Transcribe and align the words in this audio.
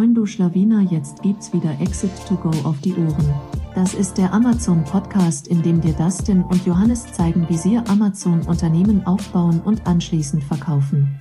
Moin 0.00 0.14
du 0.14 0.24
Schlawiner, 0.24 0.80
jetzt 0.90 1.20
gibt's 1.20 1.52
wieder 1.52 1.78
Exit 1.78 2.10
to 2.26 2.34
Go 2.34 2.48
auf 2.66 2.80
die 2.80 2.94
Ohren. 2.94 3.34
Das 3.74 3.92
ist 3.92 4.16
der 4.16 4.32
Amazon 4.32 4.82
Podcast, 4.82 5.46
in 5.46 5.62
dem 5.62 5.82
dir 5.82 5.92
Dustin 5.92 6.42
und 6.42 6.64
Johannes 6.64 7.12
zeigen, 7.12 7.46
wie 7.50 7.58
sie 7.58 7.76
Amazon 7.76 8.40
Unternehmen 8.46 9.06
aufbauen 9.06 9.60
und 9.60 9.86
anschließend 9.86 10.42
verkaufen. 10.42 11.18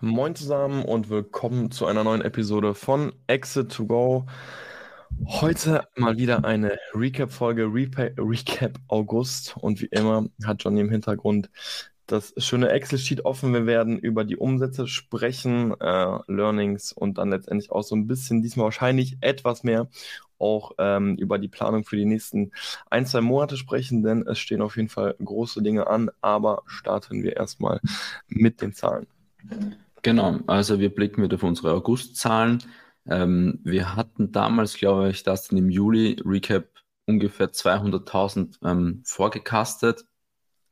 Moin 0.00 0.36
zusammen 0.36 0.84
und 0.84 1.10
willkommen 1.10 1.72
zu 1.72 1.86
einer 1.86 2.04
neuen 2.04 2.20
Episode 2.20 2.76
von 2.76 3.12
Exit 3.26 3.72
to 3.72 3.84
Go. 3.84 4.26
Heute 5.26 5.82
mal 5.96 6.18
wieder 6.18 6.44
eine 6.44 6.78
Recap-Folge, 6.94 7.64
Recap 7.64 8.78
August 8.86 9.56
und 9.56 9.80
wie 9.80 9.88
immer 9.90 10.26
hat 10.44 10.62
Johnny 10.62 10.82
im 10.82 10.90
Hintergrund 10.90 11.50
das 12.08 12.34
schöne 12.38 12.70
Excel-Sheet 12.70 13.24
offen. 13.24 13.52
Wir 13.52 13.66
werden 13.66 13.98
über 13.98 14.24
die 14.24 14.36
Umsätze 14.36 14.86
sprechen, 14.86 15.78
äh, 15.80 16.18
Learnings 16.26 16.92
und 16.92 17.18
dann 17.18 17.30
letztendlich 17.30 17.70
auch 17.70 17.82
so 17.82 17.94
ein 17.94 18.06
bisschen, 18.06 18.42
diesmal 18.42 18.64
wahrscheinlich 18.64 19.18
etwas 19.20 19.62
mehr, 19.62 19.88
auch 20.38 20.72
ähm, 20.78 21.16
über 21.16 21.38
die 21.38 21.48
Planung 21.48 21.84
für 21.84 21.96
die 21.96 22.04
nächsten 22.04 22.52
ein, 22.90 23.06
zwei 23.06 23.20
Monate 23.20 23.56
sprechen, 23.56 24.02
denn 24.02 24.26
es 24.26 24.38
stehen 24.38 24.62
auf 24.62 24.76
jeden 24.76 24.88
Fall 24.88 25.14
große 25.22 25.62
Dinge 25.62 25.86
an. 25.86 26.10
Aber 26.20 26.62
starten 26.66 27.22
wir 27.22 27.36
erstmal 27.36 27.80
mit 28.26 28.62
den 28.62 28.72
Zahlen. 28.72 29.06
Genau, 30.02 30.38
also 30.46 30.78
wir 30.78 30.94
blicken 30.94 31.22
wieder 31.22 31.36
auf 31.36 31.42
unsere 31.42 31.72
August-Zahlen. 31.72 32.62
Ähm, 33.06 33.60
wir 33.64 33.96
hatten 33.96 34.32
damals, 34.32 34.76
glaube 34.76 35.10
ich, 35.10 35.22
das 35.22 35.50
im 35.50 35.70
Juli 35.70 36.20
Recap 36.24 36.66
ungefähr 37.06 37.52
200.000 37.52 38.58
ähm, 38.64 39.02
vorgecastet. 39.04 40.04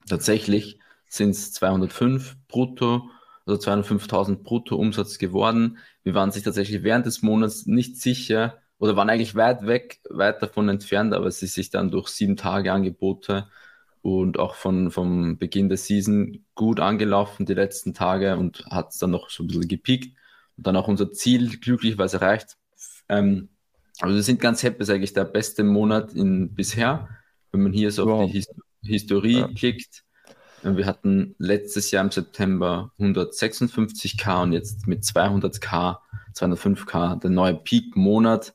Tatsächlich 0.08 0.78
sind 1.16 1.30
es 1.30 1.52
205 1.52 2.36
brutto, 2.48 3.10
also 3.46 3.70
205.000 3.70 4.42
brutto 4.42 4.76
Umsatz 4.76 5.18
geworden. 5.18 5.78
Wir 6.02 6.14
waren 6.14 6.30
sich 6.30 6.42
tatsächlich 6.42 6.82
während 6.82 7.06
des 7.06 7.22
Monats 7.22 7.66
nicht 7.66 8.00
sicher 8.00 8.58
oder 8.78 8.96
waren 8.96 9.10
eigentlich 9.10 9.34
weit 9.34 9.66
weg, 9.66 10.00
weit 10.10 10.42
davon 10.42 10.68
entfernt, 10.68 11.14
aber 11.14 11.26
es 11.26 11.42
ist 11.42 11.54
sich 11.54 11.70
dann 11.70 11.90
durch 11.90 12.08
sieben 12.08 12.36
Tage 12.36 12.72
Angebote 12.72 13.48
und 14.02 14.38
auch 14.38 14.54
von, 14.54 14.90
vom 14.90 15.38
Beginn 15.38 15.68
der 15.68 15.78
Season 15.78 16.44
gut 16.54 16.80
angelaufen, 16.80 17.46
die 17.46 17.54
letzten 17.54 17.94
Tage 17.94 18.36
und 18.36 18.64
hat 18.66 18.90
es 18.90 18.98
dann 18.98 19.10
noch 19.10 19.30
so 19.30 19.42
ein 19.42 19.48
bisschen 19.48 19.68
gepiekt 19.68 20.16
und 20.56 20.66
dann 20.66 20.76
auch 20.76 20.88
unser 20.88 21.12
Ziel 21.12 21.58
glücklicherweise 21.58 22.18
erreicht. 22.18 22.56
Ähm, 23.08 23.48
also 24.00 24.14
wir 24.14 24.22
sind 24.22 24.40
ganz 24.40 24.62
happy, 24.62 24.82
ist 24.82 24.90
eigentlich 24.90 25.14
der 25.14 25.24
beste 25.24 25.64
Monat 25.64 26.12
in, 26.12 26.54
bisher. 26.54 27.08
Wenn 27.50 27.62
man 27.62 27.72
hier 27.72 27.90
so 27.90 28.06
wow. 28.06 28.24
auf 28.24 28.30
die 28.30 28.38
His 28.38 28.48
Historie 28.82 29.40
ja. 29.40 29.48
klickt, 29.48 30.04
wir 30.74 30.86
hatten 30.86 31.34
letztes 31.38 31.90
Jahr 31.90 32.04
im 32.04 32.10
September 32.10 32.90
156k 32.98 34.42
und 34.42 34.52
jetzt 34.52 34.86
mit 34.86 35.04
200k, 35.04 35.98
205k, 36.34 37.20
der 37.20 37.30
neue 37.30 37.54
Peak-Monat. 37.54 38.54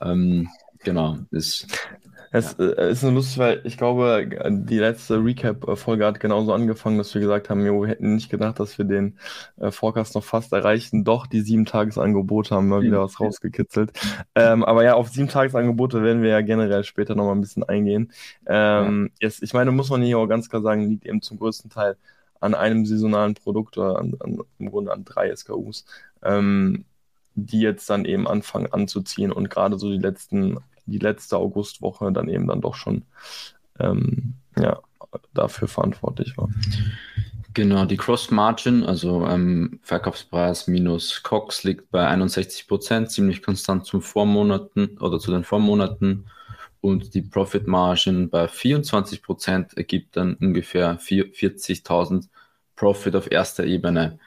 Ähm, 0.00 0.48
genau, 0.78 1.18
ist 1.30 1.66
es 2.32 2.56
ja. 2.58 2.64
Äh, 2.66 2.92
ist 2.92 3.02
nur 3.02 3.12
lustig, 3.12 3.38
weil 3.38 3.60
ich 3.64 3.76
glaube, 3.76 4.28
die 4.48 4.78
letzte 4.78 5.22
Recap-Folge 5.22 6.06
hat 6.06 6.20
genauso 6.20 6.52
angefangen, 6.52 6.98
dass 6.98 7.12
wir 7.14 7.20
gesagt 7.20 7.50
haben, 7.50 7.64
jo, 7.64 7.82
wir 7.82 7.88
hätten 7.88 8.14
nicht 8.14 8.30
gedacht, 8.30 8.60
dass 8.60 8.78
wir 8.78 8.84
den 8.84 9.18
äh, 9.58 9.70
Forecast 9.70 10.14
noch 10.14 10.22
fast 10.22 10.52
erreichen. 10.52 11.04
Doch, 11.04 11.26
die 11.26 11.40
sieben 11.40 11.66
Tagesangebote 11.66 12.54
haben 12.54 12.68
mal 12.68 12.82
wieder 12.82 13.02
was 13.02 13.18
rausgekitzelt. 13.18 13.92
Ähm, 14.34 14.64
aber 14.64 14.84
ja, 14.84 14.94
auf 14.94 15.08
sieben 15.08 15.28
Tagesangebote 15.28 16.02
werden 16.02 16.22
wir 16.22 16.30
ja 16.30 16.40
generell 16.40 16.84
später 16.84 17.14
nochmal 17.14 17.34
ein 17.34 17.40
bisschen 17.40 17.64
eingehen. 17.64 18.12
Ähm, 18.46 19.10
ja. 19.20 19.26
jetzt, 19.26 19.42
ich 19.42 19.52
meine, 19.52 19.72
muss 19.72 19.90
man 19.90 20.02
hier 20.02 20.18
auch 20.18 20.28
ganz 20.28 20.48
klar 20.48 20.62
sagen, 20.62 20.88
liegt 20.88 21.06
eben 21.06 21.22
zum 21.22 21.38
größten 21.38 21.70
Teil 21.70 21.96
an 22.38 22.54
einem 22.54 22.86
saisonalen 22.86 23.34
Produkt 23.34 23.76
oder 23.76 23.98
an, 23.98 24.14
an, 24.20 24.38
im 24.58 24.70
Grunde 24.70 24.92
an 24.92 25.04
drei 25.04 25.34
SKUs. 25.34 25.84
Ähm, 26.22 26.84
die 27.34 27.60
jetzt 27.60 27.88
dann 27.88 28.04
eben 28.04 28.26
anfangen 28.26 28.72
anzuziehen 28.72 29.32
und 29.32 29.50
gerade 29.50 29.78
so 29.78 29.90
die 29.90 29.98
letzten 29.98 30.58
die 30.90 30.98
letzte 30.98 31.36
Augustwoche 31.36 32.12
dann 32.12 32.28
eben 32.28 32.46
dann 32.46 32.60
doch 32.60 32.74
schon 32.74 33.02
ähm, 33.78 34.34
ja, 34.58 34.80
dafür 35.34 35.68
verantwortlich 35.68 36.36
war. 36.36 36.48
Genau, 37.52 37.84
die 37.84 37.96
Cross 37.96 38.30
Margin, 38.30 38.84
also 38.84 39.26
ähm, 39.26 39.80
Verkaufspreis 39.82 40.68
minus 40.68 41.22
COX 41.24 41.64
liegt 41.64 41.90
bei 41.90 42.06
61 42.06 42.68
Prozent, 42.68 43.10
ziemlich 43.10 43.42
konstant 43.42 43.86
zum 43.86 44.02
Vormonaten 44.02 44.98
oder 44.98 45.18
zu 45.18 45.32
den 45.32 45.42
Vormonaten. 45.42 46.26
Und 46.80 47.14
die 47.14 47.22
Profit 47.22 47.66
Margin 47.66 48.30
bei 48.30 48.46
24 48.48 49.22
Prozent 49.22 49.74
ergibt 49.76 50.16
dann 50.16 50.34
ungefähr 50.34 50.98
40.000 50.98 52.28
Profit 52.76 53.16
auf 53.16 53.30
erster 53.30 53.64
Ebene, 53.64 54.18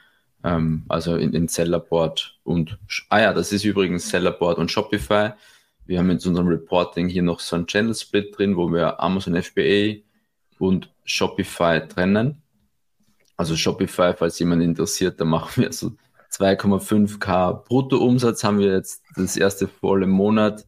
ähm, 0.44 0.84
also 0.88 1.16
in, 1.16 1.32
in 1.32 1.48
Sellerboard 1.48 2.38
und, 2.44 2.78
ah 3.08 3.20
ja, 3.20 3.32
das 3.32 3.52
ist 3.52 3.64
übrigens 3.64 4.10
Sellerboard 4.10 4.58
und 4.58 4.70
Shopify. 4.70 5.32
Wir 5.86 5.98
haben 5.98 6.10
in 6.10 6.16
unserem 6.16 6.48
Reporting 6.48 7.08
hier 7.08 7.22
noch 7.22 7.40
so 7.40 7.56
einen 7.56 7.66
Channel 7.66 7.94
Split 7.94 8.36
drin, 8.36 8.56
wo 8.56 8.72
wir 8.72 9.00
Amazon 9.00 9.40
FBA 9.40 10.02
und 10.58 10.92
Shopify 11.04 11.86
trennen. 11.86 12.42
Also 13.36 13.56
Shopify, 13.56 14.14
falls 14.16 14.38
jemand 14.38 14.62
interessiert, 14.62 15.20
da 15.20 15.24
machen 15.24 15.62
wir 15.62 15.72
so 15.72 15.92
2,5k 16.32 17.64
Bruttoumsatz 17.64 18.42
haben 18.42 18.58
wir 18.58 18.72
jetzt 18.72 19.02
das 19.14 19.36
erste 19.36 19.68
volle 19.68 20.06
Monat, 20.06 20.66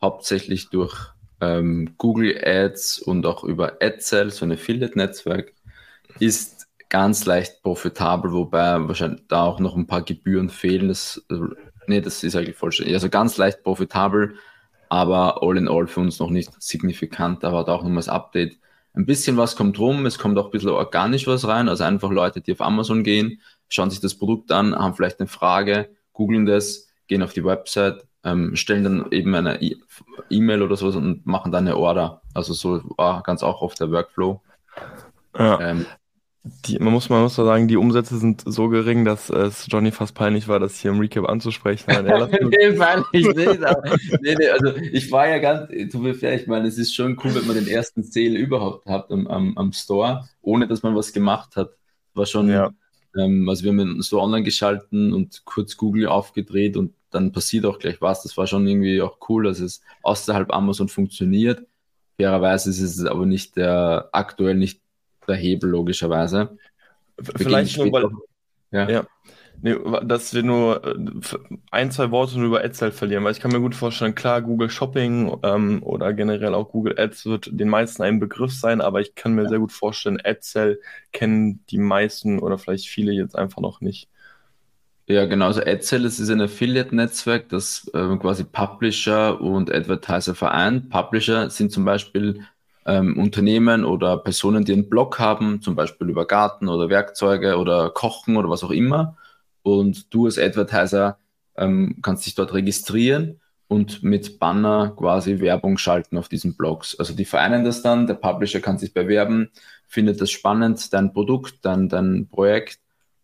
hauptsächlich 0.00 0.70
durch 0.70 0.96
ähm, 1.40 1.94
Google 1.98 2.38
Ads 2.42 3.00
und 3.00 3.26
auch 3.26 3.44
über 3.44 3.82
AdSell, 3.82 4.30
so 4.30 4.46
ein 4.46 4.52
Affiliate-Netzwerk, 4.52 5.52
ist 6.20 6.68
ganz 6.88 7.26
leicht 7.26 7.62
profitabel, 7.62 8.32
wobei 8.32 8.86
wahrscheinlich 8.86 9.26
da 9.28 9.44
auch 9.44 9.60
noch 9.60 9.76
ein 9.76 9.86
paar 9.86 10.02
Gebühren 10.02 10.48
fehlen. 10.48 10.88
Das 10.88 11.22
Nee, 11.86 12.00
das 12.00 12.22
ist 12.22 12.36
eigentlich 12.36 12.56
vollständig. 12.56 12.94
Also 12.94 13.08
ganz 13.08 13.36
leicht 13.36 13.62
profitabel, 13.62 14.36
aber 14.88 15.42
all 15.42 15.56
in 15.56 15.68
all 15.68 15.86
für 15.86 16.00
uns 16.00 16.18
noch 16.18 16.30
nicht 16.30 16.50
signifikant. 16.62 17.44
Aber 17.44 17.68
auch 17.68 17.82
nochmal 17.82 17.96
das 17.96 18.08
Update. 18.08 18.58
Ein 18.94 19.06
bisschen 19.06 19.36
was 19.36 19.56
kommt 19.56 19.78
rum, 19.78 20.06
es 20.06 20.18
kommt 20.18 20.38
auch 20.38 20.46
ein 20.46 20.50
bisschen 20.52 20.70
organisch 20.70 21.26
was 21.26 21.48
rein. 21.48 21.68
Also 21.68 21.84
einfach 21.84 22.10
Leute, 22.10 22.40
die 22.40 22.52
auf 22.52 22.60
Amazon 22.60 23.02
gehen, 23.02 23.40
schauen 23.68 23.90
sich 23.90 24.00
das 24.00 24.14
Produkt 24.14 24.52
an, 24.52 24.74
haben 24.74 24.94
vielleicht 24.94 25.18
eine 25.18 25.26
Frage, 25.28 25.90
googeln 26.12 26.46
das, 26.46 26.88
gehen 27.08 27.22
auf 27.22 27.32
die 27.32 27.44
Website, 27.44 28.06
ähm, 28.22 28.54
stellen 28.54 28.84
dann 28.84 29.10
eben 29.10 29.34
eine 29.34 29.60
E-Mail 30.30 30.62
oder 30.62 30.76
sowas 30.76 30.94
und 30.94 31.26
machen 31.26 31.50
dann 31.50 31.66
eine 31.66 31.76
Order. 31.76 32.22
Also 32.34 32.54
so 32.54 32.82
war 32.96 33.22
ganz 33.24 33.42
auch 33.42 33.62
oft 33.62 33.80
der 33.80 33.90
Workflow. 33.90 34.40
Ja. 35.36 35.60
Ähm, 35.60 35.86
die, 36.46 36.78
man, 36.78 36.92
muss, 36.92 37.08
man 37.08 37.22
muss 37.22 37.38
mal 37.38 37.46
sagen, 37.46 37.68
die 37.68 37.78
Umsätze 37.78 38.18
sind 38.18 38.42
so 38.44 38.68
gering, 38.68 39.06
dass 39.06 39.30
es 39.30 39.66
Johnny 39.66 39.90
fast 39.90 40.14
peinlich 40.14 40.46
war, 40.46 40.60
das 40.60 40.78
hier 40.78 40.90
im 40.90 40.98
Recap 40.98 41.26
anzusprechen. 41.26 41.86
nee, 41.96 42.72
peinlich 42.72 43.34
nicht. 43.34 43.64
Aber, 43.64 43.96
nee, 44.20 44.34
nee, 44.38 44.48
also 44.50 44.76
ich 44.76 45.10
war 45.10 45.26
ja 45.26 45.38
ganz, 45.38 45.70
mir 45.94 46.14
fair, 46.14 46.34
ich 46.34 46.46
meine, 46.46 46.68
es 46.68 46.76
ist 46.76 46.94
schon 46.94 47.18
cool, 47.24 47.34
wenn 47.34 47.46
man 47.46 47.56
den 47.56 47.66
ersten 47.66 48.02
Sale 48.02 48.36
überhaupt 48.36 48.84
hat 48.84 49.10
am, 49.10 49.26
am, 49.26 49.56
am 49.56 49.72
Store, 49.72 50.28
ohne 50.42 50.68
dass 50.68 50.82
man 50.82 50.94
was 50.94 51.14
gemacht 51.14 51.56
hat. 51.56 51.70
War 52.12 52.26
schon, 52.26 52.50
ja. 52.50 52.70
ähm, 53.18 53.48
also 53.48 53.64
wir 53.64 53.72
haben 53.72 54.02
Store 54.02 54.22
online 54.22 54.44
geschalten 54.44 55.14
und 55.14 55.46
kurz 55.46 55.78
Google 55.78 56.08
aufgedreht 56.08 56.76
und 56.76 56.92
dann 57.10 57.32
passiert 57.32 57.64
auch 57.64 57.78
gleich 57.78 58.02
was. 58.02 58.22
Das 58.22 58.36
war 58.36 58.46
schon 58.46 58.66
irgendwie 58.66 59.00
auch 59.00 59.16
cool, 59.30 59.44
dass 59.44 59.60
es 59.60 59.80
außerhalb 60.02 60.52
Amazon 60.52 60.88
funktioniert. 60.88 61.66
Fairerweise 62.18 62.68
ist 62.68 62.82
es 62.82 63.02
aber 63.06 63.24
nicht 63.24 63.56
der, 63.56 64.10
aktuell 64.12 64.56
nicht 64.56 64.83
der 65.26 65.36
Hebel, 65.36 65.70
logischerweise. 65.70 66.56
Vielleicht 67.36 67.78
nur, 67.78 67.92
weil. 67.92 68.10
Ja. 68.70 68.88
ja. 68.88 69.06
Nee, 69.62 69.76
dass 70.04 70.34
wir 70.34 70.42
nur 70.42 70.84
äh, 70.84 70.94
ein, 71.70 71.90
zwei 71.90 72.10
Worte 72.10 72.38
nur 72.38 72.48
über 72.48 72.64
Ads 72.64 72.82
halt 72.82 72.94
verlieren, 72.94 73.24
weil 73.24 73.32
ich 73.32 73.40
kann 73.40 73.52
mir 73.52 73.60
gut 73.60 73.74
vorstellen, 73.74 74.14
klar, 74.14 74.42
Google 74.42 74.68
Shopping 74.68 75.38
ähm, 75.42 75.82
oder 75.82 76.12
generell 76.12 76.54
auch 76.54 76.70
Google 76.70 76.98
Ads 76.98 77.26
wird 77.26 77.48
den 77.50 77.68
meisten 77.68 78.02
ein 78.02 78.20
Begriff 78.20 78.52
sein, 78.52 78.80
aber 78.80 79.00
ich 79.00 79.14
kann 79.14 79.34
mir 79.34 79.44
ja. 79.44 79.48
sehr 79.48 79.60
gut 79.60 79.72
vorstellen, 79.72 80.20
AdSell 80.22 80.80
kennen 81.12 81.64
die 81.70 81.78
meisten 81.78 82.40
oder 82.40 82.58
vielleicht 82.58 82.88
viele 82.88 83.12
jetzt 83.12 83.38
einfach 83.38 83.62
noch 83.62 83.80
nicht. 83.80 84.08
Ja, 85.06 85.26
genau. 85.26 85.46
Also 85.46 85.60
AdSell 85.60 86.04
ist 86.04 86.18
ein 86.28 86.40
Affiliate-Netzwerk, 86.40 87.48
das 87.50 87.90
äh, 87.92 88.16
quasi 88.16 88.44
Publisher 88.44 89.40
und 89.40 89.72
Advertiser 89.72 90.34
vereint. 90.34 90.90
Publisher 90.90 91.50
sind 91.50 91.72
zum 91.72 91.84
Beispiel 91.84 92.40
ähm, 92.86 93.18
Unternehmen 93.18 93.84
oder 93.84 94.18
Personen, 94.18 94.64
die 94.64 94.72
einen 94.72 94.88
Blog 94.88 95.18
haben, 95.18 95.62
zum 95.62 95.74
Beispiel 95.74 96.08
über 96.08 96.26
Garten 96.26 96.68
oder 96.68 96.88
Werkzeuge 96.88 97.56
oder 97.56 97.90
Kochen 97.90 98.36
oder 98.36 98.50
was 98.50 98.64
auch 98.64 98.70
immer. 98.70 99.16
Und 99.62 100.12
du 100.12 100.26
als 100.26 100.38
Advertiser 100.38 101.18
ähm, 101.56 101.98
kannst 102.02 102.26
dich 102.26 102.34
dort 102.34 102.52
registrieren 102.52 103.40
und 103.68 104.02
mit 104.02 104.38
Banner 104.38 104.92
quasi 104.96 105.40
Werbung 105.40 105.78
schalten 105.78 106.18
auf 106.18 106.28
diesen 106.28 106.56
Blogs. 106.56 106.98
Also 106.98 107.14
die 107.14 107.24
vereinen 107.24 107.64
das 107.64 107.82
dann, 107.82 108.06
der 108.06 108.14
Publisher 108.14 108.60
kann 108.60 108.78
sich 108.78 108.92
bewerben, 108.92 109.50
findet 109.88 110.20
das 110.20 110.30
spannend, 110.30 110.92
dein 110.92 111.12
Produkt, 111.12 111.64
dann 111.64 111.88
dein 111.88 112.28
Projekt 112.28 112.80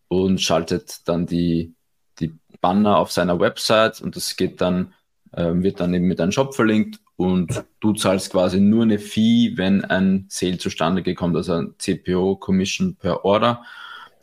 und 0.07 0.41
schaltet 0.41 1.07
dann 1.07 1.25
die, 1.25 1.73
die 2.19 2.33
Banner 2.59 2.97
auf 2.97 3.11
seiner 3.11 3.39
Website 3.39 4.01
und 4.01 4.15
das 4.15 4.35
geht 4.35 4.61
dann, 4.61 4.93
wird 5.33 5.79
dann 5.79 5.93
eben 5.93 6.07
mit 6.07 6.19
einem 6.19 6.31
Shop 6.31 6.53
verlinkt 6.53 6.99
und 7.15 7.63
du 7.79 7.93
zahlst 7.93 8.31
quasi 8.31 8.59
nur 8.59 8.83
eine 8.83 8.99
Fee, 8.99 9.53
wenn 9.55 9.85
ein 9.85 10.25
Sale 10.29 10.57
zustande 10.57 11.03
gekommen, 11.03 11.35
also 11.35 11.53
ein 11.53 11.75
CPO, 11.77 12.35
Commission 12.35 12.95
per 12.95 13.23
Order. 13.23 13.63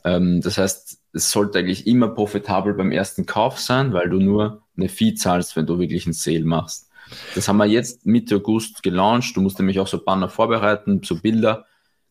Ähm, 0.05 0.41
das 0.41 0.59
heißt, 0.59 1.01
es 1.13 1.31
sollte 1.31 1.61
eigentlich 1.61 1.87
immer 1.87 2.09
profitabel 2.09 2.75
beim 2.75 2.93
ersten 2.93 3.25
Kauf 3.25 3.61
sein, 3.61 3.93
weil 3.93 4.11
du 4.11 4.19
nur 4.19 4.63
eine 4.77 4.89
Fee 4.89 5.15
zahlst, 5.15 5.57
wenn 5.57 5.67
du 5.67 5.79
wirklich 5.79 6.07
einen 6.07 6.13
Sale 6.13 6.45
machst. 6.45 6.91
Das 7.35 7.49
haben 7.49 7.57
wir 7.57 7.67
jetzt 7.67 8.05
Mitte 8.05 8.37
August 8.37 8.83
gelauncht. 8.83 9.37
Du 9.37 9.41
musst 9.41 9.59
nämlich 9.59 9.81
auch 9.81 9.87
so 9.87 10.05
Banner 10.05 10.29
vorbereiten, 10.29 11.01
so 11.03 11.21
Bilder, 11.21 11.67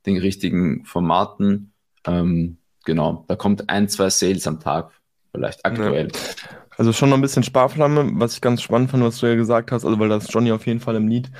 den 0.05 0.17
richtigen 0.17 0.85
Formaten. 0.85 1.73
Ähm, 2.05 2.57
genau, 2.83 3.25
da 3.27 3.35
kommt 3.35 3.69
ein, 3.69 3.89
zwei 3.89 4.09
Sales 4.09 4.47
am 4.47 4.59
Tag, 4.59 4.91
vielleicht 5.31 5.65
aktuell. 5.65 6.07
Ja. 6.07 6.66
Also 6.77 6.93
schon 6.93 7.09
noch 7.09 7.17
ein 7.17 7.21
bisschen 7.21 7.43
Sparflamme, 7.43 8.11
was 8.13 8.35
ich 8.35 8.41
ganz 8.41 8.61
spannend 8.61 8.91
fand, 8.91 9.03
was 9.03 9.19
du 9.19 9.25
ja 9.25 9.35
gesagt 9.35 9.71
hast, 9.71 9.83
also 9.83 9.99
weil 9.99 10.09
das 10.09 10.31
Johnny 10.31 10.51
auf 10.51 10.67
jeden 10.67 10.79
Fall 10.79 10.95
im 10.95 11.07
Lied. 11.07 11.31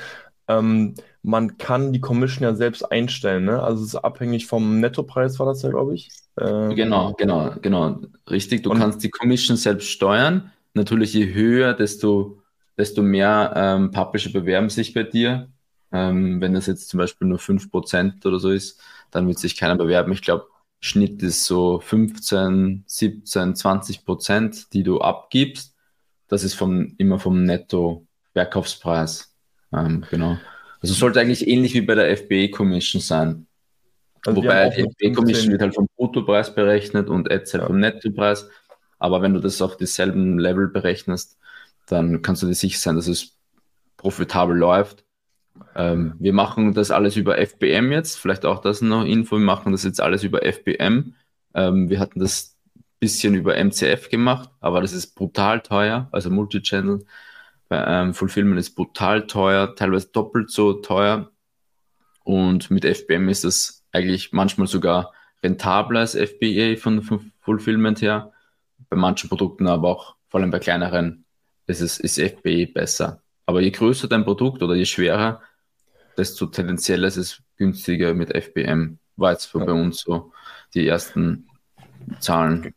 Ähm, 0.48 0.96
man 1.22 1.58
kann 1.58 1.94
die 1.94 2.00
Commission 2.02 2.44
ja 2.44 2.56
selbst 2.56 2.84
einstellen, 2.92 3.46
ne? 3.46 3.62
Also 3.62 3.84
es 3.84 3.90
ist 3.90 3.96
abhängig 3.96 4.48
vom 4.48 4.80
Nettopreis, 4.80 5.38
war 5.40 5.46
das 5.46 5.62
ja, 5.62 5.70
glaube 5.70 5.94
ich. 5.94 6.10
Ähm, 6.40 6.76
genau, 6.76 7.14
genau, 7.14 7.54
genau. 7.62 8.00
Richtig, 8.30 8.64
du 8.64 8.72
kannst 8.72 9.04
die 9.04 9.10
Commission 9.10 9.58
selbst 9.58 9.90
steuern. 9.90 10.52
Natürlich, 10.74 11.14
je 11.14 11.34
höher, 11.34 11.74
desto, 11.74 12.42
desto 12.78 13.02
mehr 13.02 13.54
ähm, 13.56 13.92
Publisher 13.92 14.32
bewerben 14.32 14.70
sich 14.70 14.94
bei 14.94 15.04
dir. 15.04 15.50
Ähm, 15.92 16.42
wenn 16.42 16.54
das 16.54 16.66
jetzt 16.66 16.90
zum 16.90 16.98
Beispiel 17.00 17.28
nur 17.28 17.40
5% 17.40 18.26
oder 18.26 18.40
so 18.40 18.50
ist, 18.50 18.82
dann 19.12 19.28
wird 19.28 19.40
sich 19.40 19.58
keiner 19.58 19.76
bewerben. 19.76 20.12
Ich 20.14 20.22
glaube, 20.22 20.48
Schnitt 20.80 21.24
ist 21.24 21.46
so 21.46 21.80
15, 21.80 22.84
17, 22.86 23.56
20 23.56 24.06
Prozent, 24.06 24.74
die 24.74 24.84
du 24.84 25.02
abgibst. 25.02 25.76
Das 26.28 26.44
ist 26.44 26.54
vom, 26.54 26.94
immer 26.98 27.20
vom 27.20 27.44
Netto-Verkaufspreis. 27.44 29.34
Ähm, 29.74 30.06
genau. 30.10 30.38
Also 30.82 30.94
sollte 30.94 31.20
eigentlich 31.20 31.48
ähnlich 31.48 31.74
wie 31.74 31.82
bei 31.82 31.96
der 31.96 32.16
FBA 32.16 32.50
Commission 32.50 33.02
sein. 33.02 33.48
Also 34.26 34.44
Wobei 34.44 34.70
die 34.70 34.84
FBA 34.84 35.16
Commission 35.16 35.52
wird 35.52 35.62
halt 35.62 35.76
vom 35.76 35.88
Bruttopreis 35.96 36.54
berechnet 36.54 37.10
und 37.10 37.32
Ads 37.32 37.54
halt 37.54 37.62
ja. 37.64 37.68
vom 37.68 37.80
Nettopreis. 37.80 38.50
Aber 39.00 39.22
wenn 39.22 39.34
du 39.34 39.40
das 39.40 39.62
auf 39.62 39.78
dieselben 39.78 40.38
Level 40.40 40.68
berechnest, 40.68 41.38
dann 41.88 42.22
kannst 42.22 42.44
du 42.44 42.48
dir 42.48 42.54
sicher 42.54 42.80
sein, 42.80 42.96
dass 42.96 43.08
es 43.08 43.38
profitabel 43.96 44.56
läuft. 44.58 45.04
Ähm, 45.76 46.16
wir 46.20 46.34
machen 46.34 46.74
das 46.74 46.92
alles 46.92 47.16
über 47.16 47.38
FBM 47.38 47.92
jetzt, 47.92 48.18
vielleicht 48.18 48.46
auch 48.46 48.62
das 48.62 48.82
noch 48.82 49.06
Info, 49.06 49.38
wir 49.38 49.46
machen 49.46 49.72
das 49.72 49.84
jetzt 49.84 50.02
alles 50.02 50.24
über 50.24 50.44
FBM. 50.44 51.16
Ähm, 51.54 51.90
wir 51.90 52.00
hatten 52.00 52.20
das 52.20 52.58
bisschen 53.00 53.36
über 53.36 53.56
MCF 53.56 54.10
gemacht, 54.10 54.50
aber 54.60 54.82
das 54.82 54.94
ist 54.94 55.16
brutal 55.16 55.62
teuer, 55.62 56.08
also 56.12 56.30
Multichannel. 56.30 57.06
Ähm, 57.70 58.14
Fulfillment 58.14 58.60
ist 58.60 58.76
brutal 58.76 59.28
teuer, 59.28 59.76
teilweise 59.76 60.10
doppelt 60.12 60.52
so 60.52 60.74
teuer. 60.74 61.32
Und 62.24 62.72
mit 62.72 62.86
FBM 62.86 63.30
ist 63.30 63.44
das 63.44 63.86
eigentlich 63.92 64.32
manchmal 64.34 64.68
sogar 64.68 65.14
rentabler 65.44 66.02
als 66.02 66.16
FBA 66.16 66.76
von, 66.78 67.02
von 67.02 67.32
Fulfillment 67.40 68.02
her. 68.02 68.32
Bei 68.90 68.98
manchen 68.98 69.30
Produkten, 69.30 69.68
aber 69.68 69.90
auch 69.90 70.16
vor 70.30 70.40
allem 70.40 70.52
bei 70.52 70.60
kleineren 70.60 71.26
ist, 71.68 71.82
es, 71.82 72.00
ist 72.00 72.20
FBA 72.20 72.72
besser. 72.74 73.22
Aber 73.46 73.62
je 73.62 73.72
größer 73.72 74.08
dein 74.08 74.24
Produkt 74.24 74.64
oder 74.64 74.76
je 74.76 74.86
schwerer, 74.86 75.42
desto 76.18 76.48
tendenziell 76.48 77.04
ist 77.04 77.18
es 77.18 77.42
günstiger 77.58 78.14
mit 78.14 78.36
FBM. 78.36 78.98
War 79.16 79.32
jetzt 79.32 79.54
ja. 79.54 79.64
bei 79.64 79.72
uns 79.72 80.02
so 80.02 80.32
die 80.74 80.88
ersten 80.88 81.48
Zahlen. 82.20 82.74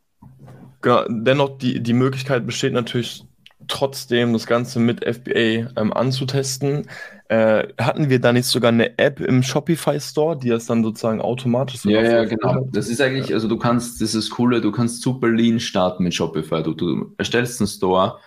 Genau, 0.82 1.04
dennoch, 1.08 1.58
die, 1.58 1.82
die 1.82 1.92
Möglichkeit 1.92 2.46
besteht 2.46 2.72
natürlich 2.72 3.24
trotzdem, 3.68 4.32
das 4.32 4.46
Ganze 4.46 4.80
mit 4.80 5.04
FBA 5.04 5.70
ähm, 5.76 5.92
anzutesten. 5.92 6.86
Äh, 7.28 7.68
hatten 7.78 8.10
wir 8.10 8.20
da 8.20 8.32
nicht 8.32 8.46
sogar 8.46 8.72
eine 8.72 8.98
App 8.98 9.20
im 9.20 9.42
Shopify 9.42 10.00
Store, 10.00 10.36
die 10.36 10.48
das 10.48 10.66
dann 10.66 10.82
sozusagen 10.82 11.20
automatisch 11.20 11.84
Ja, 11.84 12.02
ja, 12.02 12.24
genau. 12.24 12.66
Das 12.72 12.88
ist 12.88 13.00
eigentlich, 13.00 13.32
also 13.32 13.46
du 13.46 13.56
kannst, 13.56 14.00
das 14.00 14.14
ist 14.14 14.30
coole, 14.30 14.60
du 14.60 14.72
kannst 14.72 15.02
super 15.02 15.28
lean 15.28 15.60
starten 15.60 16.02
mit 16.02 16.14
Shopify. 16.14 16.62
Du, 16.62 16.74
du 16.74 17.14
erstellst 17.18 17.60
einen 17.60 17.68
Store, 17.68 18.18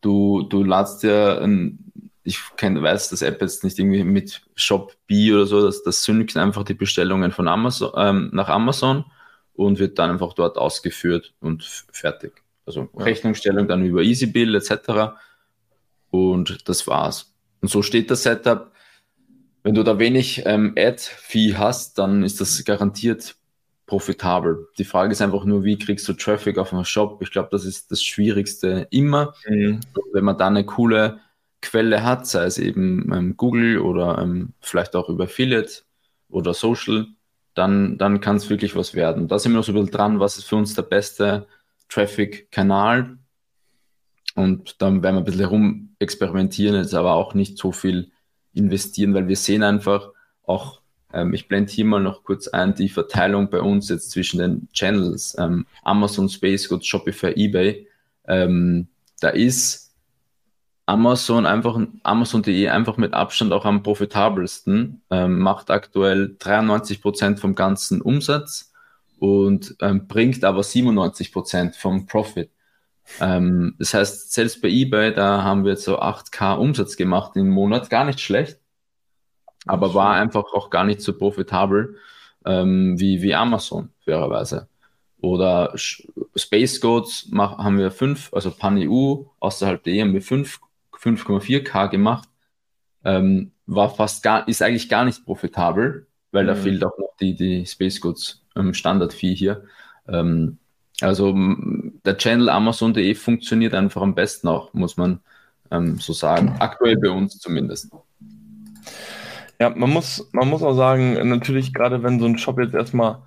du, 0.00 0.42
du 0.42 0.62
ladst 0.62 1.02
dir 1.02 1.40
ein 1.42 1.83
ich 2.24 2.40
kenn, 2.56 2.82
weiß 2.82 3.10
das 3.10 3.22
App 3.22 3.40
jetzt 3.42 3.64
nicht 3.64 3.78
irgendwie 3.78 4.02
mit 4.02 4.42
Shop 4.56 4.96
B 5.06 5.32
oder 5.32 5.46
so, 5.46 5.62
dass 5.62 5.82
das 5.82 6.02
synkt 6.04 6.36
einfach 6.36 6.64
die 6.64 6.74
Bestellungen 6.74 7.30
von 7.30 7.46
Amazon 7.46 7.92
ähm, 7.96 8.30
nach 8.32 8.48
Amazon 8.48 9.04
und 9.52 9.78
wird 9.78 9.98
dann 9.98 10.10
einfach 10.10 10.32
dort 10.32 10.56
ausgeführt 10.56 11.34
und 11.40 11.62
fertig. 11.92 12.42
Also 12.66 12.88
ja. 12.96 13.04
Rechnungsstellung 13.04 13.68
dann 13.68 13.84
über 13.84 14.02
EasyBill 14.02 14.54
etc. 14.54 15.14
Und 16.10 16.66
das 16.68 16.86
war's. 16.86 17.34
Und 17.60 17.68
so 17.68 17.82
steht 17.82 18.10
das 18.10 18.22
Setup. 18.22 18.72
Wenn 19.62 19.74
du 19.74 19.82
da 19.82 19.98
wenig 19.98 20.42
ähm, 20.46 20.74
Ad-Fee 20.76 21.54
hast, 21.56 21.98
dann 21.98 22.22
ist 22.22 22.40
das 22.40 22.64
garantiert 22.64 23.36
profitabel. 23.86 24.68
Die 24.78 24.84
Frage 24.84 25.12
ist 25.12 25.20
einfach 25.20 25.44
nur, 25.44 25.62
wie 25.64 25.78
kriegst 25.78 26.08
du 26.08 26.14
Traffic 26.14 26.56
auf 26.56 26.72
einen 26.72 26.86
Shop? 26.86 27.20
Ich 27.20 27.30
glaube, 27.30 27.48
das 27.52 27.66
ist 27.66 27.90
das 27.90 28.02
Schwierigste 28.02 28.86
immer. 28.90 29.34
Mhm. 29.46 29.80
Wenn 30.12 30.24
man 30.24 30.38
da 30.38 30.46
eine 30.46 30.64
coole 30.64 31.20
Quelle 31.64 32.02
hat, 32.04 32.26
sei 32.26 32.44
es 32.44 32.58
eben 32.58 33.12
ähm, 33.12 33.36
Google 33.36 33.78
oder 33.78 34.18
ähm, 34.18 34.52
vielleicht 34.60 34.94
auch 34.94 35.08
über 35.08 35.24
Affiliate 35.24 35.82
oder 36.28 36.54
Social, 36.54 37.06
dann, 37.54 37.98
dann 37.98 38.20
kann 38.20 38.36
es 38.36 38.50
wirklich 38.50 38.76
was 38.76 38.94
werden. 38.94 39.28
Da 39.28 39.38
sind 39.38 39.52
wir 39.52 39.56
noch 39.56 39.64
so 39.64 39.72
ein 39.72 39.76
bisschen 39.76 39.92
dran, 39.92 40.20
was 40.20 40.36
ist 40.36 40.44
für 40.44 40.56
uns 40.56 40.74
der 40.74 40.82
beste 40.82 41.46
Traffic-Kanal. 41.88 43.18
Und 44.34 44.82
dann 44.82 45.02
werden 45.02 45.16
wir 45.16 45.20
ein 45.20 45.24
bisschen 45.24 45.44
rum 45.44 45.96
experimentieren, 46.00 46.76
jetzt 46.76 46.94
aber 46.94 47.14
auch 47.14 47.34
nicht 47.34 47.56
so 47.56 47.72
viel 47.72 48.10
investieren, 48.52 49.14
weil 49.14 49.28
wir 49.28 49.36
sehen 49.36 49.62
einfach 49.62 50.10
auch, 50.44 50.80
ähm, 51.12 51.32
ich 51.32 51.48
blende 51.48 51.72
hier 51.72 51.84
mal 51.84 52.00
noch 52.00 52.24
kurz 52.24 52.48
ein, 52.48 52.74
die 52.74 52.88
Verteilung 52.88 53.48
bei 53.48 53.60
uns 53.60 53.88
jetzt 53.88 54.10
zwischen 54.10 54.38
den 54.38 54.68
Channels, 54.72 55.36
ähm, 55.38 55.66
Amazon, 55.82 56.28
Space, 56.28 56.68
Shopify, 56.82 57.32
eBay. 57.36 57.86
Ähm, 58.26 58.88
da 59.20 59.28
ist 59.28 59.83
Amazon 60.86 61.46
einfach, 61.46 61.78
Amazon.de 62.02 62.68
einfach 62.68 62.96
mit 62.98 63.14
Abstand 63.14 63.52
auch 63.52 63.64
am 63.64 63.82
profitabelsten, 63.82 65.02
ähm, 65.10 65.38
macht 65.38 65.70
aktuell 65.70 66.36
93 66.38 67.00
Prozent 67.00 67.40
vom 67.40 67.54
ganzen 67.54 68.02
Umsatz 68.02 68.72
und 69.18 69.76
ähm, 69.80 70.06
bringt 70.06 70.44
aber 70.44 70.62
97 70.62 71.32
Prozent 71.32 71.76
vom 71.76 72.06
Profit. 72.06 72.50
Ähm, 73.20 73.74
das 73.78 73.94
heißt, 73.94 74.32
selbst 74.32 74.60
bei 74.60 74.68
eBay, 74.68 75.14
da 75.14 75.42
haben 75.42 75.64
wir 75.64 75.72
jetzt 75.72 75.84
so 75.84 76.00
8k 76.00 76.56
Umsatz 76.56 76.96
gemacht 76.96 77.32
im 77.36 77.48
Monat, 77.48 77.88
gar 77.88 78.04
nicht 78.04 78.20
schlecht, 78.20 78.58
aber 79.66 79.94
war 79.94 80.14
einfach 80.14 80.52
auch 80.52 80.68
gar 80.68 80.84
nicht 80.84 81.00
so 81.00 81.16
profitabel 81.16 81.96
ähm, 82.44 83.00
wie, 83.00 83.22
wie 83.22 83.34
Amazon, 83.34 83.90
fairerweise. 84.04 84.68
Oder 85.20 85.72
Space 86.36 86.82
Goats 86.82 87.30
haben 87.34 87.78
wir 87.78 87.90
fünf, 87.90 88.30
also 88.34 88.50
PanEU, 88.50 89.24
außerhalb 89.40 89.82
der 89.82 89.94
E 89.94 90.02
haben 90.02 90.12
wir 90.12 90.20
fünf 90.20 90.60
5,4K 90.98 91.88
gemacht, 91.88 92.28
ähm, 93.04 93.52
war 93.66 93.90
fast 93.90 94.22
gar, 94.22 94.46
ist 94.48 94.62
eigentlich 94.62 94.88
gar 94.88 95.04
nicht 95.04 95.24
profitabel, 95.24 96.06
weil 96.32 96.44
mhm. 96.44 96.48
da 96.48 96.54
fehlt 96.54 96.84
auch 96.84 96.98
noch 96.98 97.16
die, 97.20 97.34
die 97.34 97.66
Space 97.66 98.00
Goods 98.00 98.42
ähm, 98.56 98.74
Standard-Fee 98.74 99.34
hier. 99.34 99.64
Ähm, 100.08 100.58
also 101.00 101.34
der 102.04 102.16
Channel 102.16 102.48
Amazon.de 102.48 103.14
funktioniert 103.14 103.74
einfach 103.74 104.02
am 104.02 104.14
besten 104.14 104.48
auch, 104.48 104.72
muss 104.74 104.96
man 104.96 105.20
ähm, 105.70 105.98
so 105.98 106.12
sagen. 106.12 106.56
Aktuell 106.60 106.96
bei 106.96 107.10
uns 107.10 107.38
zumindest. 107.38 107.90
Ja, 109.60 109.70
man 109.70 109.90
muss, 109.90 110.28
man 110.32 110.48
muss 110.48 110.62
auch 110.62 110.74
sagen, 110.74 111.28
natürlich, 111.28 111.72
gerade 111.72 112.02
wenn 112.02 112.20
so 112.20 112.26
ein 112.26 112.38
Shop 112.38 112.58
jetzt 112.58 112.74
erstmal 112.74 113.22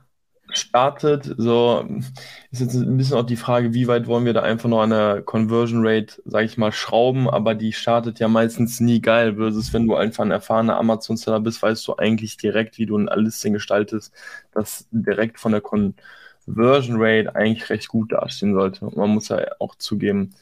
startet, 0.54 1.34
so 1.38 1.86
ist 2.51 2.62
jetzt 2.62 2.75
ein 2.75 2.98
bisschen 2.98 3.18
auch 3.18 3.25
die 3.25 3.36
Frage, 3.36 3.74
wie 3.74 3.88
weit 3.88 4.08
wollen 4.08 4.25
wir 4.25 4.34
da 4.34 4.42
einfach 4.44 4.70
noch 4.70 4.82
an 4.82 4.92
der 4.92 5.22
Conversion 5.22 5.86
Rate, 5.86 6.22
sage 6.25 6.46
ich 6.46 6.58
mal, 6.58 6.72
schrauben, 6.72 7.30
aber 7.30 7.56
die 7.56 7.74
startet 7.74 8.20
ja 8.20 8.27
meistens 8.27 8.80
nie 8.80 9.01
geil, 9.01 9.36
versus 9.36 9.74
wenn 9.74 9.88
du 9.88 9.96
einfach 9.96 10.24
ein 10.24 10.32
erfahrener 10.32 10.77
Amazon-Seller 10.77 11.39
bist, 11.42 11.62
weißt 11.62 11.88
du 11.88 11.96
eigentlich 11.98 12.38
direkt, 12.38 12.77
wie 12.77 12.86
du 12.86 12.98
ein 12.98 13.10
Listing 13.16 13.54
gestaltest, 13.54 14.13
das 14.51 14.88
direkt 14.92 15.39
von 15.39 15.51
der 15.51 15.62
Conversion 15.62 16.98
Rate 17.00 17.36
eigentlich 17.36 17.70
recht 17.70 17.88
gut 17.89 18.12
dastehen 18.12 18.54
sollte. 18.54 18.86
Und 18.86 18.98
man 18.98 19.10
muss 19.10 19.30
ja 19.30 19.39
auch 19.60 19.75
zugeben, 19.75 20.34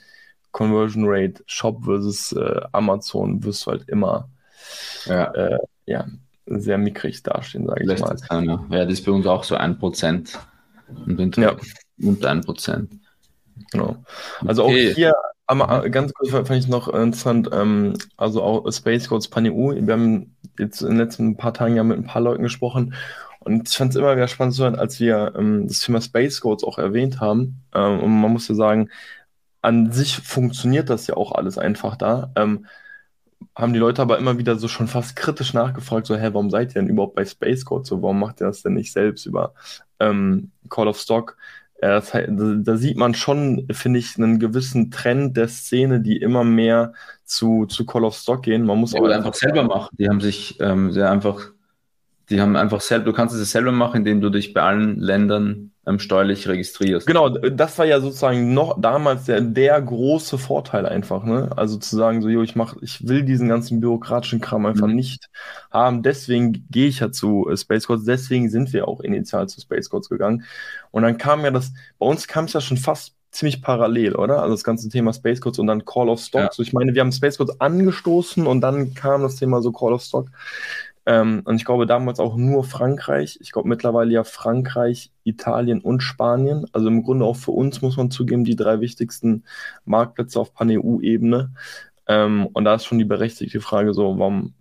Conversion 0.51 1.03
Rate 1.07 1.43
Shop 1.47 1.83
versus 1.83 2.31
äh, 2.31 2.61
Amazon 2.71 3.43
wirst 3.43 3.65
du 3.65 3.71
halt 3.71 3.89
immer 3.89 4.29
ja. 5.05 5.31
Äh, 5.33 5.59
ja, 5.85 6.07
sehr 6.45 6.77
mickrig 6.77 7.23
dastehen, 7.23 7.65
sage 7.67 7.83
ich 7.83 7.99
mal. 7.99 8.17
Sein, 8.17 8.45
ja. 8.45 8.65
ja, 8.69 8.85
das 8.85 8.93
ist 8.93 9.05
bei 9.05 9.11
uns 9.11 9.25
auch 9.25 9.43
so 9.43 9.55
ein 9.55 9.77
Prozent. 9.77 10.39
Und 10.87 11.37
ja. 11.37 11.55
unter 12.01 12.29
ein 12.29 12.41
Prozent. 12.41 12.91
Genau. 13.71 13.95
Also 14.45 14.65
okay. 14.65 14.91
auch 14.91 14.95
hier, 14.95 15.13
aber 15.47 15.89
ganz 15.89 16.13
kurz 16.13 16.31
fand 16.31 16.51
ich 16.51 16.67
noch 16.67 16.87
interessant, 16.87 17.49
ähm, 17.51 17.93
also 18.17 18.43
auch 18.43 18.71
Space 18.71 19.07
Codes 19.07 19.27
PanEU, 19.27 19.75
wir 19.75 19.93
haben 19.93 20.35
jetzt 20.59 20.81
in 20.81 20.89
den 20.89 20.97
letzten 20.97 21.37
paar 21.37 21.53
Tagen 21.53 21.75
ja 21.75 21.83
mit 21.83 21.97
ein 21.97 22.05
paar 22.05 22.21
Leuten 22.21 22.43
gesprochen 22.43 22.93
und 23.45 23.69
ich 23.69 23.77
fand 23.77 23.91
es 23.91 23.95
immer 23.95 24.15
wieder 24.15 24.27
spannend 24.27 24.55
zu 24.55 24.63
hören, 24.63 24.75
als 24.75 24.99
wir 24.99 25.33
ähm, 25.37 25.67
das 25.67 25.79
Thema 25.79 26.01
Space 26.01 26.41
Codes 26.41 26.63
auch 26.63 26.79
erwähnt 26.79 27.19
haben. 27.19 27.61
Ähm, 27.73 27.99
und 27.99 28.19
man 28.19 28.33
muss 28.33 28.47
ja 28.47 28.55
sagen, 28.55 28.89
an 29.61 29.91
sich 29.91 30.17
funktioniert 30.17 30.89
das 30.89 31.05
ja 31.05 31.15
auch 31.15 31.31
alles 31.31 31.59
einfach 31.59 31.95
da. 31.95 32.31
Ähm, 32.35 32.65
haben 33.55 33.73
die 33.73 33.79
Leute 33.79 34.01
aber 34.01 34.17
immer 34.17 34.37
wieder 34.37 34.57
so 34.57 34.67
schon 34.67 34.87
fast 34.87 35.15
kritisch 35.15 35.53
nachgefragt, 35.53 36.07
so, 36.07 36.15
hä, 36.15 36.29
warum 36.33 36.49
seid 36.49 36.71
ihr 36.71 36.81
denn 36.81 36.89
überhaupt 36.89 37.15
bei 37.15 37.25
Space 37.25 37.63
Code 37.65 37.85
so? 37.85 38.01
Warum 38.01 38.19
macht 38.19 38.41
ihr 38.41 38.47
das 38.47 38.63
denn 38.63 38.73
nicht 38.73 38.91
selbst 38.91 39.25
über 39.25 39.53
ähm, 39.99 40.51
Call 40.69 40.87
of 40.87 40.99
Stock? 40.99 41.37
Ja, 41.81 41.99
das, 41.99 42.11
da 42.11 42.77
sieht 42.77 42.97
man 42.97 43.13
schon, 43.13 43.67
finde 43.71 43.99
ich, 43.99 44.17
einen 44.17 44.39
gewissen 44.39 44.91
Trend 44.91 45.35
der 45.35 45.47
Szene, 45.47 45.99
die 46.01 46.17
immer 46.17 46.43
mehr 46.43 46.93
zu, 47.25 47.65
zu 47.65 47.85
Call 47.85 48.05
of 48.05 48.15
Stock 48.15 48.43
gehen. 48.43 48.65
Man 48.65 48.79
muss 48.79 48.93
ja, 48.93 49.01
auch 49.01 49.09
einfach 49.09 49.33
selber 49.33 49.63
machen. 49.63 49.95
Die 49.97 50.07
haben 50.07 50.21
sich 50.21 50.59
ähm, 50.61 50.91
sehr 50.91 51.11
einfach, 51.11 51.51
die 52.29 52.41
haben 52.41 52.55
einfach 52.55 52.81
selber, 52.81 53.05
du 53.05 53.13
kannst 53.13 53.35
es 53.35 53.51
selber 53.51 53.71
machen, 53.71 53.97
indem 53.97 54.21
du 54.21 54.29
dich 54.29 54.53
bei 54.53 54.61
allen 54.61 54.99
Ländern 54.99 55.71
ähm, 55.85 55.99
steuerlich 55.99 56.47
registrierst. 56.47 57.05
Genau, 57.05 57.29
das 57.29 57.77
war 57.77 57.85
ja 57.85 57.99
sozusagen 57.99 58.53
noch 58.53 58.81
damals 58.81 59.25
der, 59.25 59.41
der 59.41 59.79
große 59.81 60.37
Vorteil 60.37 60.85
einfach, 60.85 61.23
ne? 61.23 61.49
Also 61.55 61.77
zu 61.77 61.95
sagen, 61.95 62.21
so, 62.21 62.29
jo, 62.29 62.41
ich 62.41 62.55
mach, 62.55 62.75
ich 62.81 63.07
will 63.07 63.23
diesen 63.23 63.47
ganzen 63.47 63.79
bürokratischen 63.79 64.41
Kram 64.41 64.65
einfach 64.65 64.87
mhm. 64.87 64.95
nicht 64.95 65.29
haben. 65.71 66.01
Deswegen 66.01 66.65
gehe 66.71 66.87
ich 66.87 66.99
ja 66.99 67.11
zu 67.11 67.47
äh, 67.49 67.57
Space 67.57 67.85
Codes, 67.85 68.05
deswegen 68.05 68.49
sind 68.49 68.73
wir 68.73 68.87
auch 68.87 69.01
initial 69.01 69.47
zu 69.47 69.61
Space 69.61 69.89
Codes 69.89 70.09
gegangen. 70.09 70.43
Und 70.91 71.03
dann 71.03 71.17
kam 71.17 71.43
ja 71.43 71.51
das, 71.51 71.71
bei 71.99 72.07
uns 72.07 72.27
kam 72.27 72.45
es 72.45 72.53
ja 72.53 72.61
schon 72.61 72.77
fast 72.77 73.13
ziemlich 73.35 73.61
parallel, 73.61 74.15
oder? 74.15 74.41
Also 74.41 74.55
das 74.55 74.63
ganze 74.63 74.89
Thema 74.89 75.13
Space 75.13 75.41
Codes 75.41 75.59
und 75.59 75.67
dann 75.67 75.85
Call 75.85 76.09
of 76.09 76.21
Stock. 76.21 76.41
Ja. 76.41 76.49
So, 76.51 76.63
ich 76.63 76.73
meine, 76.73 76.93
wir 76.93 77.01
haben 77.01 77.11
Space 77.11 77.37
Codes 77.37 77.59
angestoßen 77.59 78.47
und 78.47 78.61
dann 78.61 78.93
kam 78.93 79.21
das 79.21 79.35
Thema 79.35 79.61
so 79.61 79.71
Call 79.71 79.93
of 79.93 80.01
Stock. 80.01 80.29
Ähm, 81.05 81.41
und 81.45 81.55
ich 81.55 81.65
glaube 81.65 81.85
damals 81.85 82.19
auch 82.19 82.35
nur 82.35 82.63
Frankreich. 82.63 83.37
Ich 83.41 83.51
glaube 83.51 83.69
mittlerweile 83.69 84.11
ja 84.11 84.23
Frankreich, 84.23 85.11
Italien 85.23 85.81
und 85.81 86.01
Spanien. 86.01 86.65
Also 86.73 86.87
im 86.87 87.03
Grunde 87.03 87.25
auch 87.25 87.35
für 87.35 87.51
uns 87.51 87.81
muss 87.81 87.97
man 87.97 88.11
zugeben, 88.11 88.43
die 88.43 88.55
drei 88.55 88.79
wichtigsten 88.79 89.43
Marktplätze 89.85 90.39
auf 90.39 90.53
Pan-EU-Ebene. 90.53 91.51
Ähm, 92.07 92.47
und 92.47 92.65
da 92.65 92.75
ist 92.75 92.85
schon 92.85 92.97
die 92.97 93.05
berechtigte 93.05 93.61
Frage 93.61 93.93
so, 93.93 94.17
warum, 94.17 94.53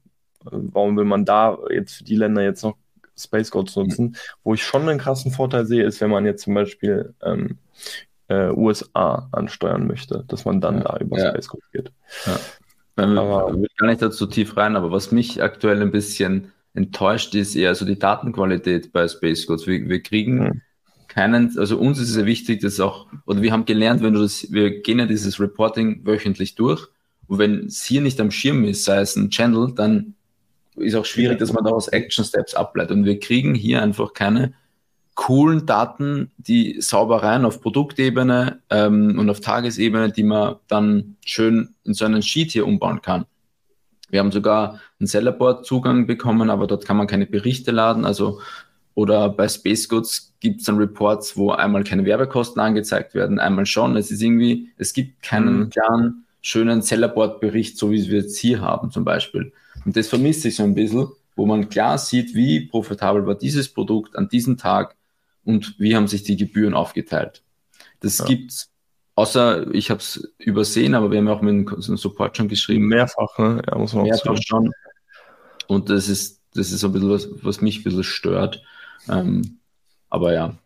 warum 0.43 0.97
will 0.97 1.05
man 1.05 1.25
da 1.25 1.59
jetzt 1.71 1.95
für 1.95 2.05
die 2.05 2.17
Länder 2.17 2.43
jetzt 2.43 2.63
noch 2.63 2.77
Space 3.17 3.51
Codes 3.51 3.77
nutzen? 3.77 4.17
Wo 4.43 4.55
ich 4.55 4.63
schon 4.63 4.89
einen 4.89 4.99
krassen 4.99 5.33
Vorteil 5.33 5.67
sehe, 5.67 5.85
ist, 5.85 6.01
wenn 6.01 6.11
man 6.11 6.27
jetzt 6.27 6.43
zum 6.43 6.55
Beispiel 6.55 7.15
ähm, 7.23 7.59
äh, 8.29 8.51
USA 8.51 9.29
ansteuern 9.33 9.87
möchte, 9.87 10.25
dass 10.29 10.45
man 10.45 10.61
dann 10.61 10.79
ja, 10.79 10.85
da 10.85 10.97
über 10.99 11.19
ja. 11.19 11.31
Space 11.31 11.49
Codes 11.49 11.71
geht. 11.73 11.93
Ja. 12.27 12.39
Man 12.97 13.19
aber, 13.19 13.53
will 13.55 13.69
gar 13.77 13.89
nicht 13.89 14.03
dazu 14.03 14.27
tief 14.27 14.57
rein, 14.57 14.77
aber 14.77 14.93
was 14.93 15.11
mich 15.11 15.43
aktuell 15.43 15.83
ein 15.83 15.91
bisschen 15.91 16.53
enttäuscht, 16.75 17.35
ist 17.35 17.57
eher 17.57 17.75
so 17.75 17.85
die 17.85 17.99
Datenqualität 17.99 18.93
bei 18.93 19.07
Space 19.09 19.47
Codes. 19.47 19.67
Wir, 19.67 19.89
wir 19.89 20.03
kriegen 20.03 20.39
mhm. 20.39 20.61
keinen, 21.09 21.59
also 21.59 21.79
uns 21.79 21.99
ist 21.99 22.09
es 22.09 22.15
sehr 22.15 22.27
wichtig, 22.27 22.61
dass 22.61 22.81
auch, 22.81 23.07
oder 23.27 23.43
wir 23.43 23.53
haben 23.53 23.65
gelernt, 23.65 24.03
wenn 24.03 24.15
du 24.15 24.21
das, 24.21 24.53
wir 24.53 24.81
gehen 24.83 24.99
ja 24.99 25.07
dieses 25.07 25.41
Reporting 25.41 26.05
wöchentlich 26.05 26.55
durch 26.55 26.89
und 27.27 27.39
wenn 27.39 27.67
es 27.67 27.85
hier 27.85 28.01
nicht 28.01 28.21
am 28.21 28.31
Schirm 28.31 28.65
ist, 28.65 28.85
sei 28.85 29.01
es 29.01 29.17
ein 29.17 29.31
Channel, 29.31 29.73
dann 29.75 30.15
ist 30.77 30.95
auch 30.95 31.05
schwierig, 31.05 31.39
dass 31.39 31.53
man 31.53 31.65
daraus 31.65 31.89
Action 31.89 32.25
Steps 32.25 32.55
ableitet. 32.55 32.97
Und 32.97 33.05
wir 33.05 33.19
kriegen 33.21 33.55
hier 33.55 33.83
einfach 33.83 34.13
keine 34.13 34.55
coolen 35.15 35.67
Daten, 35.67 36.33
die 36.39 36.81
sauber 36.81 37.23
rein 37.23 37.45
auf 37.45 37.61
Produktebene 37.61 38.61
ähm, 38.71 39.19
und 39.19 39.31
auf 39.31 39.41
Tagesebene, 39.41 40.11
die 40.11 40.25
man 40.25 40.57
dann 40.69 41.17
schön 41.25 41.75
in 41.85 41.95
so 41.95 42.05
einen 42.05 42.23
Sheet 42.23 42.51
hier 42.51 42.67
umbauen 42.67 43.01
kann. 43.01 43.27
Wir 44.11 44.21
haben 44.21 44.33
sogar 44.33 44.81
einen 45.01 45.07
Sellerboard-Zugang 45.07 46.07
bekommen, 46.07 46.51
aber 46.51 46.67
dort 46.67 46.85
kann 46.85 46.97
man 46.97 47.07
keine 47.07 47.27
Berichte 47.27 47.71
laden. 47.71 48.05
Also 48.05 48.41
oder 48.95 49.29
bei 49.29 49.49
Space 49.49 49.89
Goods 49.89 50.35
gibt 50.41 50.61
es 50.61 50.67
dann 50.67 50.77
Reports, 50.77 51.37
wo 51.37 51.51
einmal 51.51 51.85
keine 51.85 52.05
Werbekosten 52.05 52.61
angezeigt 52.61 53.15
werden, 53.15 53.41
einmal 53.41 53.67
schon. 53.67 53.97
Es 53.97 54.11
ist 54.11 54.23
irgendwie, 54.23 54.71
es 54.77 54.93
gibt 54.93 55.23
keinen 55.23 55.59
mhm. 55.59 55.71
klaren, 55.71 56.25
schönen 56.43 56.83
Sellerboard-Bericht, 56.83 57.77
so 57.77 57.91
wie 57.91 58.09
wir 58.09 58.21
jetzt 58.21 58.37
hier 58.39 58.61
haben 58.61 58.91
zum 58.91 59.05
Beispiel. 59.05 59.53
Und 59.85 59.97
das 59.97 60.09
vermisse 60.09 60.49
ich 60.49 60.57
so 60.57 60.63
ein 60.63 60.75
bisschen, 60.75 61.09
wo 61.35 61.47
man 61.47 61.69
klar 61.69 61.99
sieht, 61.99 62.35
wie 62.35 62.67
profitabel 62.67 63.27
war 63.27 63.35
dieses 63.35 63.69
Produkt 63.69 64.17
an 64.17 64.29
diesem 64.29 64.57
Tag 64.57 64.95
und 65.45 65.79
wie 65.79 65.97
haben 65.97 66.09
sich 66.09 66.23
die 66.23 66.37
Gebühren 66.37 66.75
aufgeteilt. 66.75 67.43
Das 68.01 68.19
ja. 68.19 68.25
gibt's, 68.27 68.71
außer 69.15 69.73
ich 69.75 69.91
habe 69.91 70.01
es 70.01 70.33
übersehen, 70.39 70.95
aber 70.95 71.11
wir 71.11 71.19
haben 71.19 71.29
auch 71.29 71.43
mit 71.43 71.69
dem 71.69 71.97
Support 71.97 72.37
schon 72.37 72.49
geschrieben. 72.49 72.89
Mehrfach, 72.89 73.39
ne? 73.39 73.63
Ja, 73.67 73.79
muss 73.79 73.95
man 73.95 74.05
Mehrfach 74.05 74.37
schon. 74.45 74.71
Und 75.67 75.91
das 75.91 76.09
ist, 76.09 76.41
das 76.55 76.71
ist 76.71 76.81
so 76.81 76.89
ein 76.89 76.93
bisschen 76.93 77.11
was, 77.11 77.29
was 77.43 77.61
mich 77.61 77.81
ein 77.81 77.85
bisschen 77.85 78.05
stört. 78.05 78.63
Ähm, 79.09 79.59
aber 80.11 80.33
ja, 80.33 80.57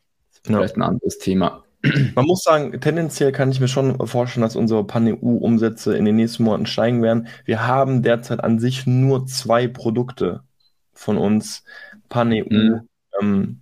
vielleicht 0.44 0.76
ja. 0.76 0.82
ein 0.82 0.88
anderes 0.88 1.18
Thema. 1.18 1.64
Man 2.14 2.26
muss 2.26 2.42
sagen, 2.42 2.80
tendenziell 2.80 3.30
kann 3.30 3.50
ich 3.52 3.60
mir 3.60 3.68
schon 3.68 4.04
vorstellen, 4.06 4.42
dass 4.42 4.56
unsere 4.56 4.84
Pan-EU-Umsätze 4.84 5.96
in 5.96 6.04
den 6.04 6.16
nächsten 6.16 6.42
Monaten 6.42 6.66
steigen 6.66 7.02
werden. 7.02 7.28
Wir 7.44 7.66
haben 7.66 8.02
derzeit 8.02 8.42
an 8.42 8.58
sich 8.58 8.86
nur 8.86 9.26
zwei 9.26 9.68
Produkte 9.68 10.42
von 10.92 11.18
uns 11.18 11.62
Pan-EU 12.08 12.46
mhm. 12.48 12.88
ähm, 13.20 13.60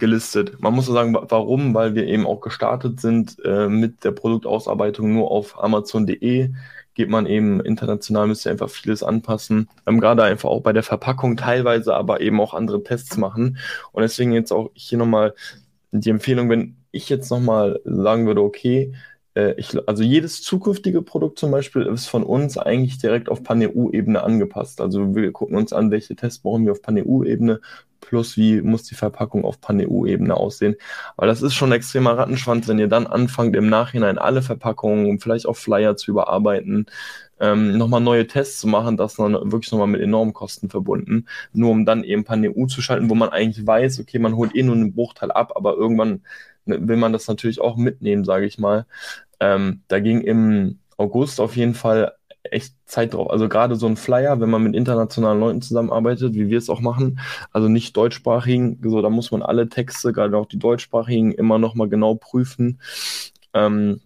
gelistet. 0.00 0.60
Man 0.60 0.74
muss 0.74 0.86
sagen, 0.86 1.14
warum? 1.14 1.74
Weil 1.74 1.94
wir 1.94 2.06
eben 2.06 2.26
auch 2.26 2.40
gestartet 2.40 3.00
sind 3.00 3.36
äh, 3.44 3.68
mit 3.68 4.04
der 4.04 4.12
Produktausarbeitung 4.12 5.12
nur 5.12 5.30
auf 5.30 5.62
Amazon.de. 5.62 6.50
Geht 6.94 7.08
man 7.08 7.26
eben 7.26 7.60
international, 7.60 8.26
müsst 8.26 8.46
ihr 8.46 8.52
einfach 8.52 8.70
vieles 8.70 9.02
anpassen. 9.02 9.68
Ähm, 9.86 10.00
Gerade 10.00 10.24
einfach 10.24 10.48
auch 10.48 10.62
bei 10.62 10.72
der 10.72 10.82
Verpackung 10.82 11.36
teilweise, 11.36 11.94
aber 11.94 12.20
eben 12.20 12.40
auch 12.40 12.54
andere 12.54 12.82
Tests 12.82 13.16
machen. 13.16 13.58
Und 13.92 14.02
deswegen 14.02 14.32
jetzt 14.32 14.52
auch 14.52 14.70
hier 14.74 14.98
nochmal 14.98 15.34
die 15.92 16.10
Empfehlung, 16.10 16.50
wenn 16.50 16.76
ich 16.90 17.08
jetzt 17.08 17.30
nochmal 17.30 17.80
sagen 17.84 18.26
würde, 18.26 18.42
okay, 18.42 18.94
äh, 19.34 19.54
ich, 19.56 19.76
also 19.88 20.02
jedes 20.02 20.42
zukünftige 20.42 21.02
Produkt 21.02 21.38
zum 21.38 21.50
Beispiel 21.50 21.82
ist 21.82 22.06
von 22.06 22.22
uns 22.22 22.58
eigentlich 22.58 22.98
direkt 22.98 23.28
auf 23.28 23.42
Pan-EU-Ebene 23.42 24.22
angepasst. 24.22 24.80
Also 24.80 25.14
wir 25.14 25.32
gucken 25.32 25.56
uns 25.56 25.72
an, 25.72 25.90
welche 25.90 26.16
Tests 26.16 26.40
brauchen 26.40 26.64
wir 26.64 26.72
auf 26.72 26.82
Pan-EU-Ebene, 26.82 27.60
plus 28.00 28.36
wie 28.36 28.62
muss 28.62 28.84
die 28.84 28.94
Verpackung 28.94 29.44
auf 29.44 29.60
Pan-EU-Ebene 29.60 30.34
aussehen. 30.36 30.76
Weil 31.16 31.28
das 31.28 31.42
ist 31.42 31.54
schon 31.54 31.70
ein 31.70 31.76
extremer 31.76 32.16
Rattenschwanz, 32.16 32.68
wenn 32.68 32.78
ihr 32.78 32.88
dann 32.88 33.06
anfangt, 33.06 33.56
im 33.56 33.68
Nachhinein 33.68 34.18
alle 34.18 34.42
Verpackungen 34.42 35.20
vielleicht 35.20 35.46
auch 35.46 35.56
Flyer 35.56 35.96
zu 35.96 36.10
überarbeiten, 36.10 36.86
ähm, 37.40 37.78
nochmal 37.78 38.00
neue 38.00 38.26
Tests 38.26 38.60
zu 38.60 38.68
machen, 38.68 38.96
das 38.96 39.16
dann 39.16 39.32
wirklich 39.32 39.72
nochmal 39.72 39.86
mit 39.86 40.00
enormen 40.00 40.34
Kosten 40.34 40.68
verbunden, 40.68 41.26
nur 41.52 41.70
um 41.70 41.86
dann 41.86 42.04
eben 42.04 42.24
Pan-EU 42.24 42.66
zu 42.66 42.82
schalten, 42.82 43.10
wo 43.10 43.14
man 43.14 43.30
eigentlich 43.30 43.66
weiß, 43.66 44.00
okay, 44.00 44.18
man 44.18 44.36
holt 44.36 44.54
eh 44.54 44.62
nur 44.62 44.74
einen 44.74 44.94
Bruchteil 44.94 45.30
ab, 45.30 45.52
aber 45.56 45.74
irgendwann 45.74 46.22
ne, 46.66 46.86
will 46.86 46.96
man 46.96 47.12
das 47.12 47.28
natürlich 47.28 47.60
auch 47.60 47.76
mitnehmen, 47.76 48.24
sage 48.24 48.46
ich 48.46 48.58
mal. 48.58 48.86
Ähm, 49.40 49.82
da 49.88 50.00
ging 50.00 50.20
im 50.20 50.78
August 50.98 51.40
auf 51.40 51.56
jeden 51.56 51.74
Fall 51.74 52.12
echt 52.44 52.74
Zeit 52.86 53.14
drauf. 53.14 53.30
Also 53.30 53.48
gerade 53.48 53.76
so 53.76 53.86
ein 53.86 53.96
Flyer, 53.96 54.40
wenn 54.40 54.50
man 54.50 54.62
mit 54.62 54.74
internationalen 54.74 55.40
Leuten 55.40 55.62
zusammenarbeitet, 55.62 56.34
wie 56.34 56.48
wir 56.48 56.58
es 56.58 56.70
auch 56.70 56.80
machen, 56.80 57.20
also 57.52 57.68
nicht 57.68 57.96
deutschsprachigen, 57.96 58.80
so 58.82 59.02
da 59.02 59.10
muss 59.10 59.30
man 59.30 59.42
alle 59.42 59.68
Texte, 59.68 60.12
gerade 60.12 60.36
auch 60.36 60.46
die 60.46 60.58
deutschsprachigen, 60.58 61.32
immer 61.32 61.58
nochmal 61.58 61.88
genau 61.88 62.14
prüfen. 62.14 62.80
Ähm, 63.54 64.00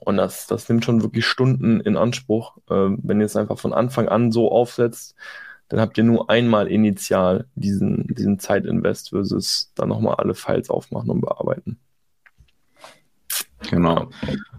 und 0.00 0.16
das, 0.16 0.46
das 0.46 0.68
nimmt 0.68 0.84
schon 0.84 1.02
wirklich 1.02 1.26
Stunden 1.26 1.80
in 1.80 1.96
Anspruch. 1.96 2.58
Ähm, 2.70 2.98
wenn 3.02 3.20
ihr 3.20 3.26
es 3.26 3.36
einfach 3.36 3.58
von 3.58 3.72
Anfang 3.72 4.08
an 4.08 4.30
so 4.32 4.50
aufsetzt, 4.52 5.16
dann 5.68 5.80
habt 5.80 5.98
ihr 5.98 6.04
nur 6.04 6.30
einmal 6.30 6.68
initial 6.68 7.46
diesen, 7.54 8.06
diesen 8.14 8.38
Zeitinvest 8.38 9.10
versus 9.10 9.72
dann 9.74 9.88
nochmal 9.88 10.14
alle 10.16 10.34
Files 10.34 10.70
aufmachen 10.70 11.10
und 11.10 11.20
bearbeiten. 11.22 11.78
Genau. 13.70 14.10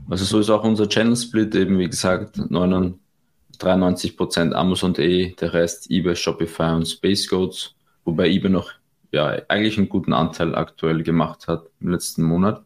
Also 0.10 0.26
so 0.26 0.40
ist 0.40 0.50
auch 0.50 0.64
unser 0.64 0.90
Channel-Split 0.90 1.54
eben, 1.56 1.78
wie 1.80 1.90
gesagt, 1.90 2.38
93% 2.38 4.54
Amazon.de, 4.54 5.36
der 5.36 5.54
Rest 5.54 5.92
eBay, 5.92 6.16
Shopify 6.16 6.74
und 6.74 6.88
Space 6.88 7.28
Codes, 7.28 7.76
wobei 8.06 8.30
eBay 8.30 8.50
noch 8.50 8.72
ja, 9.12 9.42
eigentlich 9.48 9.78
einen 9.78 9.90
guten 9.90 10.14
Anteil 10.14 10.56
aktuell 10.56 11.04
gemacht 11.04 11.48
hat 11.48 11.66
im 11.80 11.90
letzten 11.90 12.24
Monat. 12.24 12.64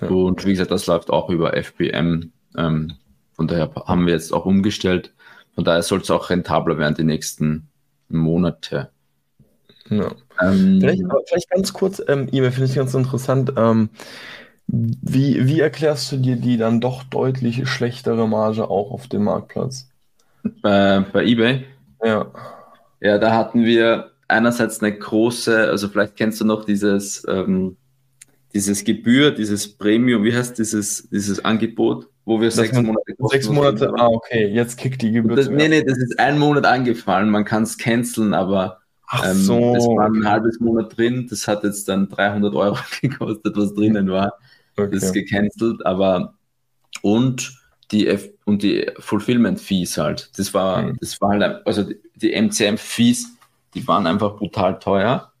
Ja. 0.00 0.08
Und 0.08 0.44
wie 0.44 0.50
gesagt, 0.50 0.70
das 0.70 0.86
läuft 0.86 1.10
auch 1.10 1.30
über 1.30 1.54
FBM. 1.54 2.32
Ähm, 2.56 2.94
von 3.32 3.48
daher 3.48 3.70
haben 3.86 4.06
wir 4.06 4.14
jetzt 4.14 4.32
auch 4.32 4.46
umgestellt. 4.46 5.12
Von 5.54 5.64
daher 5.64 5.82
soll 5.82 6.00
es 6.00 6.10
auch 6.10 6.30
rentabler 6.30 6.78
werden 6.78 6.96
die 6.96 7.04
nächsten 7.04 7.68
Monate. 8.08 8.90
Ja. 9.88 10.12
Ähm, 10.40 10.78
vielleicht, 10.80 11.02
vielleicht, 11.28 11.50
ganz 11.50 11.72
kurz, 11.72 12.02
ähm, 12.08 12.28
E-Mail 12.32 12.52
finde 12.52 12.70
ich 12.70 12.74
ganz 12.74 12.94
interessant. 12.94 13.52
Ähm, 13.56 13.90
wie, 14.66 15.46
wie 15.46 15.60
erklärst 15.60 16.10
du 16.12 16.16
dir 16.16 16.36
die 16.36 16.56
dann 16.56 16.80
doch 16.80 17.04
deutlich 17.04 17.68
schlechtere 17.68 18.26
Marge 18.26 18.68
auch 18.70 18.90
auf 18.90 19.06
dem 19.08 19.24
Marktplatz? 19.24 19.90
Bei, 20.62 21.04
bei 21.12 21.24
eBay? 21.24 21.64
Ja. 22.02 22.26
Ja, 23.00 23.18
da 23.18 23.34
hatten 23.34 23.64
wir 23.64 24.12
einerseits 24.28 24.80
eine 24.80 24.96
große, 24.96 25.68
also 25.68 25.88
vielleicht 25.88 26.16
kennst 26.16 26.40
du 26.40 26.46
noch 26.46 26.64
dieses, 26.64 27.24
ähm, 27.28 27.76
dieses 28.54 28.84
Gebühr, 28.84 29.30
dieses 29.30 29.76
Premium, 29.76 30.24
wie 30.24 30.34
heißt 30.34 30.58
dieses, 30.58 31.08
dieses 31.10 31.44
Angebot, 31.44 32.08
wo 32.24 32.40
wir 32.40 32.48
das 32.48 32.56
sechs 32.56 32.80
Monate 32.80 33.14
Sechs 33.30 33.48
Monate, 33.48 33.92
ah, 33.96 34.06
okay, 34.06 34.46
jetzt 34.46 34.78
kickt 34.78 35.02
die 35.02 35.12
Gebühr. 35.12 35.36
Das, 35.36 35.50
nee, 35.50 35.68
nee, 35.68 35.82
das 35.82 35.98
ist 35.98 36.18
ein 36.18 36.38
Monat 36.38 36.64
angefallen, 36.64 37.28
man 37.28 37.44
kann 37.44 37.64
es 37.64 37.76
canceln, 37.76 38.32
aber 38.32 38.78
ähm, 39.24 39.34
so. 39.34 39.74
es 39.76 39.84
war 39.86 40.06
ein 40.06 40.26
halbes 40.26 40.58
Monat 40.60 40.96
drin, 40.96 41.26
das 41.28 41.46
hat 41.46 41.64
jetzt 41.64 41.88
dann 41.88 42.08
300 42.08 42.54
Euro 42.54 42.78
gekostet, 43.02 43.56
was 43.56 43.74
drinnen 43.74 44.08
war. 44.10 44.38
Okay. 44.76 44.90
Das 44.92 45.04
ist 45.04 45.12
gecancelt, 45.12 45.84
aber 45.86 46.34
und 47.02 47.58
die 47.90 48.08
F 48.08 48.28
und 48.44 48.62
die 48.62 48.90
Fulfillment 48.98 49.60
Fees 49.60 49.98
halt. 49.98 50.30
Das 50.38 50.54
war, 50.54 50.82
mhm. 50.82 50.96
das 51.00 51.20
war 51.20 51.30
halt, 51.30 51.66
also 51.66 51.84
die 52.16 52.32
MCM 52.32 52.76
Fees, 52.76 53.36
die 53.74 53.86
waren 53.86 54.06
einfach 54.06 54.36
brutal 54.36 54.78
teuer 54.78 55.32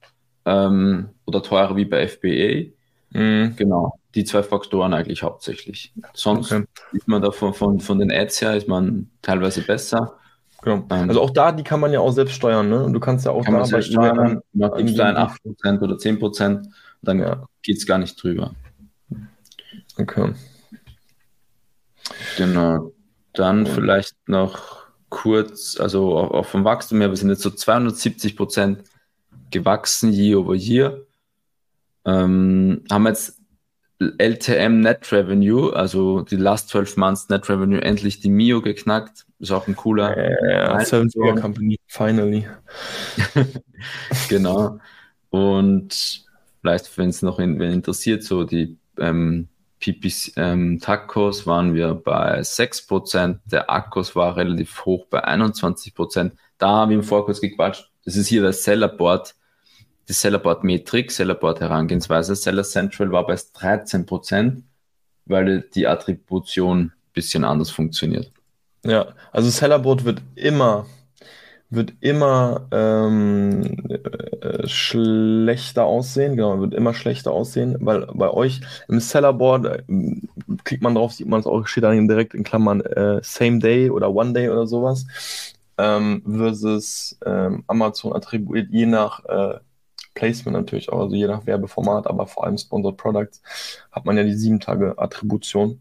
ähm, 0.44 1.08
oder 1.26 1.42
teurer 1.42 1.76
wie 1.76 1.84
bei 1.84 2.06
FBA. 2.06 2.72
Mhm. 3.10 3.54
Genau, 3.56 3.98
die 4.14 4.24
zwei 4.24 4.42
Faktoren 4.42 4.92
eigentlich 4.92 5.22
hauptsächlich. 5.22 5.92
Sonst 6.12 6.52
okay. 6.52 6.64
ist 6.92 7.08
man 7.08 7.22
davon 7.22 7.54
von, 7.54 7.80
von 7.80 7.98
den 7.98 8.10
Ads 8.10 8.42
her 8.42 8.56
ist 8.56 8.68
man 8.68 9.10
teilweise 9.22 9.62
besser. 9.62 10.14
Genau. 10.62 10.86
Ähm, 10.90 11.08
also 11.08 11.20
auch 11.20 11.30
da, 11.30 11.52
die 11.52 11.62
kann 11.62 11.80
man 11.80 11.92
ja 11.92 12.00
auch 12.00 12.12
selbst 12.12 12.34
steuern, 12.34 12.68
ne? 12.68 12.88
Du 12.90 12.98
kannst 12.98 13.26
ja 13.26 13.32
auch 13.32 13.44
kann 13.44 13.54
da 13.54 13.66
bei 13.68 13.82
steuern, 13.82 14.40
man 14.52 14.74
gibst 14.76 14.98
da 14.98 15.04
ein 15.04 15.16
8% 15.16 15.80
oder 15.80 15.94
10%, 15.96 16.66
dann 17.02 17.18
ja. 17.18 17.46
geht 17.62 17.76
es 17.76 17.86
gar 17.86 17.98
nicht 17.98 18.20
drüber. 18.22 18.52
Okay. 19.98 20.32
Genau. 22.36 22.92
Dann 23.32 23.66
vielleicht 23.66 24.16
noch 24.28 24.84
kurz, 25.08 25.78
also 25.78 26.16
auch 26.16 26.46
vom 26.46 26.64
Wachstum 26.64 27.00
her, 27.00 27.10
wir 27.10 27.16
sind 27.16 27.30
jetzt 27.30 27.42
so 27.42 27.50
270% 27.50 28.78
gewachsen 29.50 30.12
year 30.12 30.38
over 30.38 30.54
year. 30.54 31.02
Ähm, 32.04 32.84
haben 32.90 33.06
jetzt 33.06 33.40
LTM 34.18 34.80
Net 34.80 35.10
Revenue, 35.12 35.72
also 35.72 36.22
die 36.22 36.36
Last 36.36 36.68
12 36.70 36.96
Months 36.96 37.28
Net 37.28 37.48
Revenue, 37.48 37.80
endlich 37.80 38.20
die 38.20 38.30
Mio 38.30 38.60
geknackt. 38.60 39.26
Ist 39.38 39.52
auch 39.52 39.66
ein 39.68 39.76
cooler. 39.76 40.16
Ja, 40.16 40.74
yeah, 40.74 40.84
Seven 40.84 41.10
Figure 41.10 41.40
Company, 41.40 41.78
finally. 41.86 42.46
genau. 44.28 44.78
Und 45.30 46.24
vielleicht, 46.60 46.98
wenn 46.98 47.08
es 47.08 47.22
noch 47.22 47.38
in, 47.38 47.58
wenn 47.58 47.72
interessiert, 47.72 48.24
so 48.24 48.44
die 48.44 48.76
ähm, 48.98 49.48
PPC, 49.84 50.32
ähm, 50.36 50.78
Tacos 50.80 51.46
waren 51.46 51.74
wir 51.74 51.94
bei 51.94 52.40
6%, 52.40 53.38
der 53.44 53.70
Akkus 53.70 54.16
war 54.16 54.36
relativ 54.36 54.84
hoch 54.84 55.06
bei 55.10 55.24
21%. 55.26 56.32
Da 56.58 56.68
haben 56.68 56.90
wir 56.90 56.96
im 56.96 57.02
Vorkurs 57.02 57.40
gequatscht. 57.40 57.90
Das 58.04 58.16
ist 58.16 58.28
hier 58.28 58.42
das 58.42 58.64
Sellerboard 58.64 59.34
die 60.08 60.12
Sellerboard-Metrik, 60.12 61.10
Sellerboard-Herangehensweise. 61.10 62.36
Seller 62.36 62.64
Central 62.64 63.10
war 63.10 63.26
bei 63.26 63.34
13%, 63.34 64.62
weil 65.26 65.62
die 65.74 65.86
Attribution 65.86 66.78
ein 66.80 66.92
bisschen 67.12 67.44
anders 67.44 67.70
funktioniert. 67.70 68.30
Ja, 68.84 69.14
also 69.32 69.48
Sellerboard 69.48 70.04
wird 70.04 70.20
immer, 70.34 70.86
wird 71.70 71.92
immer 72.00 72.66
ähm, 72.70 73.88
äh, 73.88 74.66
schlechter 74.66 75.84
aussehen, 75.84 76.36
genau, 76.36 76.60
wird 76.60 76.74
immer 76.74 76.94
schlechter 76.94 77.32
aussehen, 77.32 77.76
weil 77.80 78.06
bei 78.14 78.30
euch 78.30 78.60
im 78.88 79.00
Sellerboard 79.00 79.66
äh, 79.66 79.82
klickt 80.64 80.82
man 80.82 80.94
drauf, 80.94 81.12
sieht 81.12 81.28
man 81.28 81.40
es 81.40 81.46
auch, 81.46 81.66
steht 81.66 81.84
dann 81.84 82.08
direkt 82.08 82.34
in 82.34 82.44
Klammern 82.44 82.80
äh, 82.80 83.20
Same 83.22 83.58
Day 83.58 83.90
oder 83.90 84.14
One 84.14 84.32
Day 84.32 84.48
oder 84.48 84.66
sowas 84.66 85.06
ähm, 85.78 86.22
versus 86.26 87.18
ähm, 87.24 87.64
Amazon 87.66 88.12
attribuiert 88.12 88.68
je 88.70 88.86
nach 88.86 89.24
äh, 89.24 89.58
Placement 90.14 90.56
natürlich 90.56 90.90
auch, 90.90 91.00
also 91.00 91.16
je 91.16 91.26
nach 91.26 91.46
Werbeformat, 91.46 92.06
aber 92.06 92.26
vor 92.26 92.44
allem 92.44 92.56
Sponsored 92.56 92.96
Products 92.96 93.42
hat 93.90 94.04
man 94.04 94.16
ja 94.16 94.22
die 94.22 94.34
sieben 94.34 94.60
Tage 94.60 94.96
Attribution. 94.98 95.80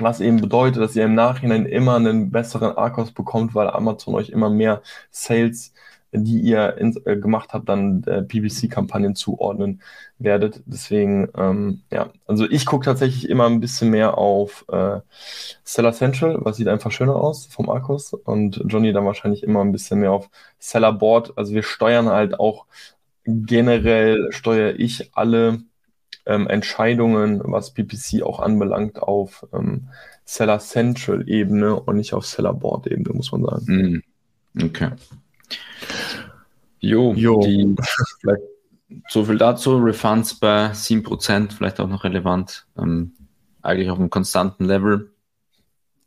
Was 0.00 0.20
eben 0.20 0.40
bedeutet, 0.40 0.82
dass 0.82 0.96
ihr 0.96 1.04
im 1.04 1.14
Nachhinein 1.14 1.66
immer 1.66 1.96
einen 1.96 2.30
besseren 2.30 2.76
ARCOS 2.76 3.12
bekommt, 3.12 3.54
weil 3.54 3.68
Amazon 3.68 4.14
euch 4.14 4.30
immer 4.30 4.48
mehr 4.48 4.82
Sales, 5.10 5.72
die 6.12 6.40
ihr 6.40 6.76
in, 6.78 6.96
äh, 7.04 7.16
gemacht 7.16 7.50
habt, 7.52 7.68
dann 7.68 8.02
äh, 8.04 8.22
PPC-Kampagnen 8.22 9.14
zuordnen 9.14 9.82
werdet. 10.18 10.62
Deswegen, 10.66 11.28
ähm, 11.36 11.82
ja, 11.92 12.10
also 12.26 12.48
ich 12.50 12.66
gucke 12.66 12.86
tatsächlich 12.86 13.28
immer 13.28 13.46
ein 13.46 13.60
bisschen 13.60 13.90
mehr 13.90 14.16
auf 14.18 14.64
äh, 14.68 15.00
Seller 15.64 15.92
Central, 15.92 16.38
was 16.40 16.56
sieht 16.56 16.68
einfach 16.68 16.90
schöner 16.90 17.16
aus 17.16 17.46
vom 17.46 17.68
ARCOS 17.68 18.14
und 18.14 18.62
Johnny 18.66 18.92
dann 18.92 19.04
wahrscheinlich 19.04 19.42
immer 19.42 19.60
ein 19.60 19.72
bisschen 19.72 20.00
mehr 20.00 20.12
auf 20.12 20.30
Seller 20.58 20.92
Board. 20.92 21.34
Also 21.36 21.54
wir 21.54 21.62
steuern 21.62 22.08
halt 22.08 22.40
auch 22.40 22.66
generell 23.24 24.28
steuere 24.32 24.78
ich 24.78 25.10
alle 25.14 25.62
ähm, 26.26 26.46
Entscheidungen, 26.48 27.40
was 27.44 27.72
PPC 27.72 28.22
auch 28.22 28.40
anbelangt, 28.40 29.02
auf 29.02 29.46
ähm, 29.52 29.88
Seller 30.24 30.58
Central 30.60 31.28
Ebene 31.28 31.78
und 31.78 31.96
nicht 31.96 32.14
auf 32.14 32.26
Seller 32.26 32.54
Board 32.54 32.86
Ebene, 32.86 33.14
muss 33.14 33.32
man 33.32 33.44
sagen. 33.44 34.02
Mm, 34.54 34.62
okay. 34.64 34.90
Jo, 36.80 37.12
jo. 37.14 37.40
Die, 37.40 37.76
so 39.08 39.24
viel 39.24 39.38
dazu. 39.38 39.76
Refunds 39.76 40.34
bei 40.34 40.70
7%, 40.72 41.52
vielleicht 41.52 41.80
auch 41.80 41.88
noch 41.88 42.04
relevant. 42.04 42.66
Ähm, 42.78 43.12
eigentlich 43.62 43.90
auf 43.90 43.98
einem 43.98 44.10
konstanten 44.10 44.64
Level. 44.64 45.10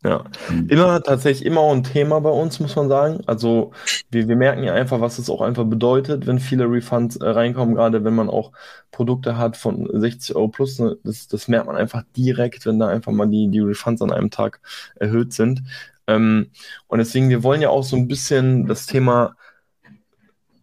Ja, 0.05 0.25
mhm. 0.49 0.67
immer 0.67 1.01
tatsächlich 1.01 1.45
immer 1.45 1.61
ein 1.71 1.83
Thema 1.83 2.19
bei 2.19 2.29
uns, 2.29 2.59
muss 2.59 2.75
man 2.75 2.89
sagen. 2.89 3.21
Also 3.25 3.71
wir, 4.11 4.27
wir 4.27 4.35
merken 4.35 4.63
ja 4.63 4.73
einfach, 4.73 4.99
was 4.99 5.17
es 5.17 5.29
auch 5.29 5.41
einfach 5.41 5.63
bedeutet, 5.63 6.27
wenn 6.27 6.39
viele 6.39 6.69
Refunds 6.69 7.15
äh, 7.15 7.29
reinkommen, 7.29 7.75
gerade 7.75 8.03
wenn 8.03 8.13
man 8.13 8.29
auch 8.29 8.51
Produkte 8.91 9.37
hat 9.37 9.55
von 9.55 9.87
60 9.91 10.35
Euro 10.35 10.49
plus. 10.49 10.79
Ne, 10.79 10.97
das, 11.05 11.29
das 11.29 11.47
merkt 11.47 11.67
man 11.67 11.77
einfach 11.77 12.03
direkt, 12.17 12.65
wenn 12.65 12.79
da 12.79 12.89
einfach 12.89 13.13
mal 13.13 13.27
die, 13.27 13.47
die 13.49 13.61
Refunds 13.61 14.01
an 14.01 14.11
einem 14.11 14.29
Tag 14.29 14.59
erhöht 14.95 15.31
sind. 15.31 15.63
Ähm, 16.07 16.47
und 16.87 16.99
deswegen, 16.99 17.29
wir 17.29 17.43
wollen 17.43 17.61
ja 17.61 17.69
auch 17.69 17.83
so 17.83 17.95
ein 17.95 18.09
bisschen 18.09 18.67
das 18.67 18.85
Thema 18.87 19.37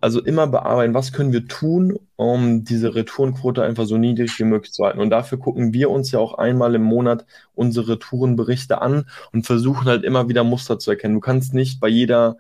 also 0.00 0.22
immer 0.22 0.46
bearbeiten, 0.46 0.94
was 0.94 1.12
können 1.12 1.32
wir 1.32 1.46
tun, 1.46 1.98
um 2.16 2.64
diese 2.64 2.94
Retourenquote 2.94 3.62
einfach 3.62 3.84
so 3.86 3.98
niedrig 3.98 4.38
wie 4.38 4.44
möglich 4.44 4.72
zu 4.72 4.84
halten. 4.84 5.00
Und 5.00 5.10
dafür 5.10 5.38
gucken 5.38 5.74
wir 5.74 5.90
uns 5.90 6.10
ja 6.10 6.18
auch 6.18 6.34
einmal 6.34 6.74
im 6.74 6.82
Monat 6.82 7.26
unsere 7.54 7.92
Retourenberichte 7.92 8.80
an 8.80 9.06
und 9.32 9.46
versuchen 9.46 9.86
halt 9.86 10.04
immer 10.04 10.28
wieder 10.28 10.44
Muster 10.44 10.78
zu 10.78 10.90
erkennen. 10.90 11.14
Du 11.14 11.20
kannst 11.20 11.54
nicht 11.54 11.80
bei 11.80 11.88
jeder 11.88 12.36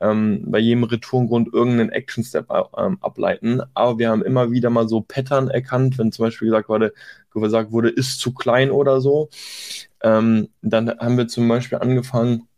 ähm, 0.00 0.42
bei 0.46 0.58
jedem 0.58 0.84
Retourengrund 0.84 1.52
irgendeinen 1.52 1.90
Action-Step 1.90 2.48
ähm, 2.76 2.98
ableiten. 3.00 3.62
Aber 3.74 3.98
wir 3.98 4.10
haben 4.10 4.22
immer 4.22 4.50
wieder 4.50 4.70
mal 4.70 4.88
so 4.88 5.00
Pattern 5.00 5.48
erkannt, 5.48 5.98
wenn 5.98 6.12
zum 6.12 6.26
Beispiel 6.26 6.48
gesagt 6.48 6.68
wurde, 6.68 6.92
gesagt 7.32 7.72
wurde, 7.72 7.90
ist 7.90 8.20
zu 8.20 8.32
klein 8.34 8.70
oder 8.70 9.00
so. 9.00 9.28
Ähm, 10.02 10.48
dann 10.62 10.90
haben 10.98 11.16
wir 11.16 11.28
zum 11.28 11.48
Beispiel 11.48 11.78
angefangen, 11.78 12.48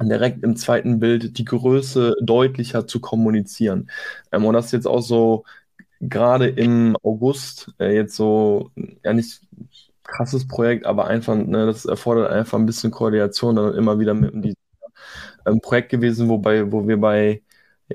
direkt 0.00 0.42
im 0.44 0.56
zweiten 0.56 0.98
Bild 1.00 1.38
die 1.38 1.44
Größe 1.44 2.14
deutlicher 2.22 2.86
zu 2.86 3.00
kommunizieren. 3.00 3.90
Ähm, 4.32 4.44
und 4.44 4.54
das 4.54 4.66
ist 4.66 4.72
jetzt 4.72 4.86
auch 4.88 5.00
so 5.00 5.44
gerade 6.00 6.48
im 6.48 6.96
August 7.02 7.72
äh, 7.80 7.94
jetzt 7.94 8.16
so, 8.16 8.70
ja 9.04 9.12
nicht 9.12 9.40
krasses 10.04 10.46
Projekt, 10.48 10.86
aber 10.86 11.06
einfach, 11.06 11.34
ne, 11.36 11.66
das 11.66 11.84
erfordert 11.86 12.30
einfach 12.30 12.58
ein 12.58 12.66
bisschen 12.66 12.90
Koordination 12.92 13.56
dann 13.56 13.74
immer 13.74 13.98
wieder 13.98 14.14
mit 14.14 14.34
diesem 14.44 14.56
ähm, 15.46 15.60
Projekt 15.60 15.90
gewesen, 15.90 16.28
wobei, 16.28 16.70
wo 16.72 16.86
wir 16.88 16.98
bei 16.98 17.42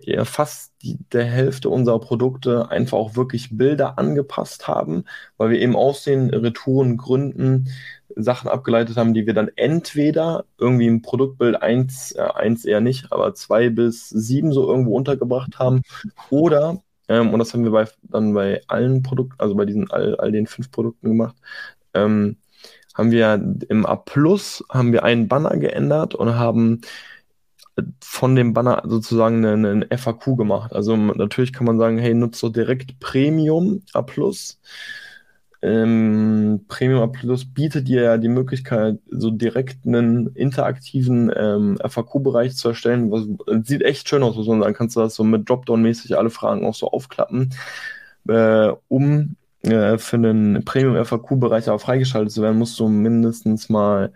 ja, 0.03 0.23
fast 0.25 0.73
die, 0.81 0.97
der 1.11 1.25
Hälfte 1.25 1.69
unserer 1.69 1.99
Produkte 1.99 2.69
einfach 2.69 2.97
auch 2.97 3.15
wirklich 3.15 3.57
Bilder 3.57 3.97
angepasst 3.99 4.67
haben, 4.67 5.05
weil 5.37 5.49
wir 5.51 5.59
eben 5.59 5.75
aus 5.75 6.03
den 6.03 6.29
Retouren 6.29 6.97
Gründen 6.97 7.69
Sachen 8.15 8.49
abgeleitet 8.49 8.97
haben, 8.97 9.13
die 9.13 9.25
wir 9.25 9.33
dann 9.33 9.49
entweder 9.55 10.45
irgendwie 10.57 10.87
im 10.87 11.01
Produktbild 11.01 11.61
1, 11.61 12.13
äh, 12.13 12.21
1 12.21 12.65
eher 12.65 12.81
nicht, 12.81 13.11
aber 13.11 13.33
2 13.33 13.69
bis 13.69 14.09
7 14.09 14.51
so 14.53 14.67
irgendwo 14.69 14.95
untergebracht 14.95 15.59
haben. 15.59 15.81
Oder, 16.29 16.81
ähm, 17.07 17.33
und 17.33 17.39
das 17.39 17.53
haben 17.53 17.63
wir 17.63 17.71
bei, 17.71 17.87
dann 18.03 18.33
bei 18.33 18.61
allen 18.67 19.03
Produkten, 19.03 19.35
also 19.39 19.55
bei 19.55 19.65
diesen 19.65 19.89
all, 19.91 20.15
all 20.17 20.31
den 20.31 20.47
fünf 20.47 20.71
Produkten 20.71 21.09
gemacht, 21.09 21.35
ähm, 21.93 22.37
haben 22.93 23.11
wir 23.11 23.41
im 23.69 23.85
A 23.85 23.95
Plus 23.95 24.63
haben 24.69 24.91
wir 24.93 25.03
einen 25.03 25.27
Banner 25.27 25.55
geändert 25.57 26.13
und 26.15 26.35
haben 26.35 26.81
von 28.01 28.35
dem 28.35 28.53
Banner 28.53 28.83
sozusagen 28.85 29.45
einen 29.45 29.85
FAQ 29.89 30.37
gemacht. 30.37 30.73
Also 30.73 30.95
natürlich 30.95 31.53
kann 31.53 31.65
man 31.65 31.77
sagen, 31.77 31.97
hey, 31.97 32.13
nutzt 32.13 32.43
doch 32.43 32.49
direkt 32.49 32.99
Premium 32.99 33.81
A 33.93 34.01
Plus 34.01 34.59
ähm, 35.61 36.65
Premium 36.67 37.11
Plus 37.11 37.45
bietet 37.45 37.87
dir 37.87 38.01
ja 38.01 38.17
die 38.17 38.29
Möglichkeit, 38.29 38.97
so 39.09 39.29
direkt 39.29 39.85
einen 39.85 40.27
interaktiven 40.35 41.31
ähm, 41.35 41.77
FAQ-Bereich 41.85 42.55
zu 42.55 42.69
erstellen. 42.69 43.11
Was, 43.11 43.27
sieht 43.67 43.83
echt 43.83 44.09
schön 44.09 44.23
aus, 44.23 44.35
muss 44.35 44.47
man 44.47 44.61
sagen. 44.61 44.73
Kannst 44.73 44.95
du 44.95 45.01
das 45.01 45.15
so 45.15 45.23
mit 45.23 45.47
Dropdown-mäßig 45.49 46.17
alle 46.17 46.31
Fragen 46.31 46.65
auch 46.65 46.73
so 46.73 46.89
aufklappen, 46.89 47.53
äh, 48.27 48.71
um 48.87 49.35
äh, 49.61 49.99
für 49.99 50.15
einen 50.15 50.65
Premium-FAQ-Bereich 50.65 51.69
auch 51.69 51.81
freigeschaltet 51.81 52.31
zu 52.31 52.41
werden, 52.41 52.57
musst 52.57 52.79
du 52.79 52.87
mindestens 52.87 53.69
mal, 53.69 54.13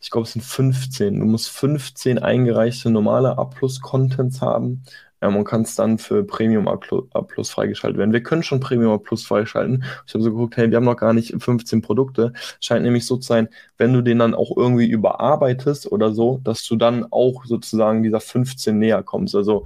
ich 0.00 0.10
glaube, 0.10 0.26
es 0.26 0.32
sind 0.32 0.42
15. 0.42 1.20
Du 1.20 1.26
musst 1.26 1.50
15 1.50 2.18
eingereichte 2.18 2.90
normale 2.90 3.36
A-Plus-Contents 3.36 4.40
haben 4.40 4.82
ähm, 5.26 5.36
und 5.36 5.44
kannst 5.44 5.78
dann 5.78 5.98
für 5.98 6.24
Premium 6.24 6.68
A 6.68 6.76
Plus 6.76 7.50
freigeschaltet 7.50 7.98
werden. 7.98 8.12
Wir 8.12 8.22
können 8.22 8.42
schon 8.42 8.60
Premium 8.60 8.92
A 8.92 8.98
Plus 8.98 9.24
freischalten. 9.24 9.84
Ich 10.06 10.14
habe 10.14 10.22
so 10.22 10.30
geguckt, 10.30 10.56
hey, 10.56 10.70
wir 10.70 10.76
haben 10.76 10.84
noch 10.84 10.96
gar 10.96 11.12
nicht 11.12 11.34
15 11.36 11.82
Produkte. 11.82 12.32
Scheint 12.60 12.84
nämlich 12.84 13.06
so 13.06 13.16
zu 13.16 13.28
sein, 13.28 13.48
wenn 13.78 13.92
du 13.92 14.02
den 14.02 14.18
dann 14.18 14.34
auch 14.34 14.56
irgendwie 14.56 14.88
überarbeitest 14.88 15.90
oder 15.90 16.12
so, 16.12 16.40
dass 16.44 16.64
du 16.66 16.76
dann 16.76 17.06
auch 17.10 17.44
sozusagen 17.44 18.02
dieser 18.02 18.20
15 18.20 18.78
näher 18.78 19.02
kommst. 19.02 19.34
Also 19.34 19.64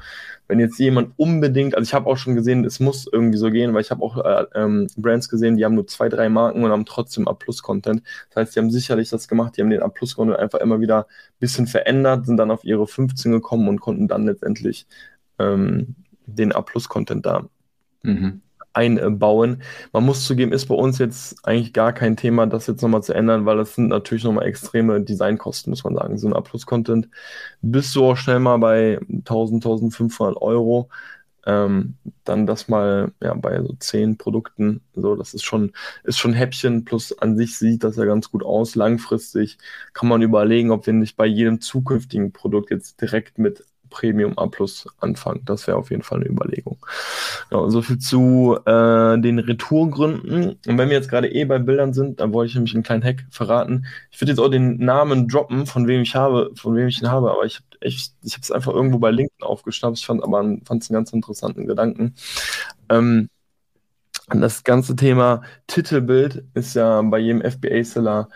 wenn 0.50 0.58
jetzt 0.58 0.80
jemand 0.80 1.12
unbedingt, 1.16 1.76
also 1.76 1.86
ich 1.86 1.94
habe 1.94 2.10
auch 2.10 2.16
schon 2.16 2.34
gesehen, 2.34 2.64
es 2.64 2.80
muss 2.80 3.06
irgendwie 3.10 3.38
so 3.38 3.52
gehen, 3.52 3.72
weil 3.72 3.82
ich 3.82 3.92
habe 3.92 4.02
auch 4.02 4.16
äh, 4.18 4.46
ähm, 4.56 4.88
Brands 4.96 5.28
gesehen, 5.28 5.56
die 5.56 5.64
haben 5.64 5.76
nur 5.76 5.86
zwei, 5.86 6.08
drei 6.08 6.28
Marken 6.28 6.64
und 6.64 6.72
haben 6.72 6.84
trotzdem 6.84 7.28
A-Plus-Content. 7.28 8.02
Das 8.30 8.36
heißt, 8.36 8.56
die 8.56 8.58
haben 8.58 8.70
sicherlich 8.72 9.10
das 9.10 9.28
gemacht, 9.28 9.56
die 9.56 9.60
haben 9.62 9.70
den 9.70 9.82
A-Plus-Content 9.82 10.36
einfach 10.36 10.58
immer 10.58 10.80
wieder 10.80 11.06
ein 11.06 11.38
bisschen 11.38 11.68
verändert, 11.68 12.26
sind 12.26 12.36
dann 12.36 12.50
auf 12.50 12.64
ihre 12.64 12.88
15 12.88 13.30
gekommen 13.30 13.68
und 13.68 13.80
konnten 13.80 14.08
dann 14.08 14.26
letztendlich 14.26 14.86
ähm, 15.40 15.94
den 16.26 16.52
A-Plus-Content 16.52 17.26
da 17.26 17.46
mhm. 18.02 18.40
einbauen. 18.72 19.62
Man 19.92 20.04
muss 20.04 20.24
zugeben, 20.24 20.52
ist 20.52 20.66
bei 20.66 20.74
uns 20.74 20.98
jetzt 20.98 21.44
eigentlich 21.46 21.72
gar 21.72 21.92
kein 21.92 22.16
Thema, 22.16 22.46
das 22.46 22.66
jetzt 22.66 22.82
nochmal 22.82 23.02
zu 23.02 23.14
ändern, 23.14 23.46
weil 23.46 23.56
das 23.56 23.74
sind 23.74 23.88
natürlich 23.88 24.24
nochmal 24.24 24.46
extreme 24.46 25.00
Designkosten, 25.00 25.70
muss 25.70 25.84
man 25.84 25.96
sagen. 25.96 26.18
So 26.18 26.28
ein 26.28 26.34
Abschluss-Content 26.34 27.08
bist 27.62 27.94
du 27.96 28.04
auch 28.04 28.16
schnell 28.16 28.38
mal 28.38 28.58
bei 28.58 29.00
1000, 29.08 29.64
1500 29.64 30.40
Euro. 30.40 30.88
Ähm, 31.46 31.94
dann 32.24 32.46
das 32.46 32.68
mal 32.68 33.12
ja, 33.22 33.32
bei 33.32 33.62
so 33.62 33.72
zehn 33.78 34.18
Produkten, 34.18 34.82
so 34.94 35.16
das 35.16 35.32
ist 35.32 35.42
schon, 35.42 35.72
ist 36.04 36.18
schon 36.18 36.34
Häppchen, 36.34 36.84
plus 36.84 37.18
an 37.18 37.34
sich 37.38 37.56
sieht 37.56 37.82
das 37.82 37.96
ja 37.96 38.04
ganz 38.04 38.30
gut 38.30 38.44
aus. 38.44 38.74
Langfristig 38.74 39.56
kann 39.94 40.08
man 40.08 40.20
überlegen, 40.20 40.70
ob 40.70 40.86
wir 40.86 40.92
nicht 40.92 41.16
bei 41.16 41.24
jedem 41.24 41.62
zukünftigen 41.62 42.32
Produkt 42.32 42.70
jetzt 42.70 43.00
direkt 43.00 43.38
mit 43.38 43.64
Premium 43.90 44.38
A 44.38 44.46
Plus 44.46 44.86
anfangen. 45.00 45.42
Das 45.44 45.66
wäre 45.66 45.76
auf 45.76 45.90
jeden 45.90 46.02
Fall 46.02 46.20
eine 46.20 46.28
Überlegung. 46.28 46.78
Genau, 47.50 47.68
so 47.68 47.82
viel 47.82 47.98
zu 47.98 48.58
äh, 48.64 49.18
den 49.18 49.38
Retourgründen. 49.38 50.58
Und 50.66 50.78
wenn 50.78 50.88
wir 50.88 50.96
jetzt 50.96 51.10
gerade 51.10 51.30
eh 51.32 51.44
bei 51.44 51.58
Bildern 51.58 51.92
sind, 51.92 52.20
dann 52.20 52.32
wollte 52.32 52.50
ich 52.50 52.54
nämlich 52.54 52.74
einen 52.74 52.82
kleinen 52.82 53.04
Hack 53.04 53.26
verraten. 53.30 53.86
Ich 54.10 54.20
würde 54.20 54.32
jetzt 54.32 54.38
auch 54.38 54.48
den 54.48 54.78
Namen 54.78 55.28
droppen, 55.28 55.66
von 55.66 55.86
wem 55.86 56.02
ich 56.02 56.14
habe, 56.14 56.50
von 56.54 56.76
wem 56.76 56.88
ich 56.88 57.02
ihn 57.02 57.10
habe, 57.10 57.30
aber 57.30 57.44
ich 57.44 57.56
habe 57.56 57.64
ich 57.82 58.10
es 58.22 58.50
einfach 58.50 58.72
irgendwo 58.72 58.98
bei 58.98 59.10
LinkedIn 59.10 59.42
aufgeschnappt. 59.42 59.98
Ich 59.98 60.06
fand 60.06 60.22
aber 60.22 60.42
fand 60.64 60.82
es 60.82 60.90
einen 60.90 60.96
ganz 60.96 61.12
interessanten 61.12 61.66
Gedanken. 61.66 62.14
Ähm, 62.88 63.28
das 64.28 64.62
ganze 64.64 64.94
Thema 64.94 65.42
Titelbild 65.66 66.44
ist 66.54 66.74
ja 66.74 67.02
bei 67.02 67.18
jedem 67.18 67.42
FBA-Seller 67.42 68.28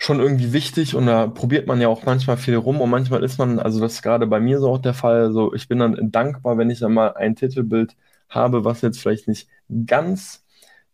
schon 0.00 0.18
irgendwie 0.20 0.52
wichtig 0.54 0.94
und 0.96 1.06
da 1.06 1.26
probiert 1.26 1.66
man 1.66 1.80
ja 1.80 1.88
auch 1.88 2.04
manchmal 2.06 2.38
viel 2.38 2.56
rum 2.56 2.80
und 2.80 2.90
manchmal 2.90 3.22
ist 3.22 3.38
man, 3.38 3.58
also 3.58 3.80
das 3.80 3.94
ist 3.94 4.02
gerade 4.02 4.26
bei 4.26 4.40
mir 4.40 4.58
so 4.58 4.70
auch 4.70 4.78
der 4.78 4.94
Fall, 4.94 5.30
so 5.32 5.54
ich 5.54 5.68
bin 5.68 5.78
dann 5.78 6.10
dankbar, 6.10 6.56
wenn 6.58 6.70
ich 6.70 6.80
dann 6.80 6.94
mal 6.94 7.14
ein 7.16 7.36
Titelbild 7.36 7.96
habe, 8.30 8.64
was 8.64 8.80
jetzt 8.80 8.98
vielleicht 9.00 9.28
nicht 9.28 9.48
ganz 9.86 10.44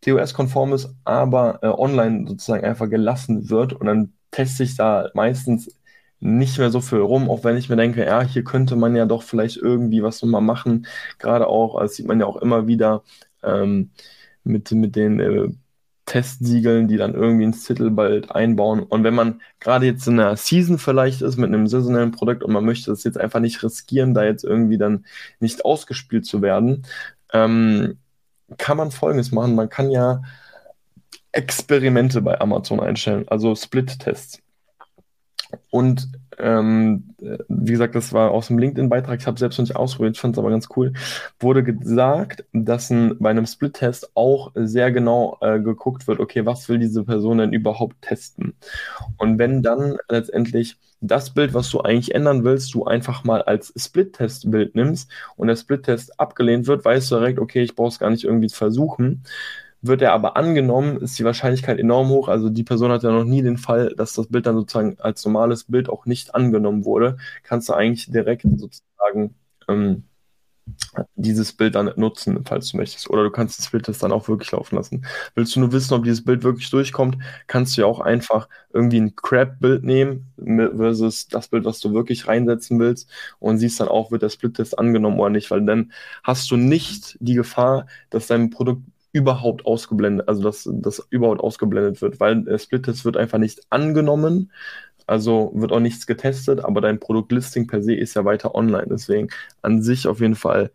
TOS-konform 0.01 0.73
ist, 0.73 0.93
aber 1.05 1.59
äh, 1.63 1.67
online 1.67 2.27
sozusagen 2.27 2.65
einfach 2.65 2.89
gelassen 2.89 3.49
wird 3.49 3.73
und 3.73 3.87
dann 3.87 4.13
teste 4.31 4.63
ich 4.63 4.75
da 4.75 5.09
meistens 5.13 5.73
nicht 6.19 6.57
mehr 6.57 6.71
so 6.71 6.81
viel 6.81 6.99
rum, 6.99 7.29
auch 7.29 7.43
wenn 7.45 7.57
ich 7.57 7.69
mir 7.69 7.75
denke, 7.77 8.05
ja, 8.05 8.21
hier 8.21 8.43
könnte 8.43 8.75
man 8.75 8.95
ja 8.95 9.05
doch 9.05 9.23
vielleicht 9.23 9.57
irgendwie 9.57 10.03
was 10.03 10.21
nochmal 10.21 10.41
machen. 10.41 10.87
Gerade 11.19 11.47
auch, 11.47 11.79
das 11.79 11.95
sieht 11.95 12.07
man 12.07 12.19
ja 12.19 12.25
auch 12.25 12.37
immer 12.37 12.67
wieder 12.67 13.03
ähm, 13.43 13.91
mit, 14.43 14.71
mit 14.71 14.95
den 14.95 15.19
äh, 15.19 15.49
Testsiegeln, 16.07 16.87
die 16.87 16.97
dann 16.97 17.13
irgendwie 17.13 17.43
ins 17.43 17.65
Titelbild 17.65 18.31
einbauen. 18.31 18.81
Und 18.81 19.03
wenn 19.03 19.13
man 19.13 19.41
gerade 19.59 19.85
jetzt 19.85 20.07
in 20.07 20.19
einer 20.19 20.35
Season 20.37 20.79
vielleicht 20.79 21.21
ist 21.21 21.37
mit 21.37 21.49
einem 21.49 21.67
saisonellen 21.67 22.11
Produkt 22.11 22.43
und 22.43 22.53
man 22.53 22.65
möchte 22.65 22.89
das 22.89 23.03
jetzt 23.03 23.19
einfach 23.19 23.41
nicht 23.41 23.61
riskieren, 23.61 24.15
da 24.15 24.23
jetzt 24.23 24.43
irgendwie 24.43 24.77
dann 24.79 25.05
nicht 25.39 25.65
ausgespielt 25.65 26.25
zu 26.25 26.41
werden, 26.41 26.85
ähm, 27.33 27.97
kann 28.57 28.77
man 28.77 28.91
Folgendes 28.91 29.31
machen. 29.31 29.55
Man 29.55 29.69
kann 29.69 29.91
ja 29.91 30.23
Experimente 31.33 32.21
bei 32.21 32.39
Amazon 32.39 32.79
einstellen, 32.79 33.25
also 33.27 33.53
Split-Tests. 33.55 34.41
Und 35.69 36.09
ähm, 36.37 37.15
wie 37.47 37.71
gesagt, 37.71 37.95
das 37.95 38.13
war 38.13 38.31
aus 38.31 38.47
dem 38.47 38.59
LinkedIn-Beitrag, 38.59 39.19
ich 39.19 39.27
habe 39.27 39.39
selbst 39.39 39.57
noch 39.57 39.63
nicht 39.63 39.75
ausprobiert, 39.75 40.17
fand 40.17 40.35
es 40.35 40.39
aber 40.39 40.51
ganz 40.51 40.67
cool, 40.75 40.93
wurde 41.39 41.63
gesagt, 41.63 42.45
dass 42.53 42.89
ein, 42.89 43.17
bei 43.19 43.31
einem 43.31 43.45
Split-Test 43.45 44.11
auch 44.13 44.51
sehr 44.55 44.91
genau 44.91 45.37
äh, 45.41 45.59
geguckt 45.59 46.07
wird, 46.07 46.19
okay, 46.19 46.45
was 46.45 46.69
will 46.69 46.77
diese 46.77 47.03
Person 47.03 47.39
denn 47.39 47.53
überhaupt 47.53 48.01
testen? 48.01 48.53
Und 49.17 49.39
wenn 49.39 49.63
dann 49.63 49.97
letztendlich 50.09 50.77
das 51.01 51.33
Bild, 51.33 51.53
was 51.53 51.69
du 51.69 51.81
eigentlich 51.81 52.13
ändern 52.13 52.43
willst, 52.43 52.73
du 52.73 52.85
einfach 52.85 53.23
mal 53.23 53.41
als 53.41 53.73
Split-Test-Bild 53.75 54.75
nimmst 54.75 55.11
und 55.35 55.47
der 55.47 55.55
Split-Test 55.55 56.19
abgelehnt 56.19 56.67
wird, 56.67 56.85
weißt 56.85 57.11
du 57.11 57.15
direkt, 57.15 57.39
okay, 57.39 57.61
ich 57.63 57.75
brauche 57.75 57.89
es 57.89 57.99
gar 57.99 58.09
nicht 58.09 58.23
irgendwie 58.23 58.49
versuchen. 58.49 59.23
Wird 59.81 60.01
er 60.01 60.13
aber 60.13 60.35
angenommen, 60.37 60.97
ist 60.97 61.17
die 61.19 61.23
Wahrscheinlichkeit 61.23 61.79
enorm 61.79 62.09
hoch. 62.09 62.27
Also 62.29 62.49
die 62.49 62.63
Person 62.63 62.91
hat 62.91 63.03
ja 63.03 63.11
noch 63.11 63.23
nie 63.25 63.43
den 63.43 63.57
Fall, 63.57 63.93
dass 63.95 64.13
das 64.13 64.27
Bild 64.27 64.45
dann 64.45 64.55
sozusagen 64.55 64.97
als 64.99 65.23
normales 65.25 65.65
Bild 65.65 65.89
auch 65.89 66.05
nicht 66.05 66.35
angenommen 66.35 66.85
wurde. 66.85 67.17
Kannst 67.43 67.69
du 67.69 67.73
eigentlich 67.73 68.11
direkt 68.11 68.43
sozusagen 68.43 69.35
ähm, 69.67 70.03
dieses 71.15 71.53
Bild 71.53 71.75
dann 71.75 71.91
nutzen, 71.95 72.43
falls 72.45 72.71
du 72.71 72.77
möchtest. 72.77 73.09
Oder 73.09 73.23
du 73.23 73.31
kannst 73.31 73.59
das 73.59 73.69
Bild 73.69 73.87
das 73.87 73.99
dann 73.99 74.11
auch 74.11 74.27
wirklich 74.27 74.51
laufen 74.51 74.75
lassen. 74.75 75.05
Willst 75.35 75.55
du 75.55 75.59
nur 75.59 75.71
wissen, 75.71 75.93
ob 75.93 76.03
dieses 76.03 76.23
Bild 76.23 76.43
wirklich 76.43 76.69
durchkommt, 76.69 77.17
kannst 77.47 77.77
du 77.77 77.81
ja 77.81 77.87
auch 77.87 77.99
einfach 77.99 78.49
irgendwie 78.73 78.99
ein 78.99 79.15
Crap-Bild 79.15 79.83
nehmen 79.83 80.31
versus 80.37 81.27
das 81.27 81.47
Bild, 81.49 81.65
was 81.65 81.79
du 81.79 81.93
wirklich 81.93 82.27
reinsetzen 82.27 82.79
willst 82.79 83.09
und 83.39 83.57
siehst 83.57 83.79
dann 83.79 83.87
auch, 83.87 84.11
wird 84.11 84.23
der 84.23 84.29
Split-Test 84.29 84.77
angenommen 84.77 85.19
oder 85.19 85.29
nicht, 85.29 85.51
weil 85.51 85.65
dann 85.65 85.91
hast 86.23 86.51
du 86.51 86.57
nicht 86.57 87.17
die 87.19 87.35
Gefahr, 87.35 87.87
dass 88.09 88.27
dein 88.27 88.49
Produkt 88.49 88.83
überhaupt 89.17 89.65
ausgeblendet, 89.65 90.27
also 90.27 90.43
dass 90.43 90.69
das 90.71 91.07
überhaupt 91.09 91.41
ausgeblendet 91.41 92.03
wird, 92.03 92.19
weil 92.19 92.43
der 92.43 92.59
Split-Test 92.59 93.03
wird 93.03 93.17
einfach 93.17 93.39
nicht 93.39 93.61
angenommen, 93.71 94.51
also 95.07 95.51
wird 95.55 95.71
auch 95.71 95.79
nichts 95.79 96.05
getestet, 96.05 96.63
aber 96.63 96.81
dein 96.81 96.99
Produktlisting 96.99 97.65
per 97.65 97.81
se 97.81 97.95
ist 97.95 98.13
ja 98.13 98.25
weiter 98.25 98.53
online. 98.53 98.87
Deswegen 98.91 99.29
an 99.63 99.81
sich 99.81 100.05
auf 100.05 100.19
jeden 100.19 100.35
Fall 100.35 100.69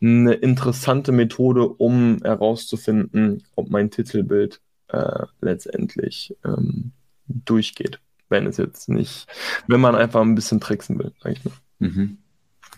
eine 0.00 0.32
interessante 0.32 1.12
Methode, 1.12 1.66
um 1.68 2.20
herauszufinden, 2.22 3.42
ob 3.56 3.68
mein 3.68 3.90
Titelbild 3.90 4.60
äh, 4.88 5.26
letztendlich 5.42 6.34
ähm, 6.46 6.92
durchgeht. 7.26 8.00
Wenn 8.30 8.46
es 8.46 8.56
jetzt 8.56 8.88
nicht, 8.88 9.26
wenn 9.66 9.80
man 9.80 9.94
einfach 9.94 10.22
ein 10.22 10.34
bisschen 10.34 10.60
tricksen 10.60 10.98
will, 10.98 11.12
sag 11.22 11.32
ich 11.32 11.44
mal. 11.44 11.52
Mhm. 11.80 12.16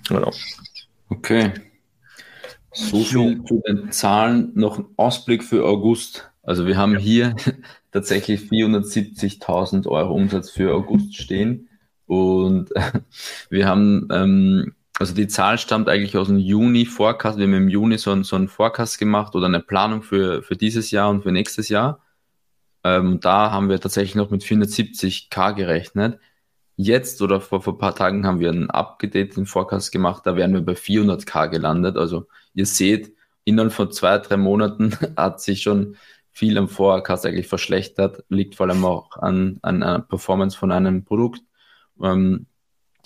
Genau. 0.09 0.33
Okay. 1.09 1.53
So 2.75 2.99
viel 2.99 3.43
zu 3.45 3.63
den 3.67 3.93
Zahlen. 3.93 4.51
Noch 4.55 4.79
ein 4.79 4.87
Ausblick 4.97 5.45
für 5.45 5.65
August. 5.65 6.31
Also 6.43 6.67
wir 6.67 6.77
haben 6.77 6.95
ja. 6.95 6.99
hier 6.99 7.37
tatsächlich 7.93 8.43
470.000 8.43 9.87
Euro 9.87 10.15
Umsatz 10.15 10.51
für 10.51 10.75
August 10.75 11.17
stehen. 11.17 11.69
Und 12.07 12.71
wir 13.51 13.67
haben, 13.67 14.09
ähm, 14.11 14.75
also 14.99 15.15
die 15.15 15.29
Zahl 15.29 15.59
stammt 15.59 15.89
eigentlich 15.89 16.17
aus 16.17 16.27
dem 16.27 16.39
Juni-Forecast. 16.39 17.39
Wir 17.39 17.47
haben 17.47 17.55
im 17.55 17.69
Juni 17.69 17.97
so, 17.99 18.11
einen, 18.11 18.25
so 18.25 18.37
einen 18.37 18.49
Forecast 18.49 18.99
gemacht 18.99 19.35
oder 19.35 19.47
eine 19.47 19.61
Planung 19.61 20.03
für, 20.03 20.43
für 20.43 20.57
dieses 20.57 20.91
Jahr 20.91 21.11
und 21.11 21.23
für 21.23 21.33
nächstes 21.33 21.69
Jahr. 21.69 22.01
Ähm, 22.85 23.21
da 23.21 23.51
haben 23.51 23.69
wir 23.69 23.81
tatsächlich 23.81 24.15
noch 24.15 24.31
mit 24.31 24.43
470k 24.43 25.55
gerechnet. 25.55 26.19
Jetzt 26.77 27.23
oder 27.23 27.41
vor, 27.41 27.63
vor 27.63 27.75
ein 27.75 27.79
paar 27.79 27.95
Tagen 27.95 28.27
haben 28.27 28.41
wir 28.41 28.51
einen 28.51 28.69
abgedateten 28.69 29.47
Forecast 29.47 29.93
gemacht, 29.93 30.27
da 30.27 30.37
wären 30.37 30.53
wir 30.53 30.61
bei 30.61 30.73
400k 30.73 31.49
gelandet. 31.49 31.97
Also 31.97 32.27
ihr 32.55 32.67
seht, 32.67 33.15
innerhalb 33.45 33.73
von 33.73 33.93
zwei, 33.93 34.19
drei 34.19 34.37
Monaten 34.37 34.97
hat 35.17 35.41
sich 35.41 35.63
schon 35.63 35.97
viel 36.31 36.59
am 36.59 36.69
Forecast 36.69 37.27
eigentlich 37.27 37.47
verschlechtert, 37.47 38.25
liegt 38.29 38.57
vor 38.57 38.69
allem 38.69 38.85
auch 38.85 39.17
an, 39.19 39.59
an 39.63 39.83
einer 39.83 40.01
Performance 40.01 40.57
von 40.57 40.73
einem 40.73 41.05
Produkt, 41.05 41.43
ähm, 42.03 42.47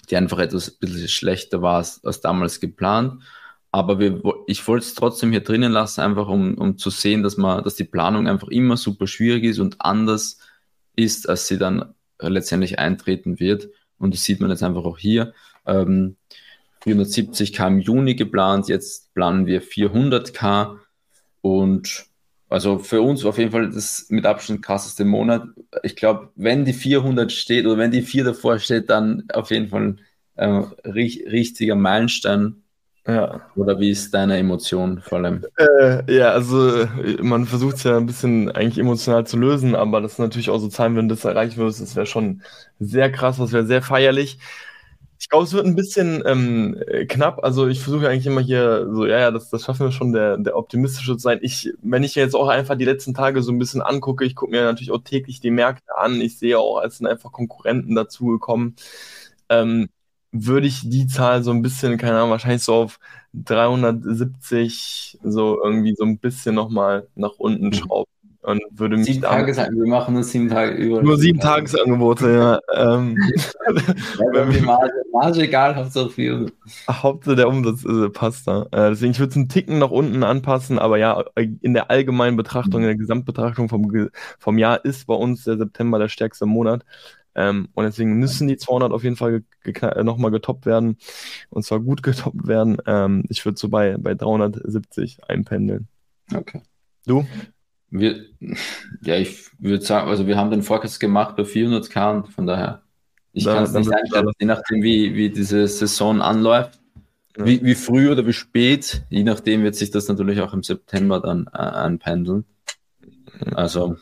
die 0.08 0.16
einfach 0.16 0.38
etwas 0.38 0.70
bisschen 0.70 1.08
schlechter 1.08 1.60
war 1.60 1.76
als, 1.76 2.02
als 2.04 2.20
damals 2.20 2.60
geplant. 2.60 3.22
Aber 3.70 3.98
wir, 3.98 4.22
ich 4.46 4.66
wollte 4.66 4.86
es 4.86 4.94
trotzdem 4.94 5.30
hier 5.30 5.42
drinnen 5.42 5.72
lassen, 5.72 6.00
einfach 6.00 6.28
um, 6.28 6.54
um 6.54 6.78
zu 6.78 6.88
sehen, 6.88 7.22
dass 7.22 7.36
man, 7.36 7.62
dass 7.62 7.74
die 7.74 7.84
Planung 7.84 8.26
einfach 8.26 8.48
immer 8.48 8.78
super 8.78 9.06
schwierig 9.06 9.44
ist 9.44 9.58
und 9.58 9.76
anders 9.80 10.38
ist, 10.96 11.28
als 11.28 11.46
sie 11.48 11.58
dann 11.58 11.94
letztendlich 12.18 12.78
eintreten 12.78 13.38
wird. 13.40 13.68
Und 13.98 14.14
das 14.14 14.24
sieht 14.24 14.40
man 14.40 14.48
jetzt 14.50 14.62
einfach 14.62 14.84
auch 14.84 14.96
hier. 14.96 15.34
Ähm, 15.66 16.16
470k 16.88 17.66
im 17.66 17.80
Juni 17.80 18.14
geplant, 18.14 18.68
jetzt 18.68 19.12
planen 19.14 19.46
wir 19.46 19.62
400k. 19.62 20.76
Und 21.40 22.06
also 22.48 22.78
für 22.78 23.02
uns 23.02 23.24
auf 23.24 23.38
jeden 23.38 23.50
Fall 23.50 23.70
das 23.70 24.06
mit 24.08 24.26
Abstand 24.26 24.62
krasseste 24.62 25.04
Monat. 25.04 25.44
Ich 25.82 25.96
glaube, 25.96 26.30
wenn 26.34 26.64
die 26.64 26.72
400 26.72 27.30
steht 27.30 27.66
oder 27.66 27.78
wenn 27.78 27.90
die 27.90 28.02
4 28.02 28.24
davor 28.24 28.58
steht, 28.58 28.90
dann 28.90 29.24
auf 29.32 29.50
jeden 29.50 29.68
Fall 29.68 29.96
ein 30.36 30.72
äh, 30.84 30.88
richtiger 30.88 31.74
Meilenstein 31.74 32.62
ja. 33.08 33.40
Oder 33.56 33.80
wie 33.80 33.90
ist 33.90 34.12
deine 34.12 34.36
Emotion 34.36 35.00
vor 35.00 35.18
allem? 35.18 35.42
Äh, 35.56 36.14
ja, 36.14 36.30
also 36.32 36.86
man 37.22 37.46
versucht 37.46 37.76
es 37.76 37.84
ja 37.84 37.96
ein 37.96 38.04
bisschen 38.04 38.50
eigentlich 38.50 38.78
emotional 38.78 39.26
zu 39.26 39.38
lösen, 39.38 39.74
aber 39.74 40.02
das 40.02 40.12
ist 40.12 40.18
natürlich 40.18 40.50
auch 40.50 40.58
so 40.58 40.68
Zahlen, 40.68 40.94
wenn 40.94 41.08
das 41.08 41.24
erreicht 41.24 41.56
wird, 41.56 41.80
das 41.80 41.96
wäre 41.96 42.04
schon 42.04 42.42
sehr 42.78 43.10
krass, 43.10 43.38
das 43.38 43.52
wäre 43.52 43.64
sehr 43.64 43.80
feierlich. 43.80 44.38
Ich 45.20 45.28
glaube, 45.28 45.44
es 45.44 45.52
wird 45.52 45.66
ein 45.66 45.74
bisschen 45.74 46.22
ähm, 46.26 46.80
knapp. 47.08 47.42
Also 47.42 47.66
ich 47.66 47.80
versuche 47.80 48.08
eigentlich 48.08 48.26
immer 48.26 48.40
hier 48.40 48.88
so, 48.92 49.04
ja, 49.06 49.18
ja, 49.18 49.30
das, 49.30 49.50
das 49.50 49.64
schaffen 49.64 49.86
wir 49.86 49.92
schon, 49.92 50.12
der, 50.12 50.38
der 50.38 50.56
optimistische 50.56 51.14
zu 51.16 51.18
sein. 51.18 51.38
Ich, 51.42 51.72
wenn 51.82 52.04
ich 52.04 52.14
jetzt 52.14 52.34
auch 52.34 52.48
einfach 52.48 52.76
die 52.76 52.84
letzten 52.84 53.14
Tage 53.14 53.42
so 53.42 53.50
ein 53.52 53.58
bisschen 53.58 53.82
angucke, 53.82 54.24
ich 54.24 54.36
gucke 54.36 54.52
mir 54.52 54.62
natürlich 54.62 54.92
auch 54.92 55.02
täglich 55.02 55.40
die 55.40 55.50
Märkte 55.50 55.96
an. 55.96 56.20
Ich 56.20 56.38
sehe 56.38 56.58
auch, 56.58 56.82
es 56.82 56.98
sind 56.98 57.06
einfach 57.06 57.32
Konkurrenten 57.32 57.94
dazugekommen. 57.94 58.76
Ähm, 59.48 59.88
würde 60.32 60.66
ich 60.66 60.88
die 60.88 61.06
Zahl 61.06 61.42
so 61.42 61.50
ein 61.52 61.62
bisschen, 61.62 61.96
keine 61.98 62.18
Ahnung, 62.18 62.30
wahrscheinlich 62.30 62.62
so 62.62 62.74
auf 62.74 62.98
370 63.34 65.18
so 65.22 65.62
irgendwie 65.62 65.94
so 65.96 66.04
ein 66.04 66.18
bisschen 66.18 66.54
nochmal 66.54 67.08
nach 67.14 67.32
unten 67.38 67.66
mhm. 67.66 67.72
schrauben. 67.72 68.10
Und 68.42 68.62
würde 68.70 68.96
mich 68.96 69.06
sieben 69.06 69.22
Tages, 69.22 69.56
wir 69.56 69.86
machen 69.86 70.14
nur 70.14 70.22
sieben 70.22 70.48
Tage 70.48 70.72
über. 70.72 71.02
Nur 71.02 71.18
sieben 71.18 71.40
Tagesangebote, 71.40 72.32
ja. 72.32 72.60
ähm, 72.74 73.16
ja 74.34 74.44
die 74.46 74.60
Marge, 74.60 74.92
Marge 75.12 75.42
egal, 75.42 75.74
Hauptsache 75.74 76.10
400. 76.10 76.52
Hauptsache 76.88 77.36
der 77.36 77.48
Umsatz 77.48 77.84
äh, 77.84 78.08
passt 78.10 78.46
da. 78.46 78.62
Äh, 78.70 78.90
deswegen, 78.90 79.10
ich 79.10 79.18
würde 79.18 79.30
es 79.30 79.36
einen 79.36 79.48
Ticken 79.48 79.78
nach 79.78 79.90
unten 79.90 80.22
anpassen, 80.22 80.78
aber 80.78 80.98
ja, 80.98 81.24
in 81.36 81.74
der 81.74 81.90
allgemeinen 81.90 82.36
Betrachtung, 82.36 82.82
in 82.82 82.86
der 82.86 82.96
Gesamtbetrachtung 82.96 83.68
vom, 83.68 84.10
vom 84.38 84.58
Jahr 84.58 84.84
ist 84.84 85.06
bei 85.06 85.14
uns 85.14 85.44
der 85.44 85.58
September 85.58 85.98
der 85.98 86.08
stärkste 86.08 86.46
Monat. 86.46 86.84
Ähm, 87.34 87.68
und 87.74 87.84
deswegen 87.84 88.14
müssen 88.14 88.48
die 88.48 88.56
200 88.56 88.92
auf 88.92 89.04
jeden 89.04 89.16
Fall 89.16 89.42
äh, 89.64 90.02
nochmal 90.02 90.30
getoppt 90.30 90.64
werden. 90.66 90.96
Und 91.50 91.64
zwar 91.64 91.80
gut 91.80 92.02
getoppt 92.04 92.46
werden. 92.46 92.78
Ähm, 92.86 93.24
ich 93.28 93.44
würde 93.44 93.58
so 93.58 93.68
bei, 93.68 93.96
bei 93.98 94.14
370 94.14 95.24
einpendeln. 95.28 95.88
Okay. 96.34 96.62
Du? 97.06 97.26
Wir, 97.90 98.26
ja, 99.02 99.16
ich 99.16 99.50
würde 99.58 99.84
sagen, 99.84 100.08
also 100.08 100.26
wir 100.26 100.36
haben 100.36 100.50
den 100.50 100.62
Forecast 100.62 101.00
gemacht 101.00 101.36
bei 101.36 101.44
400k 101.44 102.16
und 102.16 102.28
von 102.28 102.46
daher, 102.46 102.82
ich 103.32 103.44
kann 103.44 103.64
es 103.64 103.72
nicht 103.72 103.92
einstellen, 103.92 104.30
je 104.38 104.46
nachdem, 104.46 104.82
wie, 104.82 105.14
wie 105.14 105.30
diese 105.30 105.66
Saison 105.66 106.20
anläuft, 106.20 106.78
ja. 107.36 107.46
wie, 107.46 107.64
wie 107.64 107.74
früh 107.74 108.10
oder 108.10 108.26
wie 108.26 108.32
spät, 108.32 109.04
je 109.08 109.24
nachdem 109.24 109.62
wird 109.62 109.74
sich 109.74 109.90
das 109.90 110.08
natürlich 110.08 110.40
auch 110.40 110.52
im 110.52 110.62
September 110.62 111.20
dann 111.20 111.46
äh, 111.52 111.58
einpendeln. 111.58 112.44
Also 113.54 113.96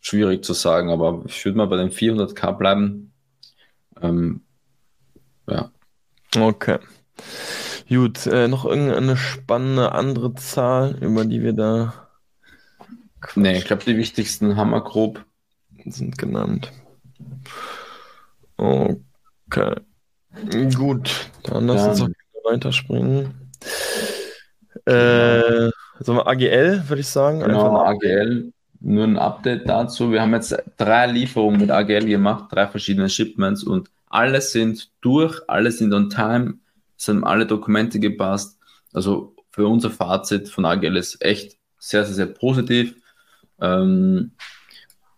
schwierig 0.00 0.44
zu 0.44 0.52
sagen, 0.52 0.90
aber 0.90 1.22
ich 1.26 1.44
würde 1.44 1.58
mal 1.58 1.66
bei 1.66 1.76
den 1.76 1.90
400k 1.90 2.52
bleiben. 2.52 3.12
Ähm, 4.00 4.42
ja. 5.48 5.70
Okay. 6.36 6.78
Gut, 7.88 8.26
äh, 8.26 8.46
noch 8.48 8.64
irgendeine 8.64 9.16
spannende 9.16 9.92
andere 9.92 10.34
Zahl, 10.36 10.96
über 11.00 11.24
die 11.24 11.42
wir 11.42 11.52
da. 11.52 12.09
Nee, 13.34 13.58
ich 13.58 13.64
glaube, 13.64 13.84
die 13.84 13.96
wichtigsten 13.96 14.56
haben 14.56 14.70
wir 14.70 14.80
grob. 14.80 15.24
Sind 15.86 16.18
genannt. 16.18 16.72
Okay. 18.56 19.74
Gut, 20.76 21.30
dann 21.44 21.66
lass 21.66 22.00
uns 22.00 22.02
auch 22.02 22.50
weiterspringen. 22.50 23.50
Äh, 24.86 25.70
also 25.98 26.24
AGL, 26.24 26.84
würde 26.88 27.00
ich 27.00 27.08
sagen. 27.08 27.40
Genau, 27.40 27.76
AGL. 27.78 28.52
Nur 28.80 29.04
ein 29.04 29.18
Update 29.18 29.68
dazu. 29.68 30.10
Wir 30.10 30.22
haben 30.22 30.32
jetzt 30.32 30.56
drei 30.78 31.06
Lieferungen 31.06 31.60
mit 31.60 31.70
AGL 31.70 32.06
gemacht, 32.06 32.46
drei 32.50 32.66
verschiedene 32.66 33.10
Shipments 33.10 33.62
und 33.62 33.90
alle 34.08 34.40
sind 34.40 34.90
durch, 35.02 35.40
alle 35.48 35.70
sind 35.70 35.92
on 35.92 36.08
time, 36.08 36.54
es 36.96 37.08
haben 37.08 37.24
alle 37.24 37.46
Dokumente 37.46 38.00
gepasst. 38.00 38.58
Also 38.92 39.34
für 39.50 39.66
unser 39.66 39.90
Fazit 39.90 40.48
von 40.48 40.64
AGL 40.64 40.96
ist 40.96 41.22
echt 41.22 41.58
sehr, 41.78 42.04
sehr, 42.04 42.14
sehr 42.14 42.26
positiv. 42.26 42.96
Ähm, 43.60 44.32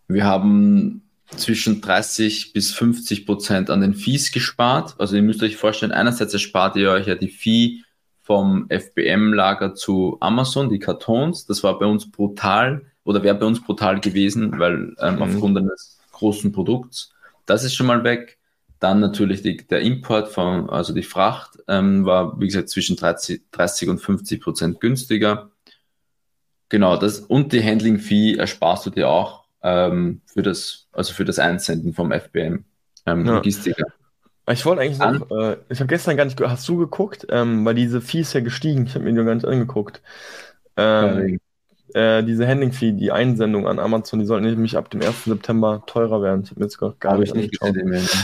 wir 0.08 0.24
haben 0.24 1.02
zwischen 1.36 1.80
30 1.80 2.52
bis 2.52 2.72
50 2.72 3.26
Prozent 3.26 3.70
an 3.70 3.80
den 3.80 3.94
Fees 3.94 4.32
gespart. 4.32 4.94
Also 4.98 5.16
ihr 5.16 5.22
müsst 5.22 5.42
euch 5.42 5.56
vorstellen, 5.56 5.92
einerseits 5.92 6.32
erspart 6.32 6.76
ihr 6.76 6.90
euch 6.90 7.06
ja 7.06 7.14
die 7.14 7.28
Fee 7.28 7.82
vom 8.22 8.68
FBM-Lager 8.68 9.74
zu 9.74 10.16
Amazon, 10.20 10.68
die 10.68 10.78
Kartons. 10.78 11.46
Das 11.46 11.62
war 11.62 11.78
bei 11.78 11.86
uns 11.86 12.10
brutal 12.10 12.82
oder 13.04 13.22
wäre 13.22 13.34
bei 13.34 13.46
uns 13.46 13.62
brutal 13.62 14.00
gewesen, 14.00 14.58
weil 14.58 14.94
ähm, 15.00 15.16
mhm. 15.16 15.22
aufgrund 15.22 15.58
eines 15.58 15.98
großen 16.12 16.52
Produkts. 16.52 17.12
Das 17.46 17.64
ist 17.64 17.74
schon 17.74 17.86
mal 17.86 18.04
weg. 18.04 18.38
Dann 18.78 19.00
natürlich 19.00 19.42
die, 19.42 19.58
der 19.58 19.80
Import 19.80 20.28
von, 20.28 20.68
also 20.68 20.92
die 20.92 21.04
Fracht 21.04 21.58
ähm, 21.68 22.04
war, 22.04 22.38
wie 22.40 22.46
gesagt, 22.46 22.68
zwischen 22.68 22.96
30, 22.96 23.42
30 23.52 23.88
und 23.88 23.98
50 23.98 24.40
Prozent 24.40 24.80
günstiger. 24.80 25.51
Genau, 26.72 26.96
das 26.96 27.20
und 27.20 27.52
die 27.52 27.62
Handling-Fee 27.62 28.36
ersparst 28.36 28.86
du 28.86 28.90
dir 28.90 29.10
auch 29.10 29.44
ähm, 29.62 30.22
für 30.24 30.40
das, 30.40 30.86
also 30.92 31.12
für 31.12 31.26
das 31.26 31.38
Einsenden 31.38 31.92
vom 31.92 32.12
FBM 32.12 32.64
ähm, 33.04 33.26
ja. 33.26 33.34
Logistiker. 33.34 33.84
Ich 34.50 34.64
wollte 34.64 34.80
eigentlich 34.80 34.98
noch, 34.98 35.30
äh, 35.30 35.58
ich 35.68 35.80
habe 35.80 35.88
gestern 35.88 36.16
gar 36.16 36.24
nicht, 36.24 36.40
hast 36.40 36.66
du 36.66 36.78
geguckt, 36.78 37.26
ähm, 37.28 37.66
weil 37.66 37.74
diese 37.74 38.00
Fee 38.00 38.20
ist 38.20 38.32
ja 38.32 38.40
gestiegen, 38.40 38.86
ich 38.86 38.94
habe 38.94 39.04
mir 39.04 39.12
die 39.12 39.22
gar 39.22 39.34
nicht 39.34 39.46
angeguckt. 39.46 40.00
Ähm, 40.78 41.40
äh, 41.92 42.22
diese 42.24 42.48
Handling-Fee, 42.48 42.92
die 42.92 43.12
Einsendung 43.12 43.68
an 43.68 43.78
Amazon, 43.78 44.20
die 44.20 44.24
sollten 44.24 44.46
nämlich 44.46 44.78
ab 44.78 44.88
dem 44.88 45.02
1. 45.02 45.24
September 45.24 45.82
teurer 45.86 46.22
werden. 46.22 46.44
Ich 46.44 46.52
habe 46.52 46.60
mir 46.60 46.66
jetzt 46.66 46.78
gar, 46.78 46.94
gar 46.98 47.18
nicht 47.18 47.34
angeschaut. 47.34 47.76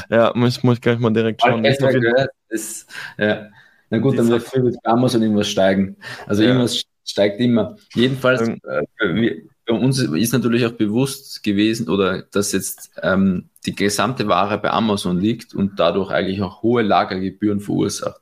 Ja, 0.09 0.33
muss, 0.35 0.63
muss 0.63 0.77
ich 0.77 0.81
gleich 0.81 0.99
mal 0.99 1.13
direkt 1.13 1.43
schauen. 1.43 1.67
Ich 1.67 1.77
gehört, 1.77 2.31
ist, 2.49 2.89
ja. 3.19 3.49
Na 3.91 3.99
gut, 3.99 4.19
dann 4.19 4.29
wird 4.29 4.43
für 4.43 4.73
Amazon 4.85 5.21
irgendwas 5.21 5.49
steigen. 5.49 5.97
Also 6.27 6.43
ja. 6.43 6.49
irgendwas 6.49 6.85
steigt 7.11 7.41
immer. 7.41 7.77
Jedenfalls, 7.95 8.49
ähm, 8.49 8.61
äh, 8.63 9.43
bei 9.67 9.75
uns 9.75 9.99
ist 9.99 10.33
natürlich 10.33 10.65
auch 10.67 10.73
bewusst 10.73 11.43
gewesen, 11.43 11.89
oder 11.89 12.23
dass 12.23 12.53
jetzt 12.53 12.91
ähm, 13.03 13.51
die 13.67 13.75
gesamte 13.75 14.27
Ware 14.29 14.59
bei 14.59 14.71
Amazon 14.71 15.19
liegt 15.19 15.55
und 15.55 15.79
dadurch 15.79 16.11
eigentlich 16.11 16.41
auch 16.43 16.63
hohe 16.63 16.83
Lagergebühren 16.83 17.61
verursacht. 17.61 18.21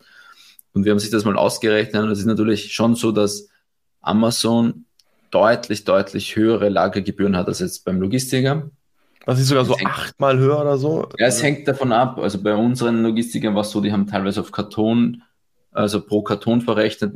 Und 0.72 0.85
wir 0.85 0.92
haben 0.92 0.99
sich 0.99 1.11
das 1.11 1.25
mal 1.25 1.37
ausgerechnet 1.37 2.03
und 2.03 2.11
es 2.11 2.18
ist 2.18 2.27
natürlich 2.27 2.75
schon 2.75 2.96
so, 2.96 3.12
dass 3.12 3.49
Amazon 4.01 4.85
deutlich, 5.31 5.85
deutlich 5.85 6.37
höhere 6.37 6.68
Lagergebühren 6.68 7.37
hat 7.37 7.49
als 7.49 7.61
jetzt 7.61 7.85
beim 7.85 8.01
Logistiker. 8.01 8.70
Das 9.25 9.40
ist 9.40 9.49
sogar 9.49 9.64
so 9.64 9.77
hängt, 9.77 9.90
achtmal 9.90 10.38
höher 10.38 10.61
oder 10.61 10.79
so? 10.79 11.09
Ja, 11.18 11.27
es 11.27 11.42
hängt 11.42 11.66
davon 11.66 11.92
ab. 11.92 12.18
Also 12.18 12.40
bei 12.40 12.55
unseren 12.55 13.03
Logistikern 13.03 13.55
war 13.55 13.62
es 13.62 13.70
so, 13.70 13.81
die 13.81 13.92
haben 13.92 14.07
teilweise 14.07 14.40
auf 14.40 14.53
Karton, 14.53 15.22
also 15.72 16.01
pro 16.01 16.22
Karton 16.22 16.61
verrechnet, 16.61 17.12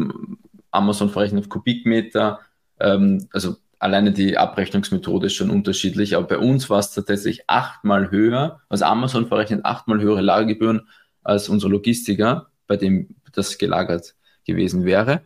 Amazon 0.71 1.11
verrechnet 1.11 1.45
auf 1.45 1.49
Kubikmeter. 1.49 2.41
Ähm, 2.79 3.29
also 3.33 3.57
alleine 3.79 4.13
die 4.13 4.37
Abrechnungsmethode 4.37 5.27
ist 5.27 5.35
schon 5.35 5.51
unterschiedlich, 5.51 6.17
aber 6.17 6.27
bei 6.27 6.39
uns 6.39 6.71
war 6.71 6.79
es 6.79 6.93
tatsächlich 6.93 7.49
achtmal 7.49 8.11
höher. 8.11 8.61
Also 8.69 8.85
Amazon 8.85 9.27
verrechnet 9.27 9.65
achtmal 9.65 10.01
höhere 10.01 10.21
Lagergebühren 10.21 10.89
als 11.23 11.49
unser 11.49 11.69
Logistiker, 11.69 12.51
bei 12.67 12.77
dem 12.77 13.17
das 13.33 13.59
gelagert 13.59 14.15
gewesen 14.45 14.85
wäre. 14.85 15.23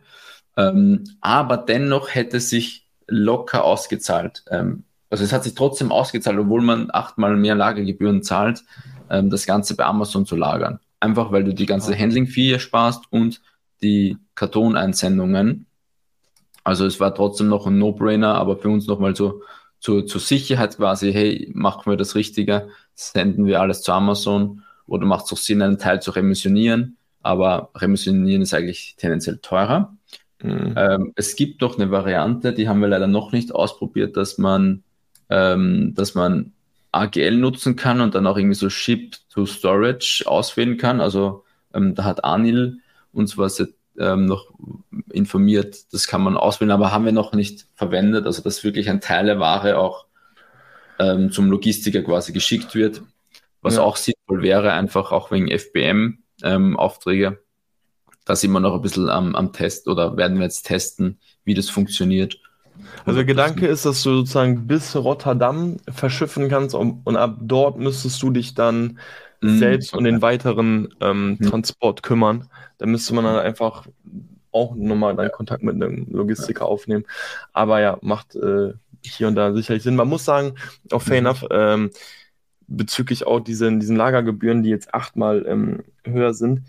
Ähm, 0.57 1.03
aber 1.21 1.57
dennoch 1.57 2.13
hätte 2.13 2.39
sich 2.39 2.87
locker 3.07 3.63
ausgezahlt. 3.63 4.43
Ähm, 4.49 4.83
also 5.09 5.23
es 5.23 5.33
hat 5.33 5.43
sich 5.43 5.55
trotzdem 5.55 5.91
ausgezahlt, 5.91 6.39
obwohl 6.39 6.61
man 6.61 6.89
achtmal 6.91 7.35
mehr 7.35 7.55
Lagergebühren 7.55 8.23
zahlt, 8.23 8.63
ähm, 9.09 9.29
das 9.29 9.45
Ganze 9.45 9.75
bei 9.75 9.85
Amazon 9.85 10.25
zu 10.25 10.35
lagern. 10.35 10.79
Einfach 10.99 11.31
weil 11.31 11.43
du 11.43 11.53
die 11.53 11.65
ganze 11.65 11.97
Handling-Fee 11.97 12.53
ersparst 12.53 13.03
und 13.11 13.41
die 13.81 14.17
Kartoneinsendungen. 14.35 15.65
Also 16.63 16.85
es 16.85 16.99
war 16.99 17.13
trotzdem 17.13 17.47
noch 17.47 17.67
ein 17.67 17.77
No-Brainer, 17.77 18.35
aber 18.35 18.57
für 18.57 18.69
uns 18.69 18.87
nochmal 18.87 19.15
so 19.15 19.41
zur, 19.79 20.07
zur 20.07 20.21
Sicherheit 20.21 20.77
quasi, 20.77 21.13
hey, 21.13 21.51
machen 21.53 21.91
wir 21.91 21.97
das 21.97 22.15
Richtige, 22.15 22.69
senden 22.95 23.45
wir 23.45 23.61
alles 23.61 23.81
zu 23.81 23.91
Amazon 23.91 24.63
oder 24.87 25.05
macht 25.05 25.25
es 25.25 25.33
auch 25.33 25.37
Sinn, 25.37 25.61
einen 25.61 25.77
Teil 25.77 26.01
zu 26.01 26.11
remissionieren, 26.11 26.97
aber 27.21 27.69
remissionieren 27.75 28.41
ist 28.41 28.53
eigentlich 28.53 28.95
tendenziell 28.97 29.37
teurer. 29.37 29.95
Mhm. 30.41 30.73
Ähm, 30.75 31.13
es 31.15 31.35
gibt 31.35 31.61
doch 31.61 31.77
eine 31.77 31.91
Variante, 31.91 32.53
die 32.53 32.67
haben 32.67 32.81
wir 32.81 32.87
leider 32.87 33.07
noch 33.07 33.31
nicht 33.31 33.53
ausprobiert, 33.53 34.17
dass 34.17 34.37
man, 34.37 34.83
ähm, 35.29 35.93
dass 35.95 36.15
man 36.15 36.53
AGL 36.91 37.37
nutzen 37.37 37.75
kann 37.75 38.01
und 38.01 38.15
dann 38.15 38.25
auch 38.25 38.37
irgendwie 38.37 38.55
so 38.55 38.69
Ship 38.69 39.15
to 39.29 39.45
Storage 39.45 40.23
auswählen 40.25 40.77
kann. 40.77 41.01
Also 41.01 41.43
ähm, 41.73 41.93
da 41.93 42.05
hat 42.05 42.23
Anil 42.23 42.79
uns 43.15 43.37
was 43.37 43.65
ähm, 43.97 44.25
noch 44.25 44.51
informiert, 45.11 45.93
das 45.93 46.07
kann 46.07 46.21
man 46.21 46.37
auswählen, 46.37 46.71
aber 46.71 46.91
haben 46.91 47.05
wir 47.05 47.11
noch 47.11 47.33
nicht 47.33 47.67
verwendet. 47.75 48.25
Also 48.25 48.41
dass 48.41 48.63
wirklich 48.63 48.89
ein 48.89 49.01
Teil 49.01 49.25
der 49.25 49.39
Ware 49.39 49.77
auch 49.77 50.05
ähm, 50.99 51.31
zum 51.31 51.49
Logistiker 51.49 52.01
quasi 52.01 52.33
geschickt 52.33 52.75
wird, 52.75 53.01
was 53.61 53.75
ja. 53.75 53.81
auch 53.81 53.95
sinnvoll 53.95 54.41
wäre, 54.41 54.73
einfach 54.73 55.11
auch 55.11 55.31
wegen 55.31 55.47
FBM-Aufträge. 55.47 57.25
Ähm, 57.25 57.37
da 58.25 58.35
sind 58.35 58.51
wir 58.51 58.59
noch 58.59 58.73
ein 58.73 58.81
bisschen 58.81 59.09
am, 59.09 59.35
am 59.35 59.53
Test 59.53 59.87
oder 59.87 60.17
werden 60.17 60.37
wir 60.37 60.45
jetzt 60.45 60.63
testen, 60.63 61.19
wie 61.43 61.53
das 61.53 61.69
funktioniert. 61.69 62.39
Also 63.05 63.17
der 63.17 63.25
Gedanke 63.25 63.67
ist, 63.67 63.85
dass 63.85 64.03
du 64.03 64.17
sozusagen 64.17 64.67
bis 64.67 64.95
Rotterdam 64.95 65.77
verschiffen 65.89 66.49
kannst 66.49 66.75
und, 66.75 67.01
und 67.05 67.15
ab 67.15 67.37
dort 67.41 67.77
müsstest 67.77 68.21
du 68.21 68.31
dich 68.31 68.53
dann 68.53 68.99
mm, 69.45 69.59
selbst 69.59 69.93
um 69.93 70.03
den 70.03 70.21
weiteren 70.21 70.93
ähm, 71.01 71.37
mhm. 71.39 71.49
Transport 71.49 72.03
kümmern. 72.03 72.49
Da 72.77 72.85
müsste 72.85 73.13
man 73.13 73.25
dann 73.25 73.39
einfach 73.39 73.87
auch 74.51 74.75
nochmal 74.75 75.15
dann 75.15 75.31
Kontakt 75.31 75.63
mit 75.63 75.75
einem 75.75 76.07
Logistiker 76.09 76.65
aufnehmen. 76.65 77.05
Aber 77.53 77.81
ja, 77.81 77.97
macht 78.01 78.35
äh, 78.35 78.73
hier 79.01 79.27
und 79.27 79.35
da 79.35 79.53
sicherlich 79.53 79.83
Sinn. 79.83 79.95
Man 79.95 80.07
muss 80.07 80.25
sagen, 80.25 80.55
auch 80.91 81.01
fair 81.01 81.21
mhm. 81.21 81.27
enough, 81.27 81.45
ähm, 81.51 81.91
bezüglich 82.67 83.27
auch 83.27 83.39
diesen, 83.39 83.79
diesen 83.79 83.95
Lagergebühren, 83.95 84.63
die 84.63 84.69
jetzt 84.69 84.93
achtmal 84.93 85.45
ähm, 85.47 85.83
höher 86.03 86.33
sind, 86.33 86.61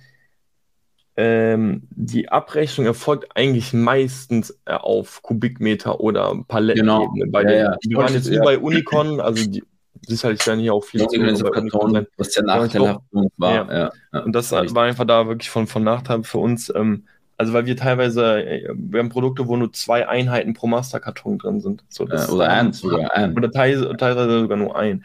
ähm, 1.18 1.88
die 1.90 2.28
Abrechnung 2.28 2.86
erfolgt 2.86 3.28
eigentlich 3.34 3.72
meistens 3.72 4.50
äh, 4.66 4.74
auf 4.74 5.22
Kubikmeter 5.22 6.00
oder 6.00 6.44
Palettenebene. 6.46 7.08
Genau. 7.14 7.30
Bei 7.30 7.42
ja, 7.44 7.50
ja. 7.50 7.76
Wir 7.80 7.96
waren 7.96 8.12
jetzt 8.12 8.28
ja. 8.28 8.42
bei 8.42 8.58
Unicon, 8.58 9.20
also 9.20 9.48
die 9.48 9.64
sicherlich 10.06 10.46
werden 10.46 10.60
hier 10.60 10.74
auch 10.74 10.84
viele 10.84 11.06
Karton, 11.06 12.06
was 12.16 12.34
ja 12.34 12.42
nachteilhaft 12.42 13.00
war. 13.36 13.54
Ja. 13.72 13.90
Ja. 14.12 14.20
Und 14.20 14.32
das 14.32 14.52
war 14.52 14.84
einfach 14.84 15.04
da 15.06 15.26
wirklich 15.26 15.50
von, 15.50 15.66
von 15.66 15.84
Nachteil 15.84 16.22
für 16.24 16.38
uns. 16.38 16.72
Ähm, 16.74 17.04
Also 17.38 17.52
weil 17.52 17.66
wir 17.66 17.76
teilweise, 17.76 18.42
äh, 18.46 18.68
wir 18.74 19.00
haben 19.00 19.10
Produkte, 19.10 19.46
wo 19.46 19.56
nur 19.56 19.72
zwei 19.72 20.08
Einheiten 20.08 20.54
pro 20.54 20.66
Masterkarton 20.68 21.38
drin 21.38 21.60
sind. 21.60 21.84
So, 21.90 22.08
äh, 22.08 22.26
oder 22.30 22.48
eins 22.48 22.78
sogar 22.80 23.12
ein. 23.14 23.36
Oder 23.36 23.50
teilweise, 23.50 23.94
teilweise 23.96 24.40
sogar 24.40 24.56
nur 24.56 24.74
ein. 24.76 25.04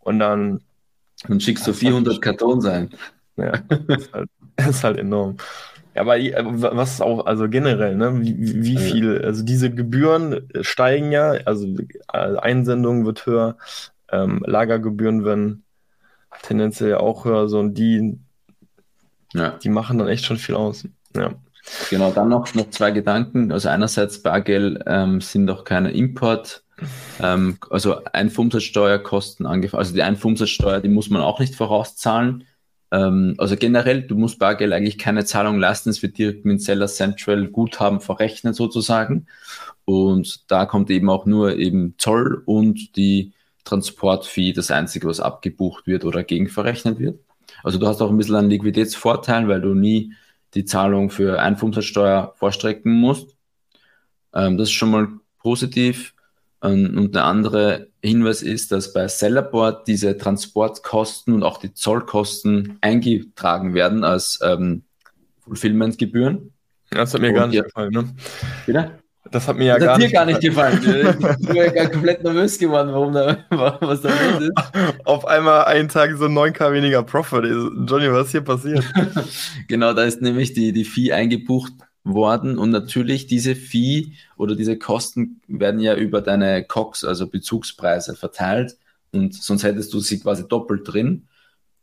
Und 0.00 0.18
dann. 0.18 0.60
Dann 1.26 1.40
schickst 1.40 1.66
du 1.66 1.72
400 1.72 2.20
Kartons 2.20 2.66
ein. 2.66 2.90
Ja, 3.36 3.52
ist 3.88 4.12
halt, 4.12 4.28
ist 4.68 4.84
halt 4.84 4.98
enorm. 4.98 5.38
Ja, 5.94 6.02
aber 6.02 6.18
äh, 6.18 6.34
was 6.44 7.00
auch, 7.00 7.26
also 7.26 7.48
generell, 7.48 7.96
ne, 7.96 8.20
wie, 8.20 8.36
wie 8.64 8.76
viel, 8.78 9.22
also 9.24 9.42
diese 9.44 9.70
Gebühren 9.70 10.48
steigen 10.62 11.12
ja, 11.12 11.32
also 11.44 11.66
Einsendung 12.08 13.04
wird 13.06 13.24
höher, 13.26 13.56
ähm, 14.12 14.42
Lagergebühren 14.46 15.24
werden 15.24 15.64
tendenziell 16.42 16.96
auch 16.96 17.24
höher, 17.24 17.48
so 17.48 17.58
und 17.58 17.74
die, 17.74 18.18
ja. 19.34 19.50
die 19.62 19.68
machen 19.68 19.98
dann 19.98 20.08
echt 20.08 20.24
schon 20.24 20.38
viel 20.38 20.54
aus. 20.54 20.86
Ja. 21.16 21.34
Genau, 21.90 22.10
dann 22.10 22.28
noch, 22.28 22.54
noch 22.54 22.70
zwei 22.70 22.90
Gedanken. 22.90 23.52
Also 23.52 23.68
einerseits 23.68 24.22
Bargeld 24.22 24.82
ähm, 24.86 25.20
sind 25.20 25.48
auch 25.50 25.64
keine 25.64 25.92
Import, 25.92 26.64
ähm, 27.20 27.58
also 27.70 28.04
Einfuhrumsatzsteuerkosten 28.12 29.46
angefangen. 29.46 29.78
Also 29.78 29.94
die 29.94 30.02
Einfuhrumsatzsteuer, 30.02 30.80
die 30.80 30.88
muss 30.88 31.10
man 31.10 31.22
auch 31.22 31.38
nicht 31.38 31.54
vorauszahlen. 31.54 32.44
Ähm, 32.90 33.34
also 33.38 33.56
generell, 33.56 34.02
du 34.02 34.16
musst 34.16 34.40
Bargeld 34.40 34.72
eigentlich 34.72 34.98
keine 34.98 35.24
Zahlung 35.24 35.58
leisten. 35.58 35.90
Es 35.90 36.02
wird 36.02 36.18
direkt 36.18 36.44
mit 36.44 36.60
Seller 36.60 36.88
Central 36.88 37.46
Guthaben 37.48 38.00
verrechnet 38.00 38.56
sozusagen. 38.56 39.26
Und 39.84 40.50
da 40.50 40.66
kommt 40.66 40.90
eben 40.90 41.10
auch 41.10 41.26
nur 41.26 41.56
eben 41.56 41.94
Zoll 41.98 42.42
und 42.44 42.96
die 42.96 43.32
Transportfee 43.64 44.52
das 44.52 44.70
einzige, 44.70 45.08
was 45.08 45.20
abgebucht 45.20 45.86
wird 45.86 46.04
oder 46.04 46.24
gegenverrechnet 46.24 46.98
wird. 46.98 47.20
Also 47.62 47.78
du 47.78 47.86
hast 47.86 48.00
auch 48.00 48.10
ein 48.10 48.16
bisschen 48.16 48.36
einen 48.36 48.50
Liquiditätsvorteil, 48.50 49.48
weil 49.48 49.60
du 49.60 49.74
nie 49.74 50.14
die 50.54 50.64
Zahlung 50.64 51.10
für 51.10 51.40
Einfuhrumsatzsteuer 51.40 52.34
vorstrecken 52.36 52.92
musst. 52.92 53.36
Ähm, 54.34 54.58
das 54.58 54.68
ist 54.68 54.74
schon 54.74 54.90
mal 54.90 55.08
positiv. 55.38 56.14
Ähm, 56.62 56.96
und 56.96 57.14
der 57.14 57.24
andere 57.24 57.88
Hinweis 58.02 58.42
ist, 58.42 58.72
dass 58.72 58.92
bei 58.92 59.08
Sellerboard 59.08 59.86
diese 59.88 60.16
Transportkosten 60.16 61.34
und 61.34 61.42
auch 61.42 61.58
die 61.58 61.74
Zollkosten 61.74 62.78
eingetragen 62.80 63.74
werden 63.74 64.04
als 64.04 64.40
ähm, 64.42 64.84
Fulfillmentgebühren. 65.40 66.52
Das 66.90 67.14
hat 67.14 67.20
mir 67.20 67.28
und 67.28 67.34
gar 67.34 67.46
nicht 67.46 67.64
gefallen, 67.64 67.92
ne? 67.92 68.14
Bitte? 68.66 69.01
Das 69.30 69.46
hat 69.46 69.56
mir 69.56 69.66
ja 69.66 69.78
das 69.78 69.84
gar, 69.84 69.94
hat 69.94 70.00
dir 70.00 70.04
nicht 70.04 70.14
gar 70.14 70.24
nicht 70.26 70.40
gefallen. 70.40 70.80
ich 71.40 71.46
bin 71.46 71.56
ja 71.56 71.88
komplett 71.88 72.24
nervös 72.24 72.58
geworden, 72.58 72.92
warum 72.92 73.12
da, 73.12 73.38
was 73.80 74.02
da 74.02 74.08
los 74.08 74.42
ist. 74.42 74.52
Auf 75.04 75.24
einmal 75.26 75.64
einen 75.66 75.88
Tag 75.88 76.16
so 76.16 76.26
9k 76.26 76.72
weniger 76.72 77.02
Profit. 77.02 77.44
Johnny, 77.44 78.10
was 78.12 78.26
ist 78.26 78.32
hier 78.32 78.40
passiert? 78.40 78.84
genau, 79.68 79.92
da 79.92 80.02
ist 80.02 80.22
nämlich 80.22 80.54
die, 80.54 80.72
die 80.72 80.84
Fee 80.84 81.12
eingebucht 81.12 81.72
worden 82.04 82.58
und 82.58 82.70
natürlich 82.70 83.28
diese 83.28 83.54
Fee 83.54 84.12
oder 84.36 84.56
diese 84.56 84.76
Kosten 84.76 85.40
werden 85.46 85.80
ja 85.80 85.94
über 85.94 86.20
deine 86.20 86.64
COX, 86.64 87.04
also 87.04 87.28
Bezugspreise 87.28 88.16
verteilt 88.16 88.76
und 89.12 89.34
sonst 89.34 89.62
hättest 89.62 89.94
du 89.94 90.00
sie 90.00 90.18
quasi 90.18 90.48
doppelt 90.48 90.92
drin. 90.92 91.28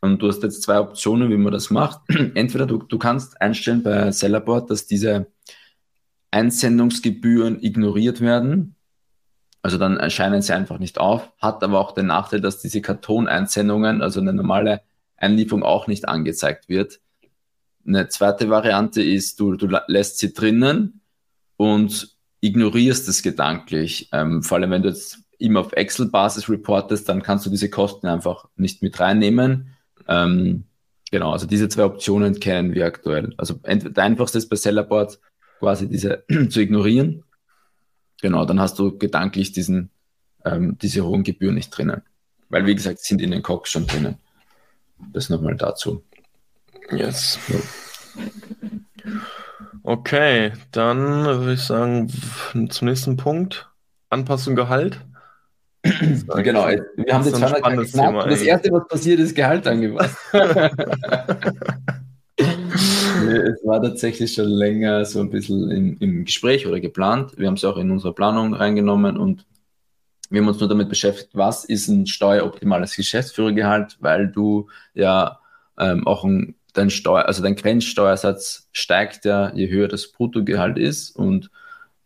Und 0.02 0.21
du 0.21 0.30
hast 0.30 0.43
jetzt 0.43 0.63
zwei 0.63 0.80
Optionen, 0.80 1.30
wie 1.30 1.38
man 1.38 1.52
das 1.52 1.69
macht. 1.71 2.02
Entweder 2.34 2.65
du, 2.65 2.78
du 2.78 2.97
kannst 2.97 3.41
einstellen 3.41 3.84
bei 3.84 4.12
Sellerboard, 4.12 4.69
dass 4.69 4.88
diese 4.88 5.28
Einsendungsgebühren 6.32 7.62
ignoriert 7.62 8.22
werden. 8.22 8.76
Also 9.62 9.78
dann 9.78 9.98
erscheinen 9.98 10.42
sie 10.42 10.54
einfach 10.54 10.80
nicht 10.80 11.00
auf, 11.00 11.32
hat 11.39 11.63
aber 11.63 11.80
auch 11.80 11.92
den 11.92 12.08
Nachteil, 12.08 12.39
dass 12.39 12.62
diese 12.62 12.82
Kartoneinsendungen, 12.82 14.02
also 14.02 14.22
eine 14.22 14.34
normale 14.34 14.82
Einlieferung 15.18 15.63
auch 15.63 15.88
nicht 15.88 16.08
angezeigt 16.08 16.70
wird. 16.70 17.02
Eine 17.86 18.08
zweite 18.08 18.50
Variante 18.50 19.02
ist, 19.02 19.39
du, 19.39 19.56
du 19.56 19.68
lässt 19.88 20.20
sie 20.20 20.34
drinnen 20.34 21.02
und 21.58 22.15
ignorierst 22.42 23.10
es 23.10 23.22
gedanklich. 23.22 24.10
Ähm, 24.13 24.44
vor 24.44 24.58
allem, 24.58 24.72
wenn 24.72 24.84
du 24.84 24.89
jetzt 24.89 25.20
immer 25.39 25.62
auf 25.62 25.74
Excel-Basis 25.74 26.50
reportest, 26.50 27.10
dann 27.10 27.24
kannst 27.24 27.46
du 27.46 27.50
diese 27.50 27.70
Kosten 27.70 28.08
einfach 28.08 28.48
nicht 28.56 28.82
mit 28.82 29.00
reinnehmen. 29.00 29.76
Ähm, 30.08 30.65
genau, 31.12 31.32
also 31.32 31.48
diese 31.48 31.70
zwei 31.70 31.86
Optionen 31.86 32.39
kennen 32.39 32.74
wir 32.74 32.86
aktuell. 32.86 33.34
Also 33.38 33.56
der 33.56 34.04
einfachste 34.04 34.38
ist 34.38 34.50
bei 34.50 34.56
Sellerboard, 34.56 35.20
quasi 35.60 35.88
diese 35.88 36.24
zu 36.50 36.60
ignorieren. 36.60 37.24
Genau, 38.22 38.45
dann 38.45 38.60
hast 38.60 38.80
du 38.80 38.98
gedanklich 38.98 39.52
diesen, 39.52 39.91
ähm, 40.43 40.78
diese 40.82 41.06
hohen 41.06 41.24
Gebühren 41.24 41.56
nicht 41.56 41.69
drinnen. 41.69 42.02
Weil, 42.50 42.65
wie 42.65 42.76
gesagt, 42.76 43.00
sind 43.00 43.22
in 43.22 43.32
den 43.32 43.43
Cox 43.43 43.72
schon 43.72 43.88
drinnen. 43.88 44.17
Das 45.13 45.30
nochmal 45.30 45.56
dazu. 45.56 46.04
Yes. 46.91 47.39
So. 47.48 47.62
Okay, 49.84 50.52
dann 50.72 51.26
würde 51.26 51.54
ich 51.54 51.62
sagen, 51.62 52.12
zum 52.69 52.88
nächsten 52.88 53.15
Punkt. 53.17 53.69
Anpassung 54.10 54.56
Gehalt. 54.56 55.00
genau, 55.84 56.67
wir 56.67 57.13
haben 57.13 57.26
jetzt 57.26 57.41
das, 57.41 57.91
das 57.91 58.41
erste, 58.41 58.72
was 58.72 58.88
passiert, 58.88 59.19
ist 59.19 59.36
Gehalt 59.36 59.65
angepasst. 59.65 60.17
es 63.27 63.65
war 63.65 63.82
tatsächlich 63.82 64.34
schon 64.34 64.49
länger 64.49 65.05
so 65.05 65.19
ein 65.19 65.29
bisschen 65.29 65.71
im, 65.71 65.97
im 65.99 66.25
Gespräch 66.25 66.67
oder 66.67 66.79
geplant. 66.79 67.34
Wir 67.38 67.47
haben 67.47 67.55
es 67.55 67.65
auch 67.65 67.77
in 67.77 67.91
unsere 67.91 68.13
Planung 68.13 68.53
reingenommen 68.53 69.17
und 69.17 69.45
wir 70.29 70.41
haben 70.41 70.47
uns 70.47 70.60
nur 70.60 70.69
damit 70.69 70.89
beschäftigt, 70.89 71.32
was 71.34 71.65
ist 71.65 71.88
ein 71.88 72.05
steueroptimales 72.05 72.95
Geschäftsführergehalt, 72.95 73.97
weil 73.99 74.27
du 74.27 74.67
ja 74.93 75.39
ähm, 75.77 76.05
auch 76.05 76.23
ein, 76.23 76.55
dein 76.73 76.89
Steuer, 76.89 77.25
also 77.25 77.41
dein 77.41 77.55
Grenzsteuersatz 77.55 78.69
steigt 78.71 79.25
ja, 79.25 79.51
je 79.53 79.69
höher 79.69 79.88
das 79.88 80.12
Bruttogehalt 80.12 80.77
ist 80.77 81.15
und 81.15 81.49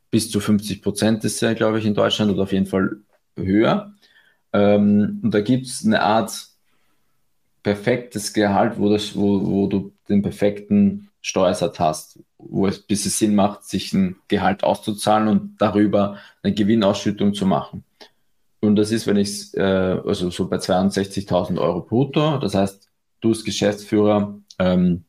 bis 0.09 0.31
zu 0.31 0.39
50 0.39 0.81
Prozent 0.81 1.23
ist 1.25 1.41
ja, 1.41 1.53
glaube 1.53 1.79
ich, 1.79 1.85
in 1.85 1.95
Deutschland 1.95 2.31
oder 2.31 2.43
auf 2.43 2.53
jeden 2.53 2.67
Fall 2.67 2.97
höher. 3.35 3.93
Ähm, 4.53 5.19
und 5.23 5.33
da 5.33 5.41
gibt 5.41 5.65
es 5.65 5.85
eine 5.85 6.01
Art 6.01 6.47
perfektes 7.63 8.33
Gehalt, 8.33 8.77
wo, 8.77 8.89
das, 8.89 9.15
wo, 9.15 9.45
wo 9.45 9.67
du 9.67 9.92
den 10.09 10.21
perfekten 10.21 11.09
Steuersatz 11.21 11.79
hast, 11.79 12.19
wo 12.37 12.67
es 12.67 12.79
bis 12.79 13.05
es 13.05 13.17
Sinn 13.17 13.35
macht, 13.35 13.63
sich 13.63 13.93
ein 13.93 14.17
Gehalt 14.27 14.63
auszuzahlen 14.63 15.27
und 15.27 15.55
darüber 15.57 16.17
eine 16.41 16.53
Gewinnausschüttung 16.53 17.33
zu 17.33 17.45
machen. 17.45 17.83
Und 18.59 18.75
das 18.75 18.91
ist, 18.91 19.07
wenn 19.07 19.17
ich 19.17 19.53
äh, 19.55 19.61
also 19.61 20.29
so 20.29 20.47
bei 20.47 20.57
62.000 20.57 21.59
Euro 21.59 21.81
brutto, 21.81 22.37
das 22.37 22.55
heißt, 22.55 22.89
du 23.21 23.29
als 23.29 23.43
Geschäftsführer, 23.43 24.39
ähm, 24.59 25.05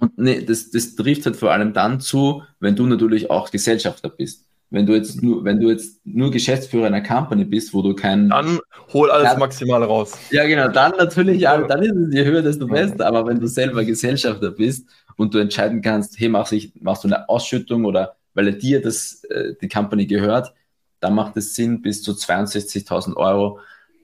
und 0.00 0.16
nee, 0.16 0.42
das, 0.44 0.70
das 0.70 0.94
trifft 0.94 1.26
halt 1.26 1.36
vor 1.36 1.50
allem 1.50 1.72
dann 1.72 2.00
zu, 2.00 2.42
wenn 2.60 2.76
du 2.76 2.86
natürlich 2.86 3.30
auch 3.30 3.50
Gesellschafter 3.50 4.08
bist. 4.08 4.47
Wenn 4.70 4.84
du 4.84 4.94
jetzt 4.94 5.22
nur, 5.22 5.44
wenn 5.44 5.60
du 5.60 5.70
jetzt 5.70 6.04
nur 6.04 6.30
Geschäftsführer 6.30 6.86
einer 6.86 7.02
Company 7.02 7.44
bist, 7.44 7.72
wo 7.72 7.80
du 7.80 7.94
kein. 7.94 8.28
Dann 8.28 8.58
hol 8.92 9.10
alles 9.10 9.30
dann, 9.30 9.38
maximal 9.38 9.82
raus. 9.82 10.12
Ja, 10.30 10.46
genau, 10.46 10.68
dann 10.68 10.92
natürlich, 10.98 11.40
ja, 11.40 11.56
dann 11.62 11.82
ist 11.82 11.96
es 11.96 12.14
je 12.14 12.24
höher, 12.24 12.42
desto 12.42 12.66
besser. 12.66 13.06
Aber 13.06 13.26
wenn 13.26 13.40
du 13.40 13.46
selber 13.46 13.84
Gesellschafter 13.84 14.50
bist 14.50 14.86
und 15.16 15.32
du 15.32 15.38
entscheiden 15.38 15.80
kannst, 15.80 16.20
hey, 16.20 16.28
machst, 16.28 16.52
ich, 16.52 16.72
machst 16.80 17.04
du 17.04 17.08
eine 17.08 17.28
Ausschüttung 17.28 17.86
oder 17.86 18.16
weil 18.34 18.52
dir 18.52 18.82
das, 18.82 19.24
äh, 19.24 19.54
die 19.60 19.68
Company 19.68 20.06
gehört, 20.06 20.52
dann 21.00 21.14
macht 21.14 21.36
es 21.36 21.54
Sinn, 21.54 21.80
bis 21.80 22.02
zu 22.02 22.12
62.000 22.12 23.16
Euro 23.16 23.60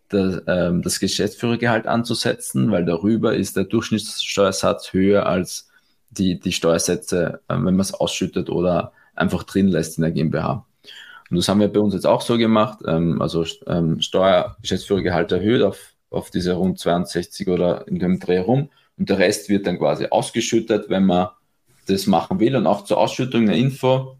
das, 0.08 0.42
ähm, 0.46 0.82
das 0.82 1.00
Geschäftsführergehalt 1.00 1.86
anzusetzen, 1.86 2.70
weil 2.70 2.84
darüber 2.84 3.34
ist 3.34 3.56
der 3.56 3.64
Durchschnittssteuersatz 3.64 4.92
höher 4.92 5.26
als 5.26 5.68
die, 6.10 6.38
die 6.38 6.52
Steuersätze, 6.52 7.40
äh, 7.48 7.54
wenn 7.54 7.62
man 7.64 7.80
es 7.80 7.94
ausschüttet 7.94 8.48
oder 8.48 8.92
einfach 9.14 9.44
drin 9.44 9.68
lässt 9.68 9.98
in 9.98 10.02
der 10.02 10.12
GmbH. 10.12 10.66
Und 11.30 11.36
das 11.36 11.48
haben 11.48 11.60
wir 11.60 11.68
bei 11.68 11.80
uns 11.80 11.94
jetzt 11.94 12.06
auch 12.06 12.20
so 12.20 12.36
gemacht, 12.38 12.80
ähm, 12.86 13.20
also 13.20 13.44
ähm, 13.66 14.00
Steuergeschäftsführergehalt 14.00 15.32
erhöht 15.32 15.62
auf, 15.62 15.94
auf 16.10 16.30
diese 16.30 16.52
rund 16.52 16.78
62 16.78 17.48
oder 17.48 17.88
in 17.88 17.98
dem 17.98 18.20
Dreh 18.20 18.38
rum 18.38 18.68
und 18.96 19.08
der 19.08 19.18
Rest 19.18 19.48
wird 19.48 19.66
dann 19.66 19.78
quasi 19.78 20.06
ausgeschüttet, 20.06 20.88
wenn 20.88 21.06
man 21.06 21.28
das 21.86 22.06
machen 22.06 22.40
will 22.40 22.56
und 22.56 22.66
auch 22.66 22.84
zur 22.84 22.98
Ausschüttung 22.98 23.42
eine 23.42 23.58
Info. 23.58 24.16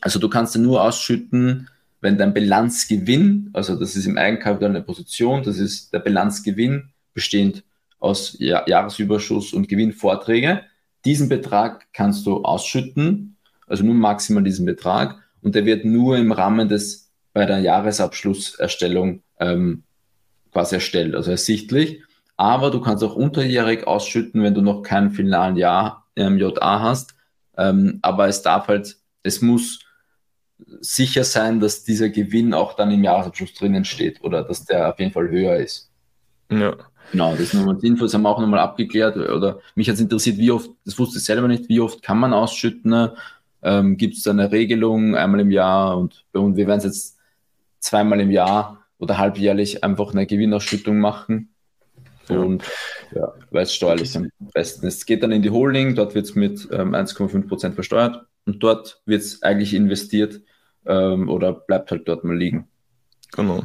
Also 0.00 0.18
du 0.18 0.28
kannst 0.28 0.54
ja 0.54 0.60
nur 0.60 0.82
ausschütten, 0.82 1.68
wenn 2.00 2.18
dein 2.18 2.34
Bilanzgewinn, 2.34 3.50
also 3.52 3.76
das 3.76 3.94
ist 3.94 4.06
im 4.06 4.18
Eigenkapital 4.18 4.70
eine 4.70 4.82
Position, 4.82 5.42
das 5.42 5.58
ist 5.58 5.92
der 5.92 6.00
Bilanzgewinn 6.00 6.90
bestehend 7.14 7.62
aus 8.00 8.36
Jahresüberschuss 8.40 9.52
und 9.52 9.68
Gewinnvorträge. 9.68 10.62
Diesen 11.04 11.28
Betrag 11.28 11.86
kannst 11.92 12.26
du 12.26 12.42
ausschütten 12.42 13.31
also 13.72 13.84
nur 13.84 13.94
maximal 13.94 14.42
diesen 14.42 14.66
Betrag 14.66 15.18
und 15.40 15.54
der 15.54 15.64
wird 15.64 15.84
nur 15.84 16.18
im 16.18 16.30
Rahmen 16.30 16.68
des 16.68 17.10
bei 17.32 17.46
der 17.46 17.60
Jahresabschlusserstellung 17.60 19.22
ähm, 19.40 19.84
quasi 20.52 20.74
erstellt, 20.74 21.14
also 21.14 21.30
ersichtlich. 21.30 22.02
Aber 22.36 22.70
du 22.70 22.80
kannst 22.80 23.02
auch 23.02 23.16
unterjährig 23.16 23.86
ausschütten, 23.86 24.42
wenn 24.42 24.54
du 24.54 24.60
noch 24.60 24.82
kein 24.82 25.10
finalen 25.10 25.56
Jahr 25.56 26.06
im 26.14 26.36
JA 26.36 26.80
hast. 26.80 27.14
Ähm, 27.56 27.98
aber 28.02 28.28
es 28.28 28.42
darf 28.42 28.68
halt, 28.68 28.96
es 29.22 29.40
muss 29.40 29.80
sicher 30.80 31.24
sein, 31.24 31.58
dass 31.58 31.84
dieser 31.84 32.10
Gewinn 32.10 32.52
auch 32.52 32.74
dann 32.74 32.90
im 32.90 33.02
Jahresabschluss 33.02 33.54
drinnen 33.54 33.86
steht 33.86 34.22
oder 34.22 34.42
dass 34.42 34.66
der 34.66 34.90
auf 34.90 34.98
jeden 34.98 35.12
Fall 35.12 35.30
höher 35.30 35.56
ist. 35.56 35.90
Ja. 36.50 36.76
Genau, 37.10 37.34
das 37.34 37.52
nochmal 37.52 37.76
die 37.76 37.88
Infos 37.88 38.14
haben 38.14 38.22
wir 38.22 38.28
auch 38.28 38.40
nochmal 38.40 38.60
abgeklärt. 38.60 39.16
Oder 39.16 39.60
mich 39.74 39.88
hat 39.88 39.96
es 39.96 40.00
interessiert, 40.00 40.38
wie 40.38 40.50
oft, 40.50 40.70
das 40.84 40.98
wusste 40.98 41.18
ich 41.18 41.24
selber 41.24 41.48
nicht, 41.48 41.68
wie 41.68 41.80
oft 41.80 42.02
kann 42.02 42.18
man 42.18 42.32
ausschütten? 42.32 43.10
Ähm, 43.62 43.96
Gibt 43.96 44.16
es 44.16 44.22
da 44.22 44.30
eine 44.30 44.50
Regelung 44.50 45.14
einmal 45.14 45.40
im 45.40 45.50
Jahr? 45.50 45.96
Und, 45.98 46.24
und 46.32 46.56
wir 46.56 46.66
werden 46.66 46.78
es 46.78 46.84
jetzt 46.84 47.18
zweimal 47.80 48.20
im 48.20 48.30
Jahr 48.30 48.84
oder 48.98 49.18
halbjährlich 49.18 49.84
einfach 49.84 50.12
eine 50.12 50.26
Gewinnausschüttung 50.26 50.98
machen. 50.98 51.52
Und 52.28 52.64
ja, 53.14 53.32
weil 53.50 53.64
es 53.64 53.74
steuerlich 53.74 54.16
am 54.16 54.30
besten 54.52 54.86
ist. 54.86 54.98
Es 54.98 55.06
geht 55.06 55.22
dann 55.22 55.32
in 55.32 55.42
die 55.42 55.50
Holding, 55.50 55.94
dort 55.94 56.14
wird 56.14 56.26
es 56.26 56.34
mit 56.34 56.68
ähm, 56.70 56.94
1,5% 56.94 57.72
versteuert 57.72 58.26
und 58.46 58.62
dort 58.62 59.02
wird 59.06 59.22
es 59.22 59.42
eigentlich 59.42 59.74
investiert 59.74 60.40
ähm, 60.86 61.28
oder 61.28 61.52
bleibt 61.52 61.90
halt 61.90 62.08
dort 62.08 62.24
mal 62.24 62.36
liegen. 62.36 62.68
Genau. 63.32 63.64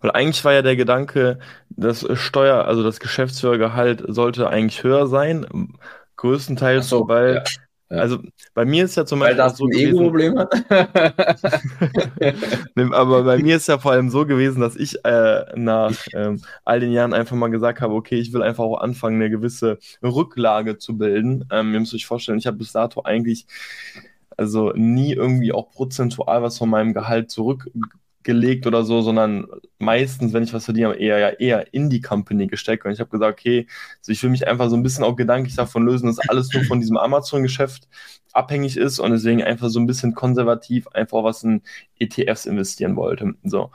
Weil 0.00 0.10
eigentlich 0.10 0.44
war 0.44 0.52
ja 0.52 0.62
der 0.62 0.76
Gedanke, 0.76 1.38
das 1.70 2.06
Steuer, 2.18 2.66
also 2.66 2.82
das 2.82 3.00
Geschäftsführergehalt 3.00 4.04
sollte 4.06 4.48
eigentlich 4.48 4.82
höher 4.82 5.06
sein, 5.06 5.46
größtenteils, 6.16 6.88
so, 6.88 7.08
weil, 7.08 7.36
ja, 7.36 7.44
ja. 7.90 7.98
also 7.98 8.18
bei 8.54 8.64
mir 8.64 8.84
ist 8.84 8.96
ja 8.96 9.06
zum 9.06 9.20
Beispiel. 9.20 9.38
Weil 9.38 9.44
das 9.44 9.56
so 9.56 9.66
ein 9.66 9.72
Ego-Problem 9.72 10.38
hat. 10.38 10.52
aber 12.92 13.24
bei 13.24 13.38
mir 13.38 13.56
ist 13.56 13.68
ja 13.68 13.78
vor 13.78 13.92
allem 13.92 14.10
so 14.10 14.26
gewesen, 14.26 14.60
dass 14.60 14.76
ich 14.76 15.04
äh, 15.04 15.44
nach 15.54 15.94
ähm, 16.14 16.42
all 16.64 16.80
den 16.80 16.92
Jahren 16.92 17.14
einfach 17.14 17.36
mal 17.36 17.48
gesagt 17.48 17.80
habe, 17.80 17.94
okay, 17.94 18.16
ich 18.16 18.32
will 18.32 18.42
einfach 18.42 18.64
auch 18.64 18.80
anfangen, 18.80 19.16
eine 19.16 19.30
gewisse 19.30 19.78
Rücklage 20.02 20.78
zu 20.78 20.98
bilden. 20.98 21.46
Ähm, 21.50 21.72
ihr 21.74 21.80
müsst 21.80 21.94
euch 21.94 22.06
vorstellen, 22.06 22.38
ich 22.38 22.46
habe 22.46 22.56
bis 22.56 22.72
dato 22.72 23.02
eigentlich 23.02 23.46
also 24.36 24.72
nie 24.74 25.12
irgendwie 25.12 25.52
auch 25.52 25.70
prozentual 25.70 26.42
was 26.42 26.58
von 26.58 26.68
meinem 26.68 26.92
Gehalt 26.92 27.30
zurück 27.30 27.70
gelegt 28.26 28.66
oder 28.66 28.82
so, 28.82 29.02
sondern 29.02 29.46
meistens, 29.78 30.32
wenn 30.32 30.42
ich 30.42 30.52
was 30.52 30.64
verdiene, 30.64 30.94
eher 30.94 31.18
ja 31.18 31.28
eher 31.30 31.72
in 31.72 31.88
die 31.88 32.00
Company 32.00 32.48
gesteckt. 32.48 32.84
Und 32.84 32.90
ich 32.90 32.98
habe 32.98 33.08
gesagt, 33.08 33.38
okay, 33.38 33.68
also 34.00 34.10
ich 34.10 34.22
will 34.22 34.30
mich 34.30 34.48
einfach 34.48 34.68
so 34.68 34.76
ein 34.76 34.82
bisschen 34.82 35.04
auch 35.04 35.14
gedanklich 35.14 35.54
davon 35.54 35.86
lösen, 35.86 36.08
dass 36.08 36.18
alles 36.28 36.52
nur 36.52 36.64
von 36.64 36.80
diesem 36.80 36.96
Amazon-Geschäft 36.96 37.88
abhängig 38.32 38.76
ist 38.76 38.98
und 38.98 39.12
deswegen 39.12 39.44
einfach 39.44 39.68
so 39.68 39.78
ein 39.78 39.86
bisschen 39.86 40.14
konservativ 40.14 40.88
einfach 40.88 41.22
was 41.22 41.44
in 41.44 41.62
ETFs 42.00 42.46
investieren 42.46 42.96
wollte. 42.96 43.34
So. 43.44 43.70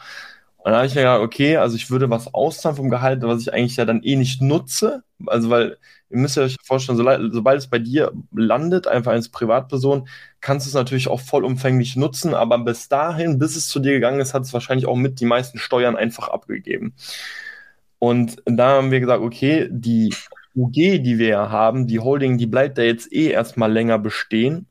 Und 0.64 0.72
dann 0.72 0.76
habe 0.76 0.86
ich 0.88 0.93
mir 0.93 1.01
gedacht, 1.01 1.22
okay, 1.22 1.57
also 1.57 1.76
ich 1.76 1.89
würde 1.89 2.09
was 2.12 2.34
auszahlen 2.34 2.76
vom 2.78 2.89
Gehalt, 2.91 3.24
was 3.24 3.41
ich 3.41 3.53
eigentlich 3.53 3.78
ja 3.78 3.86
dann 3.86 4.03
eh 4.03 4.16
nicht 4.16 4.41
nutze. 4.41 5.03
Also, 5.26 5.49
weil 5.49 5.78
ihr 6.12 6.18
müsst 6.18 6.38
euch 6.38 6.55
vorstellen, 6.64 6.97
so, 6.97 7.32
sobald 7.32 7.59
es 7.59 7.68
bei 7.68 7.80
dir 7.80 8.12
landet, 8.32 8.86
einfach 8.88 9.12
als 9.12 9.30
Privatperson, 9.30 10.07
kannst 10.39 10.68
du 10.68 10.70
es 10.70 10.76
natürlich 10.76 11.07
auch 11.07 11.20
vollumfänglich 11.20 11.95
nutzen, 11.95 12.36
aber 12.36 12.59
bis 12.59 12.89
dahin, 12.89 13.39
bis 13.39 13.55
es 13.55 13.70
zu 13.70 13.80
dir 13.80 13.93
gegangen 13.93 14.20
ist, 14.20 14.34
hat 14.36 14.43
es 14.43 14.53
wahrscheinlich 14.53 14.86
auch 14.86 14.95
mit 14.95 15.20
die 15.20 15.26
meisten 15.26 15.57
Steuern 15.57 15.95
einfach 15.95 16.30
abgegeben. 16.30 16.93
Und 17.97 18.41
da 18.45 18.78
haben 18.78 18.91
wir 18.91 18.99
gesagt, 18.99 19.22
okay, 19.24 19.68
die 19.72 20.14
UG, 20.55 20.74
die 20.74 21.18
wir 21.18 21.28
ja 21.28 21.49
haben, 21.49 21.88
die 21.88 21.99
Holding, 21.99 22.38
die 22.38 22.47
bleibt 22.47 22.78
da 22.78 22.84
jetzt 22.84 23.12
eh 23.12 23.30
erstmal 23.30 23.72
länger 23.72 23.99
bestehen. 23.99 24.68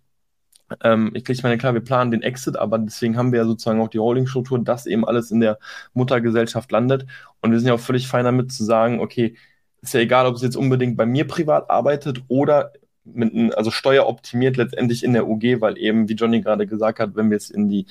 Ähm, 0.82 1.12
ich 1.14 1.42
meine, 1.42 1.58
klar, 1.58 1.74
wir 1.74 1.80
planen 1.80 2.10
den 2.10 2.22
Exit, 2.22 2.56
aber 2.56 2.78
deswegen 2.78 3.16
haben 3.16 3.32
wir 3.32 3.40
ja 3.40 3.44
sozusagen 3.44 3.80
auch 3.80 3.88
die 3.88 3.98
Holding-Struktur, 3.98 4.58
dass 4.60 4.86
eben 4.86 5.04
alles 5.06 5.30
in 5.30 5.40
der 5.40 5.58
Muttergesellschaft 5.94 6.70
landet. 6.72 7.06
Und 7.40 7.50
wir 7.52 7.58
sind 7.58 7.68
ja 7.68 7.74
auch 7.74 7.80
völlig 7.80 8.08
fein 8.08 8.24
damit 8.24 8.52
zu 8.52 8.64
sagen, 8.64 9.00
okay, 9.00 9.36
ist 9.82 9.94
ja 9.94 10.00
egal, 10.00 10.26
ob 10.26 10.36
es 10.36 10.42
jetzt 10.42 10.56
unbedingt 10.56 10.96
bei 10.96 11.06
mir 11.06 11.26
privat 11.26 11.70
arbeitet 11.70 12.22
oder 12.28 12.72
mit, 13.04 13.54
also 13.54 13.70
steueroptimiert 13.70 14.56
letztendlich 14.56 15.02
in 15.04 15.12
der 15.14 15.26
UG, 15.26 15.60
weil 15.60 15.78
eben, 15.78 16.08
wie 16.08 16.14
Johnny 16.14 16.40
gerade 16.42 16.66
gesagt 16.66 16.98
hat, 17.00 17.16
wenn 17.16 17.30
wir 17.30 17.36
es 17.36 17.50
in 17.50 17.68
die 17.68 17.86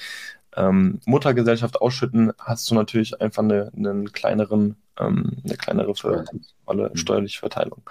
ähm, 0.56 1.00
Muttergesellschaft 1.06 1.82
ausschütten, 1.82 2.32
hast 2.40 2.70
du 2.70 2.76
natürlich 2.76 3.22
einfach 3.22 3.44
eine, 3.44 3.72
einen 3.76 4.12
kleineren, 4.12 4.76
ähm, 5.00 5.38
eine 5.46 5.58
kleinere 5.58 5.96
Ver 5.96 6.26
mhm. 6.68 6.96
steuerliche 6.96 7.40
Verteilung. 7.40 7.82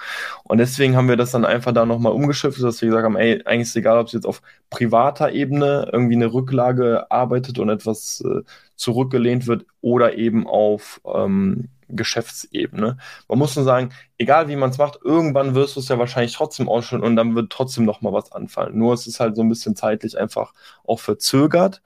Und 0.45 0.59
deswegen 0.59 0.97
haben 0.97 1.09
wir 1.09 1.17
das 1.17 1.31
dann 1.31 1.45
einfach 1.45 1.73
da 1.73 1.87
nochmal 1.87 2.13
umgeschifft, 2.13 2.63
dass 2.63 2.81
wir 2.83 2.89
gesagt 2.89 3.05
haben, 3.05 3.17
ey, 3.17 3.43
eigentlich 3.45 3.63
ist 3.63 3.71
es 3.71 3.77
egal, 3.77 3.99
ob 3.99 4.07
es 4.07 4.13
jetzt 4.13 4.27
auf 4.27 4.43
privater 4.71 5.33
Ebene 5.33 5.89
irgendwie 5.93 6.17
eine 6.17 6.33
Rücklage 6.33 7.11
arbeitet 7.11 7.59
und 7.59 7.69
etwas 7.69 8.23
äh, 8.27 8.43
zurückgelehnt 8.77 9.47
wird 9.47 9.65
oder 9.81 10.17
eben 10.17 10.47
auf 10.47 11.01
ähm, 11.05 11.69
Geschäftsebene. 11.89 12.99
Man 13.29 13.39
muss 13.39 13.57
nur 13.57 13.65
sagen, 13.65 13.91
egal 14.19 14.49
wie 14.49 14.57
man 14.57 14.71
es 14.71 14.79
macht, 14.79 14.99
irgendwann 15.03 15.55
wirst 15.55 15.77
du 15.77 15.81
es 15.81 15.89
ja 15.89 15.99
wahrscheinlich 15.99 16.35
trotzdem 16.35 16.69
ausschütten 16.69 17.05
und 17.05 17.17
dann 17.17 17.35
wird 17.35 17.51
trotzdem 17.51 17.85
noch 17.85 18.01
mal 18.01 18.13
was 18.13 18.33
anfallen. 18.33 18.79
Nur 18.79 18.95
es 18.95 19.07
ist 19.07 19.21
halt 19.21 19.37
so 19.37 19.43
ein 19.43 19.49
bisschen 19.49 19.75
zeitlich 19.75 20.19
einfach 20.19 20.53
auch 20.85 21.01
verzögert. 21.01 21.83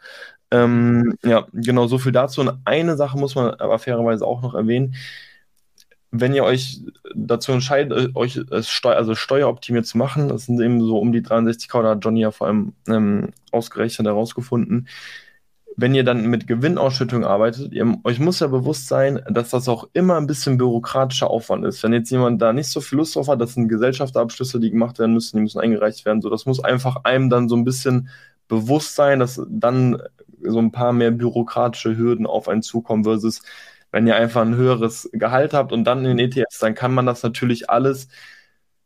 Ähm, 0.53 1.17
ja, 1.25 1.47
genau, 1.55 1.87
so 1.87 1.99
viel 1.99 2.13
dazu. 2.13 2.43
Und 2.43 2.59
eine 2.67 2.97
Sache 2.97 3.19
muss 3.19 3.35
man 3.35 3.55
aber 3.55 3.79
fairerweise 3.79 4.27
auch 4.27 4.43
noch 4.43 4.55
erwähnen. 4.55 4.95
Wenn 6.11 6.35
ihr 6.35 6.45
euch 6.45 6.83
dazu 7.15 7.53
entscheidet, 7.53 8.15
euch 8.15 8.39
Steu 8.69 8.93
also 8.93 9.15
steueroptimiert 9.15 9.87
zu 9.87 9.97
machen, 9.97 10.29
das 10.29 10.45
sind 10.45 10.61
eben 10.61 10.81
so 10.81 10.99
um 10.99 11.11
die 11.11 11.23
63k, 11.23 11.83
da 11.83 11.91
hat 11.91 12.05
Johnny 12.05 12.21
ja 12.21 12.31
vor 12.31 12.49
allem 12.49 12.75
ähm, 12.87 13.31
ausgerechnet 13.51 14.07
herausgefunden, 14.07 14.89
wenn 15.77 15.95
ihr 15.95 16.05
dann 16.05 16.27
mit 16.27 16.47
Gewinnausschüttung 16.47 17.25
arbeitet, 17.25 17.73
ihr, 17.73 17.97
euch 18.05 18.19
muss 18.19 18.41
ja 18.41 18.47
bewusst 18.47 18.89
sein, 18.89 19.23
dass 19.31 19.51
das 19.51 19.71
auch 19.71 19.89
immer 19.95 20.17
ein 20.17 20.27
bisschen 20.27 20.59
bürokratischer 20.59 21.31
Aufwand 21.31 21.65
ist. 21.65 21.83
Wenn 21.83 21.95
jetzt 21.95 22.11
jemand 22.11 22.43
da 22.43 22.53
nicht 22.53 22.69
so 22.69 22.83
viel 22.83 22.99
Lust 22.99 23.17
drauf 23.17 23.29
hat, 23.29 23.41
das 23.41 23.55
sind 23.55 23.69
Gesellschaftsabschlüsse, 23.69 24.61
die 24.61 24.71
gemacht 24.71 24.99
werden 24.99 25.15
müssen, 25.15 25.39
die 25.39 25.43
müssen 25.43 25.61
eingereicht 25.61 26.05
werden. 26.05 26.21
So, 26.21 26.29
das 26.29 26.45
muss 26.45 26.63
einfach 26.63 27.05
einem 27.05 27.31
dann 27.31 27.49
so 27.49 27.57
ein 27.57 27.65
bisschen 27.65 28.11
bewusst 28.49 28.95
sein, 28.95 29.21
dass 29.21 29.41
dann 29.49 30.03
so 30.45 30.59
ein 30.59 30.73
paar 30.73 30.93
mehr 30.93 31.11
bürokratische 31.11 31.97
Hürden 31.97 32.27
auf 32.27 32.49
einen 32.49 32.63
zukommen 32.63 33.05
versus 33.05 33.43
wenn 33.93 34.07
ihr 34.07 34.17
einfach 34.17 34.43
ein 34.43 34.57
höheres 34.57 35.11
Gehalt 35.13 35.53
habt 35.55 35.73
und 35.73 35.85
dann 35.85 36.05
in 36.05 36.17
den 36.17 36.31
ETFs, 36.31 36.59
dann 36.61 36.75
kann 36.75 36.95
man 36.95 37.07
das 37.07 37.23
natürlich 37.23 37.69
alles 37.71 38.09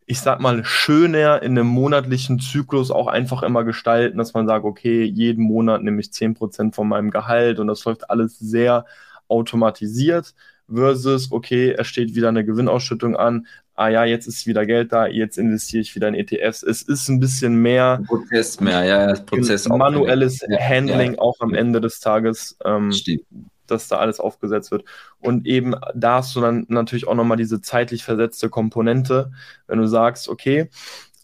ich 0.07 0.21
sag 0.21 0.41
mal, 0.41 0.65
schöner 0.65 1.43
in 1.43 1.59
einem 1.59 1.67
monatlichen 1.67 2.39
Zyklus 2.39 2.91
auch 2.93 3.09
einfach 3.09 3.43
immer 3.43 3.65
gestalten, 3.65 4.19
dass 4.19 4.35
man 4.35 4.47
sagt, 4.47 4.65
okay, 4.65 5.03
jeden 5.05 5.43
Monat 5.45 5.83
nehme 5.83 6.01
ich 6.01 6.13
10% 6.13 6.75
von 6.75 6.89
meinem 6.89 7.11
Gehalt 7.11 7.59
und 7.59 7.67
das 7.67 7.85
läuft 7.85 8.09
alles 8.09 8.39
sehr 8.39 8.87
automatisiert 9.29 10.35
versus, 10.73 11.33
okay, 11.33 11.75
es 11.77 11.89
steht 11.89 12.15
wieder 12.15 12.29
eine 12.29 12.45
Gewinnausschüttung 12.45 13.17
an, 13.17 13.47
ah 13.77 13.89
ja, 13.89 14.05
jetzt 14.05 14.27
ist 14.27 14.47
wieder 14.47 14.67
Geld 14.67 14.93
da, 14.93 15.07
jetzt 15.07 15.39
investiere 15.39 15.83
ich 15.83 15.95
wieder 15.95 16.09
in 16.09 16.15
ETFs. 16.15 16.63
Es 16.63 16.83
ist 16.83 17.09
ein 17.09 17.21
bisschen 17.21 17.57
mehr 17.57 18.01
Prozess 18.07 18.61
mehr, 18.61 18.85
ja, 18.85 19.15
Prozess 19.15 19.69
manuelles 19.69 20.41
Handling 20.43 21.15
ja. 21.15 21.19
auch 21.19 21.37
am 21.41 21.55
Ende 21.55 21.81
des 21.81 22.01
Tages. 22.01 22.57
Ähm, 22.65 22.93
dass 23.67 23.89
da 23.89 23.97
alles 23.97 24.21
aufgesetzt 24.21 24.71
wird. 24.71 24.85
Und 25.19 25.45
eben 25.45 25.75
da 25.93 26.19
hast 26.19 26.37
du 26.37 26.41
dann 26.41 26.67
natürlich 26.69 27.09
auch 27.09 27.17
nochmal 27.17 27.37
diese 27.37 27.61
zeitlich 27.61 28.05
versetzte 28.05 28.49
Komponente, 28.49 29.33
wenn 29.67 29.81
du 29.81 29.89
sagst, 29.89 30.29
okay, 30.29 30.71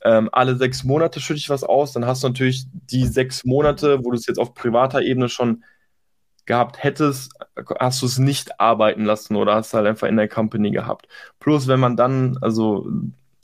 ähm, 0.05 0.29
alle 0.33 0.57
sechs 0.57 0.83
Monate 0.83 1.21
schütte 1.21 1.39
ich 1.39 1.51
was 1.51 1.63
aus, 1.63 1.93
dann 1.93 2.07
hast 2.07 2.25
du 2.25 2.29
natürlich 2.29 2.67
die 2.73 3.07
sechs 3.07 3.45
Monate, 3.45 4.05
wo 4.05 4.11
du 4.11 4.17
es 4.17 4.27
jetzt 4.27 4.39
auf 4.39 4.55
privater 4.55 5.03
Ebene 5.03 5.29
schon 5.29 5.63
gehabt 6.47 6.83
hättest, 6.83 7.33
hast 7.79 8.03
du 8.03 8.07
es 8.07 8.19
nicht 8.19 8.61
arbeiten 8.61 9.05
lassen 9.05 9.37
oder 9.37 9.55
hast 9.55 9.75
halt 9.75 9.87
einfach 9.87 10.09
in 10.09 10.17
der 10.17 10.29
Company 10.29 10.71
gehabt. 10.71 11.07
Plus, 11.41 11.69
wenn 11.69 11.81
man 11.81 11.97
dann, 11.97 12.39
also 12.41 12.87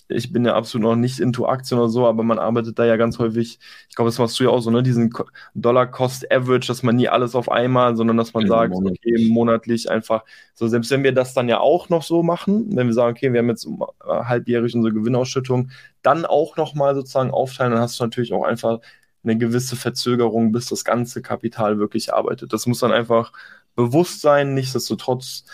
ich 0.09 0.33
bin 0.33 0.45
ja 0.45 0.55
absolut 0.55 0.89
noch 0.89 0.97
nicht 0.97 1.21
into 1.21 1.47
Aktien 1.47 1.79
oder 1.79 1.91
so, 1.91 2.07
aber 2.07 2.23
man 2.23 2.39
arbeitet 2.39 2.79
da 2.79 2.85
ja 2.85 2.97
ganz 2.97 3.19
häufig, 3.19 3.59
ich 3.89 3.95
glaube, 3.95 4.09
das 4.09 4.19
machst 4.19 4.41
du 4.41 4.45
ja 4.45 4.51
auch 4.51 4.61
so, 4.61 4.71
ne, 4.71 4.83
diesen 4.83 5.13
Dollar-Cost-Average, 5.55 6.67
dass 6.67 6.83
man 6.83 6.97
nie 6.97 7.09
alles 7.09 7.35
auf 7.35 7.51
einmal, 7.51 7.95
sondern 7.95 8.17
dass 8.17 8.33
man 8.33 8.45
ja, 8.45 8.49
sagt, 8.49 8.73
monatlich. 8.73 9.15
okay, 9.15 9.29
monatlich 9.29 9.91
einfach, 9.91 10.25
so 10.55 10.67
selbst 10.67 10.91
wenn 10.91 11.05
wir 11.05 11.13
das 11.13 11.35
dann 11.35 11.49
ja 11.49 11.61
auch 11.61 11.89
noch 11.91 12.03
so 12.03 12.23
machen, 12.23 12.75
wenn 12.75 12.87
wir 12.87 12.95
sagen, 12.95 13.17
okay, 13.17 13.33
wir 13.33 13.41
haben 13.41 13.49
jetzt 13.49 13.67
äh, 13.67 14.25
halbjährig 14.25 14.75
unsere 14.75 14.95
Gewinnausschüttung, 14.95 15.71
dann 16.03 16.25
auch 16.25 16.57
nochmal 16.57 16.95
sozusagen 16.95 17.31
aufteilen, 17.31 17.73
dann 17.73 17.83
hast 17.83 18.01
du 18.01 18.05
natürlich 18.05 18.33
auch 18.33 18.45
einfach 18.45 18.79
eine 19.25 19.37
gewisse 19.37 19.77
Verzögerung, 19.77 20.53
bis 20.53 20.67
das 20.67 20.85
ganze 20.85 21.23
Kapital 21.23 21.79
wirklich 21.79 22.13
arbeitet. 22.13 22.53
Das 22.53 22.67
muss 22.67 22.81
dann 22.81 22.93
einfach 22.93 23.33
bewusst 23.75 24.21
sein, 24.21 24.55
nichtsdestotrotz 24.55 25.45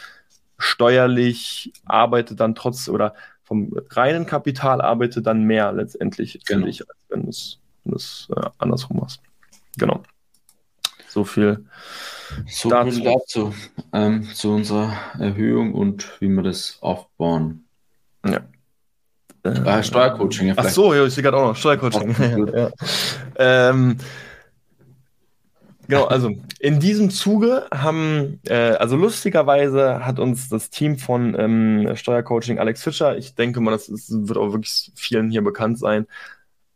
steuerlich 0.59 1.73
arbeitet 1.85 2.41
dann 2.41 2.55
trotz 2.55 2.89
oder 2.89 3.15
vom 3.43 3.73
reinen 3.91 4.27
Kapital 4.27 4.81
arbeitet 4.81 5.27
dann 5.27 5.43
mehr 5.45 5.73
letztendlich, 5.73 6.41
genau. 6.47 6.67
ich, 6.67 6.89
als 6.89 6.99
wenn 7.09 7.23
du 7.25 7.29
es, 7.97 8.29
äh, 8.35 8.49
andersrum 8.59 8.99
machst. 8.99 9.21
Genau. 9.77 10.03
So 11.09 11.25
viel. 11.25 11.67
So 12.49 12.71
dazu. 12.71 12.91
viel 12.91 13.05
dazu, 13.05 13.55
ähm, 13.93 14.25
zu 14.35 14.55
unserer 14.55 14.97
Erhöhung 15.19 15.75
und 15.75 16.21
wie 16.21 16.29
wir 16.29 16.43
das 16.43 16.79
aufbauen. 16.81 17.67
Ja. 18.25 18.41
Äh, 19.45 19.49
äh 19.49 19.83
Steuercoaching. 19.83 20.49
Ja, 20.49 20.55
Ach 20.57 20.69
so, 20.69 20.95
ja, 20.95 21.05
ich 21.05 21.15
sehe 21.15 21.23
gerade 21.23 21.37
auch 21.37 21.49
noch 21.49 21.57
Steuercoaching. 21.57 22.15
ja. 22.55 22.71
ähm, 23.37 23.97
Genau, 25.87 26.05
also 26.05 26.31
in 26.61 26.81
diesem 26.81 27.11
Zuge 27.11 27.67
haben, 27.73 28.41
äh, 28.47 28.55
also 28.55 28.97
lustigerweise 28.97 30.05
hat 30.05 30.19
uns 30.19 30.49
das 30.49 30.71
Team 30.71 30.97
von 30.99 31.37
ähm, 31.39 31.95
Steuercoaching 31.95 32.59
Alex 32.59 32.83
Fischer, 32.83 33.19
ich 33.19 33.35
denke 33.35 33.61
mal, 33.61 33.71
das 33.71 33.89
ist, 33.89 34.11
wird 34.29 34.39
auch 34.39 34.53
wirklich 34.53 34.93
vielen 34.95 35.31
hier 35.31 35.43
bekannt 35.43 35.79
sein, 35.79 36.07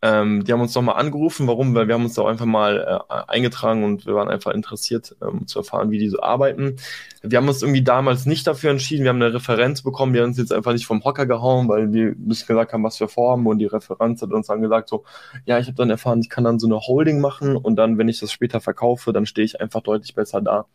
Ähm, 0.01 0.45
die 0.45 0.53
haben 0.53 0.61
uns 0.61 0.75
nochmal 0.75 0.97
angerufen. 0.97 1.47
Warum? 1.49 1.75
Weil 1.75 1.89
wir 1.89 1.95
haben 1.95 2.05
uns 2.05 2.15
da 2.15 2.23
auch 2.23 2.29
einfach 2.29 2.47
mal 2.47 3.03
äh, 3.09 3.15
eingetragen 3.27 3.83
und 3.83 4.07
wir 4.07 4.15
waren 4.15 4.29
einfach 4.29 4.53
interessiert 4.53 5.17
ähm, 5.21 5.47
zu 5.47 5.59
erfahren, 5.59 5.91
wie 5.91 5.99
die 5.99 6.09
so 6.09 6.21
arbeiten. 6.21 6.77
Wir 7.23 7.39
haben 7.39 7.49
uns 7.49 7.63
irgendwie 7.63 7.83
damals 7.83 8.25
nicht 8.25 8.47
dafür 8.47 8.71
entschieden. 8.71 9.03
Wir 9.03 9.11
haben 9.11 9.21
eine 9.21 9.35
Referenz 9.35 9.83
bekommen. 9.83 10.15
Wir 10.15 10.23
haben 10.23 10.29
uns 10.29 10.39
jetzt 10.39 10.53
einfach 10.53 10.73
nicht 10.73 10.87
vom 10.87 11.03
Hocker 11.05 11.27
gehauen, 11.27 11.69
weil 11.69 11.93
wir 11.93 12.15
nicht 12.17 12.47
gesagt 12.47 12.73
haben, 12.73 12.85
was 12.85 13.01
wir 13.01 13.09
vorhaben. 13.09 13.47
Und 13.47 13.59
die 13.59 13.67
Referenz 13.67 14.23
hat 14.23 14.31
uns 14.31 14.47
dann 14.47 14.63
gesagt 14.63 14.89
so, 14.89 15.05
ja, 15.47 15.59
ich 15.59 15.67
habe 15.67 15.77
dann 15.77 15.91
erfahren, 15.91 16.21
ich 16.21 16.29
kann 16.29 16.45
dann 16.45 16.61
so 16.61 16.69
eine 16.69 16.79
Holding 16.79 17.21
machen 17.21 17.57
und 17.57 17.75
dann, 17.77 17.99
wenn 17.99 18.09
ich 18.09 18.21
das 18.21 18.31
später 18.31 18.61
verkaufe, 18.61 19.13
dann 19.13 19.27
stehe 19.27 19.45
ich 19.45 19.61
einfach 19.61 19.81
deutlich 19.81 20.15
besser 20.15 20.41
da. 20.41 20.67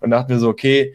Und 0.00 0.10
da 0.10 0.18
hatten 0.18 0.30
wir 0.30 0.38
so, 0.38 0.48
okay, 0.48 0.94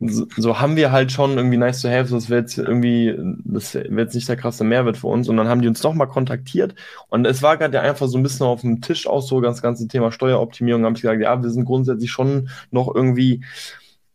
so, 0.00 0.26
so, 0.36 0.58
haben 0.58 0.76
wir 0.76 0.92
halt 0.92 1.12
schon 1.12 1.36
irgendwie 1.36 1.58
nice 1.58 1.82
to 1.82 1.88
have, 1.88 2.10
das 2.10 2.30
wäre 2.30 2.40
jetzt 2.40 2.56
irgendwie, 2.56 3.14
das 3.44 3.74
wäre 3.74 4.00
jetzt 4.00 4.14
nicht 4.14 4.28
der 4.28 4.36
krasse 4.36 4.64
Mehrwert 4.64 4.96
für 4.96 5.08
uns. 5.08 5.28
Und 5.28 5.36
dann 5.36 5.48
haben 5.48 5.60
die 5.60 5.68
uns 5.68 5.82
nochmal 5.82 6.08
kontaktiert 6.08 6.74
und 7.08 7.26
es 7.26 7.42
war 7.42 7.58
gerade 7.58 7.76
ja 7.76 7.82
einfach 7.82 8.08
so 8.08 8.18
ein 8.18 8.22
bisschen 8.22 8.46
auf 8.46 8.62
dem 8.62 8.80
Tisch 8.80 9.06
auch 9.06 9.20
so, 9.20 9.40
das 9.40 9.60
ganze 9.60 9.88
Thema 9.88 10.10
Steueroptimierung, 10.10 10.84
habe 10.84 10.96
ich 10.96 11.02
gesagt, 11.02 11.20
ja, 11.20 11.42
wir 11.42 11.50
sind 11.50 11.66
grundsätzlich 11.66 12.10
schon 12.10 12.48
noch 12.70 12.92
irgendwie 12.94 13.44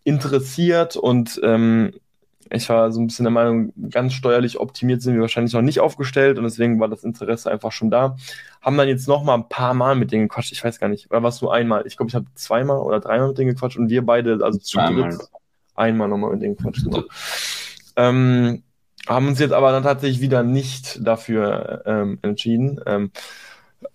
interessiert 0.04 0.96
und 0.96 1.40
ähm, 1.44 1.94
ich 2.52 2.70
war 2.70 2.92
so 2.92 3.02
ein 3.02 3.08
bisschen 3.08 3.26
der 3.26 3.32
Meinung, 3.32 3.74
ganz 3.90 4.14
steuerlich 4.14 4.60
optimiert 4.60 5.02
sind 5.02 5.16
wir 5.16 5.22
wahrscheinlich 5.22 5.54
noch 5.54 5.62
nicht 5.62 5.80
aufgestellt 5.80 6.38
und 6.38 6.44
deswegen 6.44 6.80
war 6.80 6.88
das 6.88 7.04
Interesse 7.04 7.52
einfach 7.52 7.72
schon 7.72 7.90
da. 7.90 8.16
Haben 8.62 8.78
dann 8.78 8.88
jetzt 8.88 9.08
noch 9.08 9.24
mal 9.24 9.36
ein 9.36 9.50
paar 9.50 9.74
Mal 9.74 9.96
mit 9.96 10.12
denen 10.12 10.28
gequatscht, 10.28 10.52
ich 10.52 10.64
weiß 10.64 10.80
gar 10.80 10.88
nicht, 10.88 11.10
oder 11.10 11.24
was 11.24 11.42
nur 11.42 11.54
einmal? 11.54 11.86
Ich 11.88 11.98
glaube, 11.98 12.10
ich 12.10 12.16
habe 12.16 12.26
zweimal 12.36 12.80
oder 12.80 13.00
dreimal 13.00 13.30
mit 13.30 13.38
denen 13.38 13.50
gequatscht 13.50 13.78
und 13.78 13.90
wir 13.90 14.06
beide, 14.06 14.40
also 14.44 14.60
zu 14.60 14.78
dritt, 14.78 15.18
einmal 15.76 16.08
nochmal 16.08 16.32
mit 16.32 16.42
denen 16.42 16.58
quatschen. 16.58 16.92
So. 16.92 17.04
Ähm, 17.96 18.64
haben 19.08 19.28
uns 19.28 19.40
jetzt 19.40 19.54
aber 19.54 19.72
dann 19.72 19.84
tatsächlich 19.84 20.22
wieder 20.22 20.44
nicht 20.44 21.00
dafür 21.06 21.84
ähm, 21.86 22.20
entschieden. 22.22 22.80
Ähm, 22.86 23.12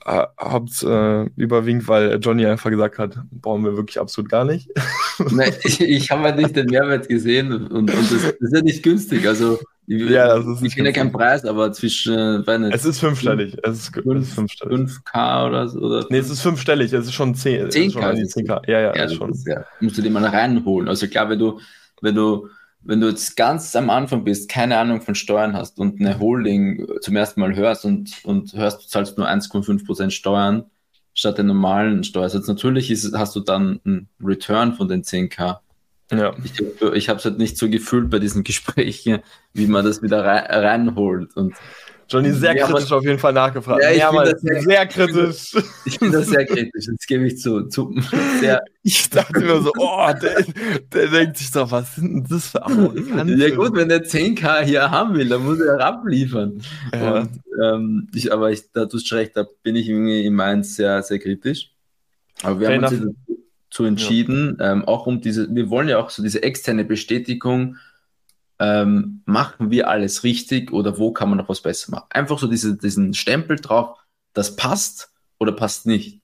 habt 0.04 0.82
äh, 0.82 1.24
überwiegend, 1.36 1.86
weil 1.88 2.18
Johnny 2.20 2.46
einfach 2.46 2.70
gesagt 2.70 2.98
hat, 2.98 3.18
brauchen 3.30 3.64
wir 3.64 3.76
wirklich 3.76 3.98
absolut 3.98 4.30
gar 4.30 4.44
nicht. 4.44 4.68
Nein, 5.30 5.52
ich, 5.64 5.80
ich 5.80 6.10
habe 6.10 6.22
halt 6.22 6.36
nicht 6.36 6.56
den 6.56 6.66
Mehrwert 6.66 7.08
gesehen 7.08 7.52
und, 7.52 7.70
und 7.70 7.86
das, 7.88 8.10
das, 8.10 8.34
ist 8.38 8.54
ja 8.54 8.62
nicht 8.62 8.82
günstig. 8.82 9.26
Also 9.26 9.58
ich, 9.86 10.08
ja, 10.08 10.38
ich 10.62 10.74
kenne 10.74 10.90
ja 10.90 10.94
keinen 10.94 11.12
Preis, 11.12 11.44
aber 11.44 11.72
zwischen 11.72 12.44
äh, 12.46 12.70
es 12.72 12.84
ist 12.84 13.00
fünfstellig. 13.00 13.56
Es 13.62 13.78
ist, 13.78 13.94
5, 13.94 14.06
es 14.16 14.28
ist 14.28 14.34
fünfstellig. 14.34 14.80
5K 14.80 15.48
oder 15.48 15.68
so. 15.68 15.80
Oder 15.80 16.06
nee, 16.10 16.18
es 16.18 16.30
ist 16.30 16.42
fünfstellig, 16.42 16.92
es 16.92 17.06
ist 17.06 17.14
schon 17.14 17.34
10. 17.34 17.68
10K. 17.68 18.34
10K. 18.34 18.70
Ja, 18.70 18.80
ja, 18.80 18.96
ja, 18.96 19.04
ist 19.04 19.14
schon. 19.14 19.30
Ist, 19.30 19.46
ja. 19.46 19.64
Musst 19.80 19.98
du 19.98 20.02
dir 20.02 20.10
mal 20.10 20.24
reinholen. 20.24 20.88
Also 20.88 21.08
klar, 21.08 21.28
wenn 21.28 21.38
du 21.38 21.60
wenn 22.00 22.14
du, 22.14 22.48
wenn 22.82 23.00
du 23.00 23.08
jetzt 23.08 23.36
ganz 23.36 23.74
am 23.76 23.90
Anfang 23.90 24.24
bist, 24.24 24.50
keine 24.50 24.78
Ahnung 24.78 25.02
von 25.02 25.14
Steuern 25.14 25.54
hast 25.54 25.78
und 25.78 26.00
eine 26.00 26.18
Holding 26.18 26.86
zum 27.00 27.16
ersten 27.16 27.40
Mal 27.40 27.54
hörst 27.54 27.84
und, 27.84 28.24
und 28.24 28.54
hörst, 28.54 28.82
du 28.82 28.88
zahlst 28.88 29.18
nur 29.18 29.28
1,5% 29.28 30.10
Steuern 30.10 30.64
statt 31.12 31.38
den 31.38 31.46
normalen 31.46 32.04
Steuersatz. 32.04 32.46
Natürlich 32.46 32.90
ist, 32.90 33.12
hast 33.16 33.36
du 33.36 33.40
dann 33.40 33.80
einen 33.84 34.08
Return 34.22 34.74
von 34.74 34.88
den 34.88 35.02
10k. 35.02 35.58
Ja. 36.12 36.34
Ich, 36.42 36.52
ich 36.94 37.08
habe 37.08 37.18
es 37.18 37.24
halt 37.24 37.38
nicht 37.38 37.56
so 37.56 37.68
gefühlt 37.68 38.10
bei 38.10 38.18
diesen 38.18 38.42
Gesprächen, 38.44 39.20
wie 39.52 39.66
man 39.66 39.84
das 39.84 40.02
wieder 40.02 40.24
rein, 40.24 40.44
reinholt. 40.46 41.36
Und 41.36 41.54
Johnny 42.10 42.32
sehr 42.32 42.56
ja, 42.56 42.66
kritisch 42.66 42.90
auf 42.90 43.04
jeden 43.04 43.20
Fall 43.20 43.32
nachgefragt. 43.32 43.82
Ja, 43.82 43.90
ich 43.90 43.98
ja, 43.98 44.10
bin 44.10 44.36
sehr, 44.38 44.62
sehr, 44.62 44.86
kritisch. 44.86 45.54
Ich 45.84 45.98
bin 46.00 46.10
das 46.10 46.26
sehr 46.26 46.44
kritisch, 46.44 46.86
das 46.86 47.06
gebe 47.06 47.26
ich 47.26 47.38
zu. 47.38 47.68
zu 47.68 47.94
sehr 48.40 48.60
ich 48.82 49.08
dachte 49.10 49.40
mir 49.40 49.62
so, 49.62 49.72
oh, 49.78 50.08
der, 50.20 50.44
der 50.92 51.06
denkt 51.08 51.36
sich 51.36 51.50
doch, 51.50 51.70
was 51.70 51.94
sind 51.94 52.14
denn 52.14 52.26
das 52.28 52.48
für 52.48 52.64
Arroganzen? 52.64 53.38
Ja 53.38 53.54
gut, 53.54 53.74
wenn 53.74 53.88
der 53.88 54.04
10k 54.04 54.62
hier 54.62 54.90
haben 54.90 55.14
will, 55.14 55.28
dann 55.28 55.44
muss 55.44 55.60
er 55.60 55.80
abliefern. 55.80 56.60
Ja. 56.92 57.20
Und, 57.20 57.30
ähm, 57.62 58.08
ich, 58.14 58.32
aber 58.32 58.50
ich, 58.50 58.72
da 58.72 58.86
tust 58.86 59.10
du 59.10 59.14
recht, 59.14 59.36
da 59.36 59.46
bin 59.62 59.76
ich 59.76 59.88
irgendwie 59.88 60.24
in 60.24 60.34
Mainz 60.34 60.76
sehr, 60.76 61.02
sehr 61.02 61.18
kritisch. 61.18 61.72
Aber 62.42 62.58
wir 62.58 62.68
Fair 62.68 62.82
haben 62.82 63.02
uns 63.02 63.14
dazu 63.68 63.84
entschieden, 63.84 64.56
ja. 64.58 64.72
ähm, 64.72 64.84
auch 64.84 65.06
um 65.06 65.20
diese, 65.20 65.54
wir 65.54 65.70
wollen 65.70 65.88
ja 65.88 65.98
auch 65.98 66.10
so 66.10 66.22
diese 66.22 66.42
externe 66.42 66.84
Bestätigung, 66.84 67.76
ähm, 68.60 69.22
machen 69.24 69.70
wir 69.70 69.88
alles 69.88 70.22
richtig 70.22 70.70
oder 70.70 70.98
wo 70.98 71.12
kann 71.12 71.30
man 71.30 71.38
noch 71.38 71.48
was 71.48 71.62
besser 71.62 71.90
machen? 71.90 72.06
Einfach 72.10 72.38
so 72.38 72.46
diese, 72.46 72.76
diesen 72.76 73.14
Stempel 73.14 73.56
drauf, 73.56 73.98
das 74.34 74.54
passt 74.54 75.10
oder 75.38 75.52
passt 75.52 75.86
nicht. 75.86 76.20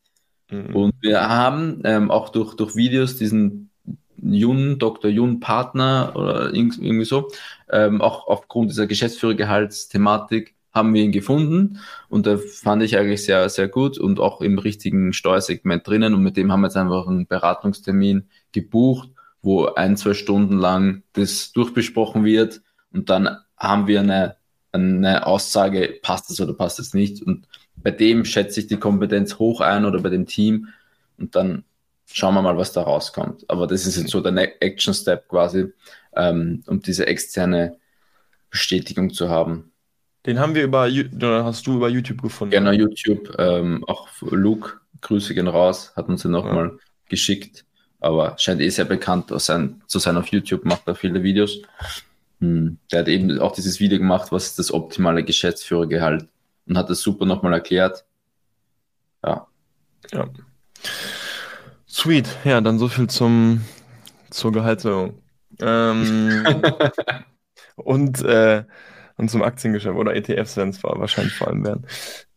Mhm. 0.50 0.76
Und 0.76 0.94
wir 1.00 1.28
haben 1.28 1.80
ähm, 1.84 2.10
auch 2.10 2.28
durch, 2.28 2.54
durch 2.54 2.76
Videos 2.76 3.16
diesen 3.16 3.70
Jun, 4.18 4.78
Dr. 4.78 5.10
Jun 5.10 5.40
Partner 5.40 6.12
oder 6.14 6.52
irgendwie 6.52 7.04
so, 7.04 7.28
ähm, 7.70 8.02
auch 8.02 8.26
aufgrund 8.26 8.70
dieser 8.70 8.86
Geschäftsführergehaltsthematik 8.86 10.54
haben 10.72 10.92
wir 10.92 11.02
ihn 11.02 11.12
gefunden 11.12 11.78
und 12.10 12.26
da 12.26 12.36
fand 12.36 12.82
ich 12.82 12.98
eigentlich 12.98 13.24
sehr, 13.24 13.48
sehr 13.48 13.68
gut 13.68 13.96
und 13.96 14.20
auch 14.20 14.42
im 14.42 14.58
richtigen 14.58 15.14
Steuersegment 15.14 15.86
drinnen 15.86 16.12
und 16.12 16.22
mit 16.22 16.36
dem 16.36 16.52
haben 16.52 16.60
wir 16.60 16.66
jetzt 16.66 16.76
einfach 16.76 17.06
einen 17.06 17.26
Beratungstermin 17.26 18.28
gebucht 18.52 19.08
wo 19.46 19.66
ein, 19.66 19.96
zwei 19.96 20.12
Stunden 20.12 20.58
lang 20.58 21.04
das 21.12 21.52
durchbesprochen 21.52 22.24
wird 22.24 22.62
und 22.92 23.08
dann 23.10 23.38
haben 23.56 23.86
wir 23.86 24.00
eine, 24.00 24.36
eine 24.72 25.24
Aussage, 25.24 26.00
passt 26.02 26.30
es 26.30 26.40
oder 26.40 26.52
passt 26.52 26.80
es 26.80 26.94
nicht. 26.94 27.22
Und 27.22 27.46
bei 27.76 27.92
dem 27.92 28.24
schätze 28.24 28.58
ich 28.58 28.66
die 28.66 28.76
Kompetenz 28.76 29.38
hoch 29.38 29.60
ein 29.60 29.84
oder 29.84 30.00
bei 30.00 30.08
dem 30.08 30.26
Team 30.26 30.66
und 31.16 31.36
dann 31.36 31.64
schauen 32.06 32.34
wir 32.34 32.42
mal, 32.42 32.56
was 32.56 32.72
da 32.72 32.82
rauskommt. 32.82 33.48
Aber 33.48 33.68
das 33.68 33.86
ist 33.86 33.96
jetzt 33.96 34.10
so 34.10 34.20
der 34.20 34.32
ne-, 34.32 34.60
Action 34.60 34.92
Step 34.92 35.28
quasi, 35.28 35.72
ähm, 36.16 36.64
um 36.66 36.80
diese 36.80 37.06
externe 37.06 37.76
Bestätigung 38.50 39.10
zu 39.10 39.28
haben. 39.28 39.70
Den 40.26 40.40
haben 40.40 40.56
wir 40.56 40.64
über, 40.64 40.90
hast 41.44 41.68
du 41.68 41.76
über 41.76 41.88
YouTube 41.88 42.20
gefunden? 42.20 42.50
Genau, 42.50 42.72
YouTube. 42.72 43.32
Ähm, 43.38 43.84
auch 43.86 44.08
Luke, 44.22 44.80
Grüße 45.02 45.36
gehen 45.36 45.46
raus, 45.46 45.92
hat 45.94 46.08
uns 46.08 46.24
ja 46.24 46.30
nochmal 46.30 46.66
ja. 46.66 46.78
geschickt 47.08 47.65
aber 48.00 48.36
scheint 48.38 48.60
eh 48.60 48.68
sehr 48.68 48.84
bekannt 48.84 49.32
sein, 49.36 49.82
zu 49.86 49.98
sein 49.98 50.16
auf 50.16 50.28
YouTube, 50.28 50.64
macht 50.64 50.86
er 50.86 50.94
viele 50.94 51.22
Videos. 51.22 51.62
Hm. 52.40 52.78
Der 52.92 53.00
hat 53.00 53.08
eben 53.08 53.38
auch 53.38 53.52
dieses 53.52 53.80
Video 53.80 53.98
gemacht, 53.98 54.32
was 54.32 54.46
ist 54.46 54.58
das 54.58 54.72
optimale 54.72 55.24
Geschäftsführergehalt 55.24 56.28
und 56.66 56.76
hat 56.76 56.90
das 56.90 57.00
super 57.00 57.24
nochmal 57.24 57.54
erklärt. 57.54 58.04
Ja. 59.24 59.46
Ja. 60.12 60.28
Sweet. 61.88 62.28
Ja, 62.44 62.60
dann 62.60 62.78
so 62.78 62.88
viel 62.88 63.08
zum, 63.08 63.62
zur 64.30 64.52
Gehaltserhöhung. 64.52 65.22
Ähm, 65.60 66.44
und, 67.76 68.22
äh, 68.22 68.64
und 69.16 69.30
zum 69.30 69.42
Aktiengeschäft 69.42 69.96
oder 69.96 70.14
ETFs 70.14 70.56
werden 70.56 70.70
es 70.70 70.82
wahrscheinlich 70.82 71.34
vor 71.34 71.48
allem 71.48 71.64
werden. 71.64 71.86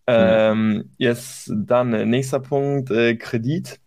Ähm, 0.07 0.89
yes, 0.97 1.51
dann 1.53 1.93
äh, 1.93 2.05
nächster 2.05 2.39
Punkt, 2.39 2.89
äh, 2.89 3.16
Kredit. 3.16 3.80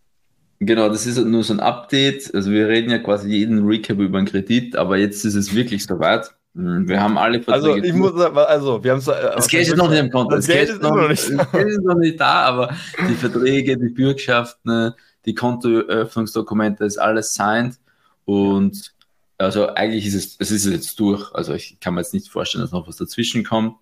Genau, 0.64 0.88
das 0.88 1.06
ist 1.06 1.18
nur 1.18 1.42
so 1.42 1.54
ein 1.54 1.60
Update. 1.60 2.32
Also 2.34 2.52
wir 2.52 2.68
reden 2.68 2.90
ja 2.90 2.98
quasi 2.98 3.28
jeden 3.28 3.66
Recap 3.66 3.98
über 3.98 4.18
einen 4.18 4.28
Kredit, 4.28 4.76
aber 4.76 4.96
jetzt 4.96 5.24
ist 5.24 5.34
es 5.34 5.52
wirklich 5.54 5.84
soweit. 5.84 6.32
Hm, 6.54 6.88
wir 6.88 7.00
haben 7.00 7.18
alle 7.18 7.42
Verträge. 7.42 7.72
Also 7.72 7.84
ich 7.84 7.92
muss 7.94 8.12
sagen, 8.12 8.36
also 8.36 8.84
wir 8.84 8.92
haben 8.92 9.00
äh, 9.00 9.34
Das 9.34 9.48
Geld 9.48 9.66
ist 9.66 9.76
noch 9.76 9.90
nicht 9.90 9.98
im 9.98 10.10
Konto. 10.10 10.36
Das, 10.36 10.46
das 10.46 10.54
Geld, 10.54 10.68
ist 10.68 10.82
noch, 10.82 10.94
noch 10.94 11.08
nicht, 11.08 11.30
das 11.36 11.50
Geld 11.50 11.68
ist 11.68 11.82
noch 11.82 11.96
nicht 11.96 12.20
da, 12.20 12.42
aber 12.42 12.74
die 13.08 13.14
Verträge, 13.14 13.76
die 13.76 13.88
Bürgschaften, 13.88 14.92
die 15.24 15.34
Kontoeröffnungsdokumente, 15.34 16.84
ist 16.84 16.98
alles 16.98 17.34
signed 17.34 17.78
und 18.24 18.92
also 19.38 19.68
eigentlich 19.74 20.06
ist 20.06 20.14
es, 20.14 20.36
es 20.38 20.52
ist 20.52 20.66
jetzt 20.66 21.00
durch. 21.00 21.34
Also 21.34 21.54
ich 21.54 21.80
kann 21.80 21.94
mir 21.94 22.00
jetzt 22.02 22.14
nicht 22.14 22.28
vorstellen, 22.28 22.62
dass 22.62 22.70
noch 22.70 22.86
was 22.86 22.96
dazwischen 22.96 23.42
kommt 23.42 23.76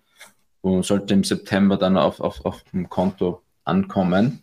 und 0.61 0.83
sollte 0.83 1.13
im 1.13 1.23
September 1.23 1.77
dann 1.77 1.95
auf, 1.97 2.19
auf, 2.19 2.43
auf 2.43 2.63
dem 2.73 2.89
Konto 2.89 3.43
ankommen. 3.65 4.41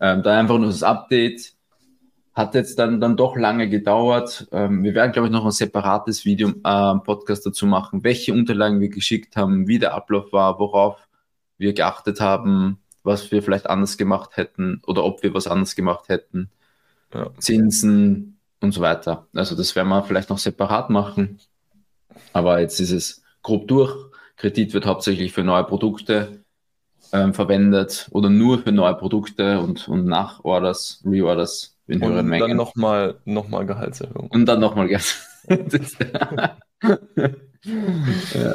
Ähm, 0.00 0.22
da 0.22 0.38
einfach 0.38 0.58
nur 0.58 0.68
das 0.68 0.82
Update. 0.82 1.54
Hat 2.34 2.54
jetzt 2.54 2.78
dann, 2.78 3.00
dann 3.00 3.16
doch 3.16 3.34
lange 3.36 3.68
gedauert. 3.70 4.46
Ähm, 4.52 4.84
wir 4.84 4.94
werden, 4.94 5.12
glaube 5.12 5.28
ich, 5.28 5.32
noch 5.32 5.46
ein 5.46 5.52
separates 5.52 6.26
Video, 6.26 6.50
äh, 6.50 6.94
Podcast 6.98 7.46
dazu 7.46 7.66
machen, 7.66 8.04
welche 8.04 8.34
Unterlagen 8.34 8.78
wir 8.80 8.90
geschickt 8.90 9.36
haben, 9.36 9.66
wie 9.68 9.78
der 9.78 9.94
Ablauf 9.94 10.32
war, 10.32 10.58
worauf 10.58 10.98
wir 11.56 11.72
geachtet 11.72 12.20
haben, 12.20 12.78
was 13.02 13.30
wir 13.32 13.42
vielleicht 13.42 13.70
anders 13.70 13.96
gemacht 13.96 14.36
hätten 14.36 14.82
oder 14.86 15.04
ob 15.04 15.22
wir 15.22 15.32
was 15.32 15.46
anders 15.46 15.74
gemacht 15.76 16.10
hätten. 16.10 16.50
Ja. 17.14 17.30
Zinsen 17.38 18.38
und 18.60 18.72
so 18.72 18.82
weiter. 18.82 19.26
Also 19.34 19.56
das 19.56 19.74
werden 19.74 19.88
wir 19.88 20.02
vielleicht 20.02 20.28
noch 20.28 20.38
separat 20.38 20.90
machen. 20.90 21.38
Aber 22.34 22.60
jetzt 22.60 22.80
ist 22.80 22.90
es 22.90 23.22
grob 23.42 23.68
durch. 23.68 23.94
Kredit 24.36 24.74
wird 24.74 24.84
hauptsächlich 24.84 25.32
für 25.32 25.42
neue 25.42 25.64
Produkte 25.64 26.44
ähm, 27.16 27.34
verwendet 27.34 28.08
oder 28.10 28.28
nur 28.30 28.58
für 28.58 28.72
neue 28.72 28.94
Produkte 28.94 29.60
und, 29.60 29.88
und 29.88 30.06
Nachorders, 30.06 31.02
Reorders 31.04 31.76
in 31.86 32.02
höheren 32.02 32.18
und 32.20 32.26
Mengen. 32.26 32.42
Und 32.42 32.48
dann 32.50 32.56
nochmal 32.56 33.14
noch 33.24 33.48
mal 33.48 33.64
Gehaltserhöhung. 33.64 34.28
Und 34.30 34.46
dann 34.46 34.60
nochmal 34.60 34.88
Gehaltserhöhung. 34.88 36.50
ja. 38.34 38.54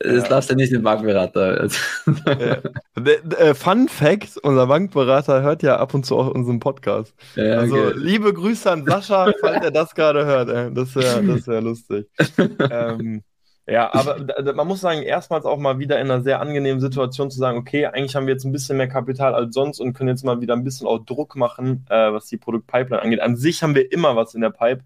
Das 0.00 0.22
ja. 0.22 0.28
darfst 0.28 0.50
du 0.50 0.54
nicht 0.54 0.72
den 0.72 0.82
Bankberater. 0.82 1.66
ja. 1.66 3.54
Fun 3.54 3.88
Fact: 3.88 4.36
Unser 4.42 4.66
Bankberater 4.66 5.42
hört 5.42 5.62
ja 5.62 5.76
ab 5.76 5.94
und 5.94 6.04
zu 6.04 6.16
auch 6.16 6.28
unseren 6.28 6.60
Podcast. 6.60 7.14
Ja, 7.36 7.58
also, 7.58 7.76
okay. 7.76 7.92
liebe 7.96 8.32
Grüße 8.32 8.70
an 8.70 8.84
Sascha, 8.84 9.32
falls 9.40 9.64
er 9.64 9.70
das 9.70 9.94
gerade 9.94 10.26
hört. 10.26 10.50
Ey. 10.50 10.72
Das 10.74 10.94
wäre 10.94 11.24
das 11.24 11.46
wär 11.46 11.62
lustig. 11.62 12.06
ähm, 12.70 13.22
Ja, 13.70 13.92
aber 13.92 14.54
man 14.54 14.66
muss 14.66 14.80
sagen, 14.80 15.02
erstmals 15.02 15.44
auch 15.44 15.58
mal 15.58 15.78
wieder 15.78 16.00
in 16.00 16.10
einer 16.10 16.22
sehr 16.22 16.40
angenehmen 16.40 16.80
Situation 16.80 17.30
zu 17.30 17.38
sagen, 17.38 17.58
okay, 17.58 17.84
eigentlich 17.84 18.16
haben 18.16 18.26
wir 18.26 18.32
jetzt 18.32 18.44
ein 18.44 18.52
bisschen 18.52 18.78
mehr 18.78 18.88
Kapital 18.88 19.34
als 19.34 19.54
sonst 19.54 19.78
und 19.78 19.92
können 19.92 20.08
jetzt 20.08 20.24
mal 20.24 20.40
wieder 20.40 20.54
ein 20.54 20.64
bisschen 20.64 20.86
auch 20.86 21.04
Druck 21.04 21.36
machen, 21.36 21.84
äh, 21.90 22.10
was 22.10 22.26
die 22.26 22.38
Produktpipeline 22.38 23.02
angeht. 23.02 23.20
An 23.20 23.36
sich 23.36 23.62
haben 23.62 23.74
wir 23.74 23.92
immer 23.92 24.16
was 24.16 24.34
in 24.34 24.40
der 24.40 24.50
Pipe, 24.50 24.84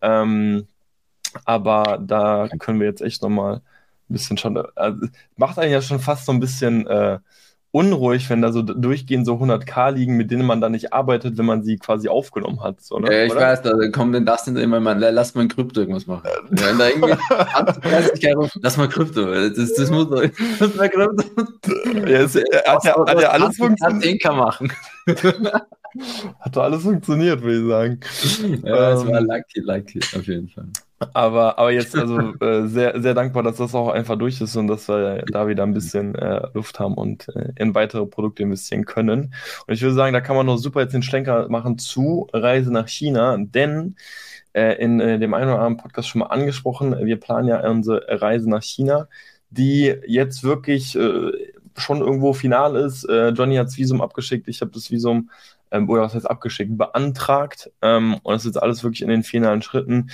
ähm, 0.00 0.68
aber 1.44 1.98
da 2.00 2.48
können 2.60 2.78
wir 2.78 2.86
jetzt 2.86 3.02
echt 3.02 3.20
nochmal 3.22 3.56
ein 3.56 3.62
bisschen 4.12 4.38
schon, 4.38 4.56
also, 4.76 5.08
macht 5.36 5.58
eigentlich 5.58 5.72
ja 5.72 5.82
schon 5.82 5.98
fast 5.98 6.26
so 6.26 6.32
ein 6.32 6.40
bisschen 6.40 6.86
äh, 6.86 7.18
unruhig, 7.72 8.28
wenn 8.30 8.42
da 8.42 8.52
so 8.52 8.62
durchgehend 8.62 9.26
so 9.26 9.34
100k 9.34 9.92
liegen, 9.92 10.16
mit 10.16 10.30
denen 10.30 10.44
man 10.44 10.60
dann 10.60 10.72
nicht 10.72 10.92
arbeitet, 10.92 11.38
wenn 11.38 11.46
man 11.46 11.62
sie 11.62 11.78
quasi 11.78 12.08
aufgenommen 12.08 12.62
hat. 12.62 12.80
So, 12.80 12.98
ne? 12.98 13.12
Ja, 13.12 13.24
ich 13.24 13.32
Oder? 13.32 13.40
weiß, 13.40 13.62
da 13.62 13.72
kommt 13.90 14.14
denn 14.14 14.26
das 14.26 14.44
denn 14.44 14.56
immer, 14.56 14.80
man, 14.80 14.98
lass 14.98 15.34
mal 15.34 15.42
in 15.42 15.48
Krypto 15.48 15.80
irgendwas 15.80 16.06
machen. 16.06 16.28
Wenn 16.50 16.78
da 16.78 16.88
irgendwie 16.88 17.14
lass 18.62 18.76
mal 18.76 18.88
Krypto, 18.88 19.24
das, 19.50 19.74
das 19.74 19.90
muss 19.90 20.08
doch, 20.08 20.22
lass 20.58 20.74
mal 20.74 20.88
Krypto. 20.88 21.24
Ja, 21.94 22.20
es, 22.22 22.34
hat, 22.34 22.84
ja, 22.84 23.06
hat 23.06 23.20
ja 23.20 23.30
alles 23.30 23.56
funktioniert. 23.56 24.24
machen. 24.24 24.72
Hat 26.40 26.56
doch 26.56 26.62
alles 26.62 26.82
funktioniert, 26.82 27.42
würde 27.42 27.60
ich 27.60 27.68
sagen. 27.68 28.00
Ja, 28.64 28.92
es 28.92 29.02
ähm, 29.02 29.08
war 29.08 29.20
lucky, 29.20 29.60
lucky, 29.60 30.00
auf 30.16 30.26
jeden 30.26 30.48
Fall. 30.48 30.66
Aber, 31.14 31.58
aber 31.58 31.72
jetzt 31.72 31.96
also 31.96 32.18
äh, 32.40 32.66
sehr, 32.66 33.00
sehr 33.00 33.14
dankbar, 33.14 33.42
dass 33.42 33.56
das 33.56 33.74
auch 33.74 33.88
einfach 33.88 34.16
durch 34.16 34.40
ist 34.40 34.54
und 34.56 34.66
dass 34.68 34.86
wir 34.88 35.24
da 35.32 35.48
wieder 35.48 35.62
ein 35.62 35.72
bisschen 35.72 36.14
äh, 36.14 36.46
Luft 36.52 36.78
haben 36.78 36.94
und 36.94 37.28
äh, 37.34 37.52
in 37.56 37.74
weitere 37.74 38.04
Produkte 38.04 38.42
investieren 38.42 38.84
können. 38.84 39.34
Und 39.66 39.74
ich 39.74 39.80
würde 39.80 39.94
sagen, 39.94 40.12
da 40.12 40.20
kann 40.20 40.36
man 40.36 40.46
noch 40.46 40.58
super 40.58 40.82
jetzt 40.82 40.92
den 40.92 41.02
Schlenker 41.02 41.48
machen 41.48 41.78
zu 41.78 42.28
Reise 42.34 42.70
nach 42.70 42.86
China, 42.86 43.38
denn 43.38 43.96
äh, 44.52 44.74
in 44.74 45.00
äh, 45.00 45.18
dem 45.18 45.32
einen 45.32 45.48
oder 45.48 45.60
anderen 45.60 45.78
Podcast 45.78 46.08
schon 46.08 46.18
mal 46.20 46.26
angesprochen, 46.26 46.94
wir 47.06 47.18
planen 47.18 47.48
ja 47.48 47.66
unsere 47.66 48.20
Reise 48.20 48.50
nach 48.50 48.62
China, 48.62 49.08
die 49.48 49.94
jetzt 50.06 50.44
wirklich 50.44 50.96
äh, 50.96 51.32
schon 51.78 52.00
irgendwo 52.00 52.34
final 52.34 52.76
ist. 52.76 53.08
Johnny 53.08 53.56
hat 53.56 53.68
das 53.68 53.78
Visum 53.78 54.02
abgeschickt, 54.02 54.48
ich 54.48 54.60
habe 54.60 54.72
das 54.72 54.90
Visum 54.90 55.30
ähm, 55.70 55.88
oder 55.88 56.02
was 56.02 56.14
heißt 56.14 56.28
abgeschickt, 56.28 56.76
beantragt. 56.76 57.70
Ähm, 57.80 58.18
und 58.22 58.34
das 58.34 58.42
ist 58.42 58.54
jetzt 58.54 58.62
alles 58.62 58.82
wirklich 58.82 59.02
in 59.02 59.08
den 59.08 59.22
finalen 59.22 59.62
Schritten 59.62 60.10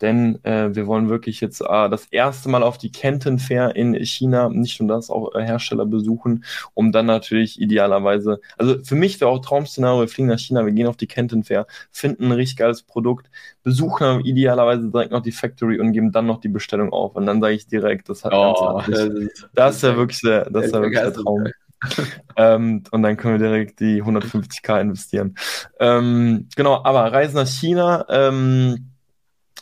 denn 0.00 0.42
äh, 0.44 0.74
wir 0.74 0.86
wollen 0.86 1.08
wirklich 1.08 1.40
jetzt 1.40 1.60
äh, 1.60 1.88
das 1.88 2.06
erste 2.06 2.48
Mal 2.48 2.62
auf 2.62 2.78
die 2.78 2.92
Kenton 2.92 3.38
Fair 3.38 3.74
in 3.76 3.94
China, 4.04 4.48
nicht 4.48 4.80
nur 4.80 4.88
das, 4.88 5.10
auch 5.10 5.34
äh, 5.34 5.44
Hersteller 5.44 5.86
besuchen, 5.86 6.44
um 6.74 6.92
dann 6.92 7.06
natürlich 7.06 7.60
idealerweise, 7.60 8.40
also 8.56 8.82
für 8.82 8.94
mich 8.94 9.20
wäre 9.20 9.30
auch 9.30 9.40
Traum-Szenario, 9.40 10.00
wir 10.00 10.08
fliegen 10.08 10.28
nach 10.28 10.38
China, 10.38 10.64
wir 10.64 10.72
gehen 10.72 10.86
auf 10.86 10.96
die 10.96 11.06
Kenton 11.06 11.44
Fair, 11.44 11.66
finden 11.90 12.26
ein 12.26 12.32
richtig 12.32 12.58
geiles 12.58 12.82
Produkt, 12.82 13.30
besuchen 13.62 14.20
idealerweise 14.20 14.90
direkt 14.90 15.12
noch 15.12 15.22
die 15.22 15.32
Factory 15.32 15.80
und 15.80 15.92
geben 15.92 16.12
dann 16.12 16.26
noch 16.26 16.40
die 16.40 16.48
Bestellung 16.48 16.92
auf. 16.92 17.16
Und 17.16 17.26
dann 17.26 17.40
sage 17.40 17.54
ich 17.54 17.66
direkt, 17.66 18.08
das 18.08 18.24
hat 18.24 18.32
oh, 18.34 18.76
ganz 18.76 18.86
das, 18.86 19.04
ist, 19.04 19.48
das 19.54 19.76
ist 19.76 19.82
ja 19.82 19.96
wirklich 19.96 20.20
der, 20.20 20.50
das 20.50 20.66
ist 20.66 20.74
ja 20.74 20.80
wirklich 20.80 21.00
der 21.00 21.12
Traum. 21.12 21.48
ähm, 22.36 22.82
und 22.90 23.02
dann 23.02 23.16
können 23.16 23.40
wir 23.40 23.48
direkt 23.48 23.80
die 23.80 24.02
150k 24.02 24.80
investieren. 24.80 25.36
Ähm, 25.78 26.48
genau, 26.56 26.82
aber 26.84 27.12
Reisen 27.12 27.36
nach 27.36 27.46
China, 27.46 28.04
ähm, 28.08 28.90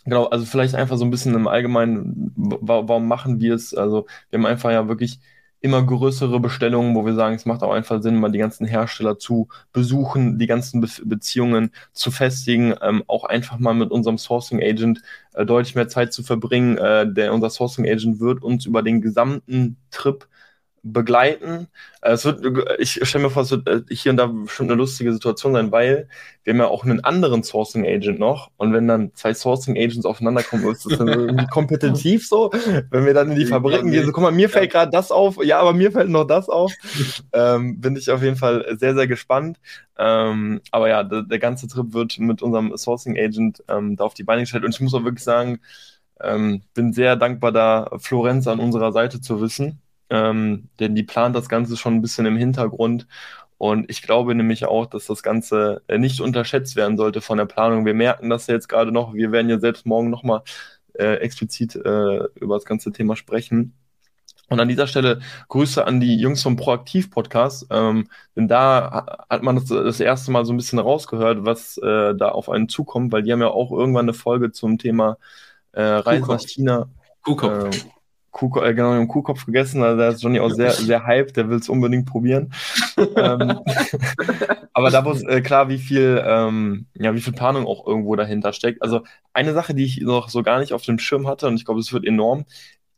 Genau, 0.07 0.27
also 0.27 0.45
vielleicht 0.47 0.75
einfach 0.77 0.97
so 0.99 1.05
ein 1.05 1.11
bisschen 1.11 1.35
im 1.35 1.49
Allgemeinen, 1.49 2.33
warum 2.37 3.09
machen 3.09 3.41
wir 3.41 3.55
es? 3.55 3.75
Also 3.75 4.07
wir 4.31 4.39
haben 4.39 4.47
einfach 4.47 4.71
ja 4.71 4.87
wirklich 4.87 5.19
immer 5.61 5.83
größere 5.85 6.39
Bestellungen, 6.39 6.95
wo 6.95 7.05
wir 7.05 7.15
sagen, 7.15 7.35
es 7.35 7.45
macht 7.45 7.63
auch 7.65 7.73
einfach 7.73 8.01
Sinn, 8.01 8.15
mal 8.21 8.31
die 8.31 8.39
ganzen 8.39 8.67
Hersteller 8.67 9.19
zu 9.19 9.49
besuchen, 9.73 10.39
die 10.39 10.47
ganzen 10.47 10.81
Be 10.81 10.87
Beziehungen 11.05 11.73
zu 11.93 12.13
festigen, 12.13 12.75
ähm, 12.83 13.03
auch 13.09 13.25
einfach 13.25 13.59
mal 13.59 13.75
mit 13.75 13.91
unserem 13.91 14.17
Sourcing 14.17 14.63
Agent 14.63 15.03
äh, 15.35 15.45
deutlich 15.45 15.75
mehr 15.75 15.89
Zeit 15.89 16.13
zu 16.13 16.23
verbringen. 16.23 16.79
Äh, 16.79 17.13
der 17.13 17.35
unser 17.35 17.51
Sourcing 17.51 17.85
Agent 17.89 18.21
wird 18.21 18.45
uns 18.45 18.65
über 18.65 18.83
den 18.83 19.01
gesamten 19.03 19.77
Trip 19.91 20.29
begleiten. 20.93 21.69
Äh, 22.01 22.13
es 22.13 22.25
wird, 22.25 22.45
ich 22.79 23.01
stelle 23.03 23.25
mir 23.25 23.31
vor, 23.31 23.43
es 23.43 23.51
wird 23.51 23.69
äh, 23.69 23.83
hier 23.91 24.11
und 24.11 24.17
da 24.17 24.27
bestimmt 24.27 24.71
eine 24.71 24.79
lustige 24.79 25.13
Situation 25.13 25.53
sein, 25.53 25.73
weil 25.73 26.09
wir 26.45 26.53
haben 26.53 26.61
ja 26.61 26.67
auch 26.67 26.85
einen 26.85 27.03
anderen 27.03 27.43
Sourcing 27.43 27.87
Agent 27.87 28.19
noch. 28.19 28.51
Und 28.57 28.73
wenn 28.73 28.87
dann 28.87 29.13
zwei 29.15 29.35
Sourcing 29.35 29.77
Agents 29.77 30.07
aufeinander 30.07 30.43
kommen, 30.43 30.69
ist 30.71 30.87
das 30.87 30.99
dann 30.99 31.09
irgendwie 31.09 31.47
kompetitiv 31.51 32.27
so, 32.27 32.51
wenn 32.91 33.05
wir 33.05 33.15
dann 33.15 33.31
in 33.33 33.39
die 33.39 33.47
Fabriken 33.47 33.91
gehen, 33.91 34.07
so 34.07 34.13
guck 34.13 34.23
mal, 34.23 34.33
mir 34.33 34.49
fällt 34.49 34.71
gerade 34.71 34.91
das 34.91 35.11
auf, 35.11 35.43
ja, 35.45 35.59
aber 35.59 35.73
mir 35.73 35.93
fällt 35.93 36.09
noch 36.09 36.25
das 36.25 36.49
auf. 36.49 36.73
ähm, 37.33 37.81
bin 37.81 37.97
ich 37.97 38.11
auf 38.11 38.23
jeden 38.23 38.37
Fall 38.37 38.77
sehr, 38.79 38.95
sehr 38.95 39.07
gespannt. 39.07 39.59
Ähm, 39.99 40.61
aber 40.71 40.89
ja, 40.89 41.03
der, 41.03 41.23
der, 41.23 41.39
ganze 41.39 41.69
Trip 41.69 41.93
wird 41.93 42.19
mit 42.19 42.43
unserem 42.43 42.77
Sourcing 42.77 43.19
Agent 43.19 43.63
ähm, 43.69 43.97
da 43.97 44.05
auf 44.05 44.15
die 44.15 44.25
Beine 44.25 44.43
gestellt. 44.43 44.65
Und 44.65 44.75
ich 44.75 44.81
muss 44.81 44.95
auch 44.95 45.05
wirklich 45.05 45.25
sagen, 45.25 45.61
ähm, 46.21 46.63
bin 46.75 46.93
sehr 46.93 47.17
dankbar, 47.17 47.53
da 47.53 47.91
Florenz 47.99 48.47
an 48.47 48.61
unserer 48.61 48.93
Seite 48.93 49.21
zu 49.21 49.41
wissen 49.41 49.81
ähm, 50.11 50.69
denn 50.81 50.95
die 50.95 51.03
plant 51.03 51.37
das 51.37 51.49
Ganze 51.49 51.77
schon 51.77 51.95
ein 51.95 52.03
bisschen 52.03 52.27
im 52.27 52.37
Hintergrund. 52.37 53.07
Und 53.59 53.91
ich 53.91 54.03
glaube 54.03 54.35
nämlich 54.35 54.67
auch, 54.67 54.87
dass 54.87 55.07
das 55.07 55.23
Ganze 55.23 55.83
äh, 55.89 55.99
nicht 55.99 56.21
unterschätzt 56.21 56.77
werden 56.77 56.97
sollte 56.97 57.21
von 57.21 57.39
der 57.39 57.47
Planung. 57.47 57.87
Wir 57.87 57.95
merken 57.95 58.29
das 58.29 58.47
ja 58.47 58.55
jetzt 58.55 58.69
gerade 58.69 58.93
noch. 58.93 59.15
Wir 59.15 59.33
werden 59.33 59.49
ja 59.49 59.59
selbst 59.59 59.87
morgen 59.87 60.11
nochmal 60.11 60.43
äh, 60.95 61.15
explizit 61.17 61.75
äh, 61.77 62.25
über 62.35 62.57
das 62.57 62.65
ganze 62.65 62.93
Thema 62.93 63.17
sprechen. 63.17 63.75
Und 64.49 64.61
an 64.61 64.69
dieser 64.69 64.87
Stelle 64.87 65.21
Grüße 65.49 65.85
an 65.85 66.01
die 66.01 66.17
Jungs 66.17 66.43
vom 66.43 66.55
Proaktiv-Podcast, 66.55 67.67
ähm, 67.71 68.09
denn 68.37 68.47
da 68.47 69.25
hat 69.29 69.43
man 69.43 69.57
das, 69.57 69.65
das 69.65 69.99
erste 69.99 70.31
Mal 70.31 70.45
so 70.45 70.53
ein 70.53 70.57
bisschen 70.57 70.79
rausgehört, 70.79 71.45
was 71.45 71.79
äh, 71.79 72.15
da 72.15 72.29
auf 72.29 72.49
einen 72.49 72.69
zukommt, 72.69 73.11
weil 73.11 73.23
die 73.23 73.33
haben 73.33 73.41
ja 73.41 73.49
auch 73.49 73.73
irgendwann 73.73 74.05
eine 74.05 74.15
Folge 74.15 74.53
zum 74.53 74.79
Thema 74.79 75.19
äh, 75.73 75.83
Reise 75.83 76.29
nach 76.29 76.41
China. 76.41 76.89
Kuhkopf. 77.23 77.87
Kuh, 78.37 78.61
äh, 78.61 78.75
genau, 78.75 78.91
einen 78.91 79.09
Kuhkopf 79.09 79.47
gegessen. 79.47 79.83
Also 79.83 79.99
da 79.99 80.09
ist 80.09 80.23
Johnny 80.23 80.41
auch 80.41 80.51
sehr, 80.51 80.71
sehr 80.71 81.07
hype, 81.07 81.33
der 81.33 81.49
will 81.49 81.57
es 81.57 81.71
unbedingt 81.71 82.05
probieren. 82.05 82.53
ähm, 82.99 83.61
aber 84.75 84.91
da 84.91 85.07
wurde 85.07 85.23
äh, 85.23 85.41
klar, 85.41 85.71
wie 85.71 85.79
viel, 85.79 86.23
ähm, 86.23 86.85
ja, 86.93 87.15
wie 87.15 87.23
viel 87.23 87.33
Planung 87.33 87.67
auch 87.67 87.87
irgendwo 87.87 88.15
dahinter 88.15 88.53
steckt. 88.53 88.83
Also 88.83 89.05
eine 89.33 89.55
Sache, 89.55 89.73
die 89.73 89.85
ich 89.85 90.03
noch 90.03 90.29
so 90.29 90.43
gar 90.43 90.59
nicht 90.59 90.75
auf 90.75 90.83
dem 90.83 90.99
Schirm 90.99 91.27
hatte, 91.27 91.47
und 91.47 91.57
ich 91.57 91.65
glaube, 91.65 91.81
es 91.81 91.95
wird 91.95 92.05
enorm, 92.05 92.45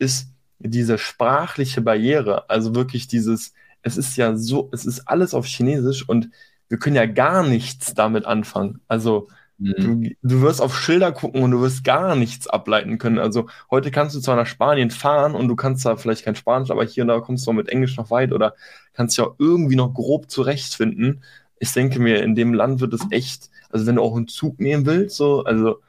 ist 0.00 0.32
diese 0.58 0.98
sprachliche 0.98 1.82
Barriere. 1.82 2.50
Also 2.50 2.74
wirklich 2.74 3.06
dieses, 3.06 3.54
es 3.82 3.96
ist 3.96 4.16
ja 4.16 4.36
so, 4.36 4.68
es 4.72 4.86
ist 4.86 5.06
alles 5.06 5.34
auf 5.34 5.46
Chinesisch 5.46 6.08
und 6.08 6.30
wir 6.68 6.80
können 6.80 6.96
ja 6.96 7.06
gar 7.06 7.46
nichts 7.46 7.94
damit 7.94 8.26
anfangen. 8.26 8.80
Also 8.88 9.28
mhm. 9.58 10.14
du 10.22 10.40
wirst 10.42 10.60
auf 10.60 10.78
Schilder 10.78 11.12
gucken 11.12 11.42
und 11.42 11.50
du 11.50 11.60
wirst 11.60 11.84
gar 11.84 12.16
nichts 12.16 12.46
ableiten 12.46 12.98
können. 12.98 13.18
Also 13.18 13.48
heute 13.70 13.90
kannst 13.90 14.14
du 14.14 14.20
zwar 14.20 14.36
nach 14.36 14.46
Spanien 14.46 14.90
fahren 14.90 15.34
und 15.34 15.48
du 15.48 15.56
kannst 15.56 15.84
da 15.84 15.96
vielleicht 15.96 16.24
kein 16.24 16.36
Spanisch, 16.36 16.70
aber 16.70 16.84
hier 16.84 17.02
und 17.02 17.08
da 17.08 17.20
kommst 17.20 17.46
du 17.46 17.52
mit 17.52 17.68
Englisch 17.68 17.96
noch 17.96 18.10
weit 18.10 18.32
oder 18.32 18.54
kannst 18.94 19.18
ja 19.18 19.26
irgendwie 19.38 19.76
noch 19.76 19.92
grob 19.92 20.30
zurechtfinden. 20.30 21.22
Ich 21.58 21.72
denke 21.72 21.98
mir, 21.98 22.22
in 22.22 22.34
dem 22.34 22.54
Land 22.54 22.80
wird 22.80 22.94
es 22.94 23.06
echt, 23.10 23.50
also 23.70 23.86
wenn 23.86 23.96
du 23.96 24.02
auch 24.02 24.16
einen 24.16 24.28
Zug 24.28 24.60
nehmen 24.60 24.86
willst, 24.86 25.16
so, 25.16 25.44
also 25.44 25.80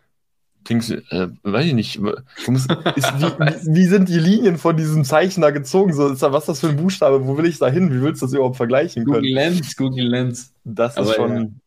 denkst 0.67 0.87
du, 0.87 0.95
äh, 1.11 1.29
weiß 1.43 1.65
ich 1.67 1.73
nicht, 1.73 1.99
musst, 1.99 2.19
ist, 2.47 2.69
wie, 2.71 3.75
wie, 3.75 3.85
sind 3.85 4.09
die 4.09 4.19
Linien 4.19 4.57
von 4.57 4.75
diesem 4.75 5.03
Zeichen 5.03 5.41
da 5.41 5.51
gezogen? 5.51 5.93
So, 5.93 6.09
ist 6.09 6.23
da, 6.23 6.33
was 6.33 6.43
ist 6.43 6.49
das 6.49 6.59
für 6.61 6.69
ein 6.69 6.77
Buchstabe? 6.77 7.25
Wo 7.25 7.37
will 7.37 7.45
ich 7.45 7.59
da 7.59 7.69
hin? 7.69 7.91
Wie 7.93 8.01
willst 8.01 8.21
du 8.21 8.25
das 8.25 8.33
überhaupt 8.33 8.57
vergleichen 8.57 9.05
können? 9.05 9.17
Google 9.17 9.33
Lens, 9.33 9.75
Google 9.75 10.07
Lens. 10.07 10.53
Das 10.63 10.97
ist 10.97 11.13
schon. 11.13 11.61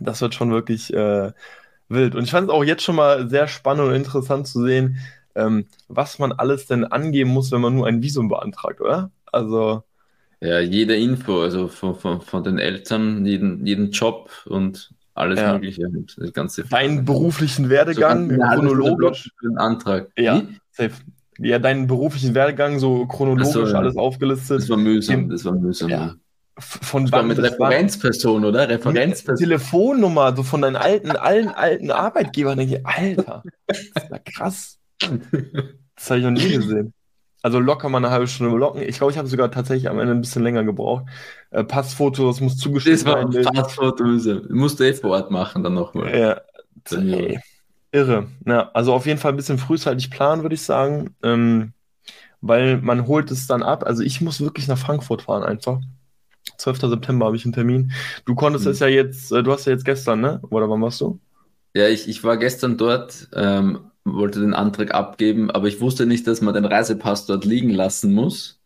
Das 0.00 0.20
wird 0.20 0.34
schon 0.34 0.50
wirklich 0.50 0.92
äh, 0.92 1.32
wild. 1.88 2.14
Und 2.14 2.24
ich 2.24 2.30
fand 2.30 2.48
es 2.48 2.54
auch 2.54 2.64
jetzt 2.64 2.82
schon 2.82 2.96
mal 2.96 3.28
sehr 3.28 3.48
spannend 3.48 3.88
und 3.88 3.94
interessant 3.94 4.46
zu 4.46 4.64
sehen, 4.64 4.98
ähm, 5.34 5.66
was 5.88 6.18
man 6.18 6.32
alles 6.32 6.66
denn 6.66 6.84
angeben 6.84 7.30
muss, 7.30 7.52
wenn 7.52 7.60
man 7.60 7.74
nur 7.74 7.86
ein 7.86 8.02
Visum 8.02 8.28
beantragt, 8.28 8.80
oder? 8.80 9.10
Also. 9.30 9.82
Ja, 10.40 10.58
jede 10.60 10.96
Info, 10.96 11.42
also 11.42 11.68
von, 11.68 11.94
von, 11.94 12.20
von 12.20 12.42
den 12.42 12.58
Eltern, 12.58 13.24
jeden, 13.24 13.64
jeden 13.64 13.92
Job 13.92 14.30
und 14.46 14.92
alles 15.14 15.38
ja. 15.38 15.52
Mögliche. 15.52 15.86
Das 16.16 16.32
ganze 16.32 16.64
Deinen 16.64 17.04
beruflichen 17.04 17.68
Werdegang, 17.70 18.30
so 18.30 18.36
chronologisch. 18.36 19.30
Den 19.42 19.56
Antrag. 19.58 20.08
Ja, 20.16 20.42
safe. 20.70 20.92
Ja, 21.38 21.58
deinen 21.58 21.86
beruflichen 21.86 22.34
Werdegang 22.34 22.78
so 22.78 23.06
chronologisch 23.06 23.52
so, 23.52 23.66
ja. 23.66 23.74
alles 23.74 23.96
aufgelistet. 23.96 24.60
Das 24.60 24.68
war 24.68 24.76
mühsam, 24.76 25.28
das 25.28 25.44
war 25.44 25.52
mühsam. 25.52 25.88
Ja 25.88 26.14
von 26.58 27.10
wann 27.10 27.28
mit 27.28 27.38
Referenzperson, 27.38 28.44
oder? 28.44 28.68
Referenzperson. 28.68 29.42
Telefonnummer, 29.42 30.36
so 30.36 30.42
von 30.42 30.62
deinen 30.62 30.76
alten, 30.76 31.10
allen 31.12 31.48
alten 31.48 31.90
Arbeitgebern. 31.90 32.58
Denke 32.58 32.76
ich, 32.76 32.86
Alter, 32.86 33.42
das 33.66 33.78
ist 33.78 33.94
ja 34.10 34.18
krass. 34.18 34.78
Das 34.98 36.10
habe 36.10 36.18
ich 36.18 36.24
noch 36.24 36.30
nie 36.32 36.48
gesehen. 36.48 36.92
Also 37.44 37.58
locker 37.58 37.88
mal 37.88 37.98
eine 37.98 38.10
halbe 38.10 38.28
Stunde 38.28 38.56
locken. 38.56 38.82
Ich 38.82 38.98
glaube, 38.98 39.12
ich 39.12 39.18
habe 39.18 39.26
sogar 39.26 39.50
tatsächlich 39.50 39.88
am 39.88 39.98
Ende 39.98 40.14
ein 40.14 40.20
bisschen 40.20 40.44
länger 40.44 40.62
gebraucht. 40.62 41.06
Äh, 41.50 41.64
Passfoto, 41.64 42.28
das 42.28 42.40
muss 42.40 42.56
zugeschickt 42.56 43.04
werden. 43.04 43.32
Das 43.32 43.46
war 43.46 43.52
Passfoto, 43.52 44.04
musst 44.04 44.78
du 44.78 44.84
eh 44.84 44.92
vor 44.94 45.10
Ort 45.10 45.30
machen 45.32 45.64
dann 45.64 45.74
nochmal. 45.74 46.16
Ja, 46.16 46.40
ey, 46.96 47.40
irre. 47.90 48.28
Ja, 48.46 48.70
also 48.74 48.92
auf 48.92 49.06
jeden 49.06 49.18
Fall 49.18 49.32
ein 49.32 49.36
bisschen 49.36 49.58
frühzeitig 49.58 50.10
planen, 50.10 50.42
würde 50.42 50.54
ich 50.54 50.62
sagen. 50.62 51.16
Ähm, 51.24 51.72
weil 52.40 52.78
man 52.78 53.06
holt 53.06 53.30
es 53.30 53.46
dann 53.46 53.62
ab. 53.62 53.84
Also 53.84 54.02
ich 54.02 54.20
muss 54.20 54.40
wirklich 54.40 54.68
nach 54.68 54.78
Frankfurt 54.78 55.22
fahren 55.22 55.42
einfach. 55.42 55.80
12. 56.62 56.80
September 56.80 57.26
habe 57.26 57.36
ich 57.36 57.44
einen 57.44 57.52
Termin. 57.52 57.92
Du 58.24 58.34
konntest 58.34 58.64
mhm. 58.64 58.72
es 58.72 58.78
ja 58.78 58.86
jetzt, 58.86 59.32
äh, 59.32 59.42
du 59.42 59.52
hast 59.52 59.66
ja 59.66 59.72
jetzt 59.72 59.84
gestern, 59.84 60.20
ne? 60.20 60.40
Oder 60.50 60.68
wann 60.70 60.80
warst 60.80 61.00
du? 61.00 61.18
Ja, 61.74 61.88
ich, 61.88 62.08
ich 62.08 62.22
war 62.22 62.36
gestern 62.36 62.76
dort, 62.76 63.28
ähm, 63.34 63.90
wollte 64.04 64.40
den 64.40 64.54
Antrag 64.54 64.94
abgeben, 64.94 65.50
aber 65.50 65.68
ich 65.68 65.80
wusste 65.80 66.06
nicht, 66.06 66.26
dass 66.26 66.40
man 66.40 66.54
den 66.54 66.64
Reisepass 66.64 67.26
dort 67.26 67.44
liegen 67.44 67.70
lassen 67.70 68.12
muss. 68.12 68.60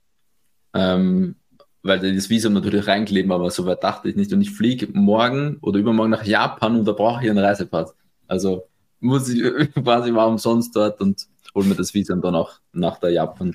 Ähm, 0.75 1.37
weil 1.83 2.01
die 2.01 2.15
das 2.15 2.31
Visum 2.31 2.53
natürlich 2.53 2.87
reinkleben, 2.87 3.31
aber 3.31 3.51
so 3.51 3.65
weit 3.65 3.83
dachte 3.85 4.09
ich 4.09 4.17
nicht. 4.17 4.33
Und 4.33 4.41
ich 4.43 4.51
fliege 4.51 4.89
morgen 4.93 5.59
oder 5.61 5.79
übermorgen 5.79 6.11
nach 6.11 6.25
Japan 6.25 6.77
und 6.77 6.85
da 6.85 6.93
brauche 6.93 7.25
ich 7.25 7.31
einen 7.31 7.39
Reisepass. 7.39 7.95
Also 8.27 8.67
muss 9.01 9.29
ich 9.29 9.43
quasi 9.75 10.11
mal 10.11 10.25
umsonst 10.25 10.75
dort 10.75 11.01
und 11.01 11.27
hole 11.55 11.67
mir 11.67 11.77
das 11.77 11.95
Visum 11.95 12.21
dann 12.21 12.35
auch 12.35 12.59
nach 12.73 12.99
der 12.99 13.11
Japan, 13.11 13.55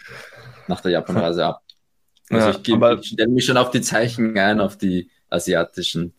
nach 0.67 0.81
der 0.81 0.91
Japan-Reise 0.91 1.45
ab. 1.45 1.61
Also 2.31 2.47
ja, 2.47 2.95
ich, 2.95 2.99
ich 3.01 3.07
stelle 3.07 3.29
mich 3.29 3.45
schon 3.45 3.57
auf 3.57 3.71
die 3.71 3.81
Zeichen 3.81 4.37
ein, 4.37 4.59
auf 4.59 4.77
die 4.77 5.09
asiatischen. 5.29 6.13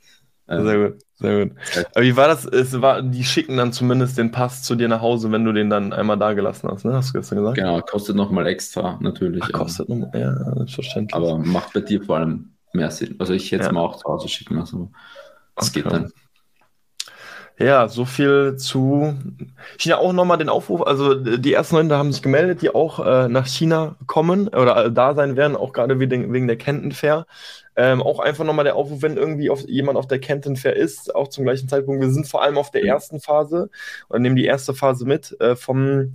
Ähm, 0.48 0.66
sehr 0.66 0.88
gut, 0.88 1.02
sehr 1.14 1.46
gut. 1.46 1.56
Aber 1.94 2.04
wie 2.04 2.16
war 2.16 2.28
das? 2.28 2.44
Es 2.44 2.80
war, 2.80 3.02
die 3.02 3.24
schicken 3.24 3.56
dann 3.56 3.72
zumindest 3.72 4.18
den 4.18 4.30
Pass 4.30 4.62
zu 4.62 4.74
dir 4.74 4.88
nach 4.88 5.00
Hause, 5.00 5.30
wenn 5.32 5.44
du 5.44 5.52
den 5.52 5.70
dann 5.70 5.92
einmal 5.92 6.18
da 6.18 6.32
gelassen 6.32 6.68
hast, 6.70 6.84
ne? 6.84 6.94
Hast 6.94 7.10
du 7.10 7.18
gestern 7.18 7.38
gesagt? 7.38 7.56
Genau, 7.56 7.80
kostet 7.80 8.16
nochmal 8.16 8.46
extra, 8.46 8.98
natürlich. 9.00 9.42
Ach, 9.44 9.52
kostet 9.52 9.88
nochmal, 9.88 10.10
ja, 10.14 10.54
selbstverständlich. 10.56 11.14
Aber 11.14 11.38
macht 11.38 11.72
bei 11.72 11.80
dir 11.80 12.02
vor 12.02 12.16
allem 12.16 12.52
mehr 12.72 12.90
Sinn. 12.90 13.16
Also 13.18 13.32
ich 13.34 13.50
hätte 13.52 13.62
es 13.62 13.66
ja. 13.68 13.72
mal 13.72 13.80
auch 13.80 13.96
zu 13.96 14.04
Hause 14.04 14.28
schicken 14.28 14.56
lassen. 14.56 14.94
Das 15.56 15.70
okay. 15.70 15.82
geht 15.82 15.92
dann. 15.92 16.12
Ja, 17.62 17.86
so 17.88 18.04
viel 18.04 18.56
zu 18.56 19.14
China. 19.78 19.98
Auch 19.98 20.12
nochmal 20.12 20.36
den 20.38 20.48
Aufruf, 20.48 20.82
also 20.84 21.14
die 21.14 21.52
ersten 21.52 21.76
Leute 21.76 21.96
haben 21.96 22.12
sich 22.12 22.20
gemeldet, 22.20 22.60
die 22.60 22.74
auch 22.74 22.98
äh, 22.98 23.28
nach 23.28 23.46
China 23.46 23.94
kommen 24.08 24.48
oder 24.48 24.86
äh, 24.86 24.90
da 24.92 25.14
sein 25.14 25.36
werden, 25.36 25.56
auch 25.56 25.72
gerade 25.72 26.00
wegen, 26.00 26.32
wegen 26.32 26.48
der 26.48 26.56
Kenton 26.56 26.90
Fair. 26.90 27.24
Ähm, 27.74 28.02
auch 28.02 28.18
einfach 28.18 28.44
nochmal 28.44 28.64
der 28.64 28.76
Aufruf, 28.76 29.00
wenn 29.02 29.16
irgendwie 29.16 29.48
auf, 29.48 29.66
jemand 29.66 29.96
auf 29.96 30.06
der 30.06 30.18
Kenton 30.18 30.56
Fair 30.56 30.76
ist, 30.76 31.14
auch 31.14 31.28
zum 31.28 31.44
gleichen 31.44 31.68
Zeitpunkt. 31.68 32.02
Wir 32.02 32.10
sind 32.10 32.28
vor 32.28 32.42
allem 32.42 32.58
auf 32.58 32.70
der 32.70 32.82
mhm. 32.82 32.88
ersten 32.88 33.20
Phase 33.20 33.70
und 34.08 34.22
nehmen 34.22 34.36
die 34.36 34.44
erste 34.44 34.74
Phase 34.74 35.06
mit, 35.06 35.34
äh, 35.40 35.56
vom 35.56 36.12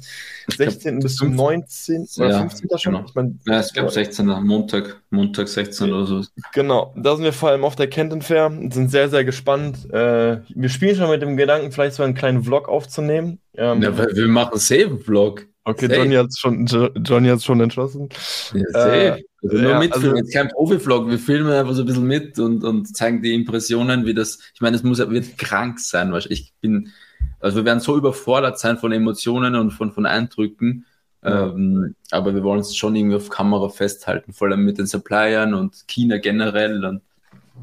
16. 0.55 0.99
bis 0.99 1.16
zum 1.16 1.36
19. 1.36 2.08
oder 2.18 2.30
ja, 2.30 2.39
15. 2.39 2.70
schon. 2.78 2.93
Genau. 2.93 3.05
Ich 3.08 3.16
mein, 3.16 3.39
ja, 3.45 3.60
es 3.60 3.74
gab 3.74 3.89
16. 3.89 4.26
Montag, 4.43 5.01
Montag 5.10 5.47
16 5.47 5.91
oder 5.91 6.05
so. 6.05 6.22
Genau, 6.53 6.93
da 6.95 7.16
sind 7.16 7.26
wir 7.26 7.34
vor 7.34 7.49
allem 7.49 7.64
auf 7.64 7.76
der 7.76 7.88
Kenton 7.88 8.22
Fair, 8.22 8.51
sind 8.72 8.91
sehr, 8.91 9.10
sehr 9.10 9.24
gespannt. 9.24 9.89
Äh, 9.91 10.41
wir 10.49 10.70
spielen 10.70 10.95
schon 10.95 11.10
mit 11.10 11.22
dem 11.22 11.38
Gedanken, 11.38 11.72
vielleicht 11.72 11.95
so 11.95 12.03
einen 12.03 12.14
kleinen 12.14 12.43
Vlog 12.43 12.70
aufzunehmen. 12.70 13.39
Ähm, 13.55 13.82
ja, 13.82 13.97
wir 13.97 14.28
machen 14.28 14.60
Save-Vlog. 14.60 15.47
Okay, 15.64 15.93
Johnny 15.93 16.16
hat 16.16 16.28
es 16.28 16.39
schon, 16.39 16.66
Johnny 16.66 17.38
schon 17.41 17.60
entschlossen. 17.60 18.08
Ja, 18.53 18.64
safe. 18.72 19.18
Äh, 19.20 19.24
also 19.43 19.57
nur 19.57 19.71
ja, 19.71 19.79
mitfilmen, 19.79 20.09
also, 20.09 20.17
jetzt 20.17 20.33
kein 20.33 20.49
Profi-Vlog, 20.49 21.09
wir 21.09 21.19
filmen 21.19 21.51
einfach 21.51 21.73
so 21.73 21.83
ein 21.83 21.85
bisschen 21.85 22.07
mit 22.07 22.39
und, 22.39 22.63
und 22.63 22.95
zeigen 22.95 23.21
die 23.21 23.33
Impressionen, 23.33 24.05
wie 24.05 24.13
das, 24.13 24.39
ich 24.53 24.61
meine, 24.61 24.75
es 24.75 24.83
muss 24.83 24.97
wird 24.97 25.38
krank 25.38 25.79
sein, 25.79 26.11
weil 26.11 26.23
ich 26.29 26.53
bin, 26.59 26.91
also 27.39 27.57
wir 27.57 27.65
werden 27.65 27.79
so 27.79 27.95
überfordert 27.97 28.59
sein 28.59 28.77
von 28.77 28.91
Emotionen 28.91 29.55
und 29.55 29.71
von, 29.71 29.91
von 29.91 30.05
Eindrücken, 30.05 30.85
ja. 31.23 31.47
ähm, 31.47 31.95
aber 32.11 32.33
wir 32.33 32.43
wollen 32.43 32.61
es 32.61 32.75
schon 32.75 32.95
irgendwie 32.95 33.15
auf 33.15 33.29
Kamera 33.29 33.69
festhalten, 33.69 34.33
vor 34.33 34.47
allem 34.47 34.65
mit 34.65 34.79
den 34.79 34.88
Suppliern 34.88 35.53
und 35.53 35.88
China 35.88 36.17
generell 36.17 36.83
und 36.83 37.01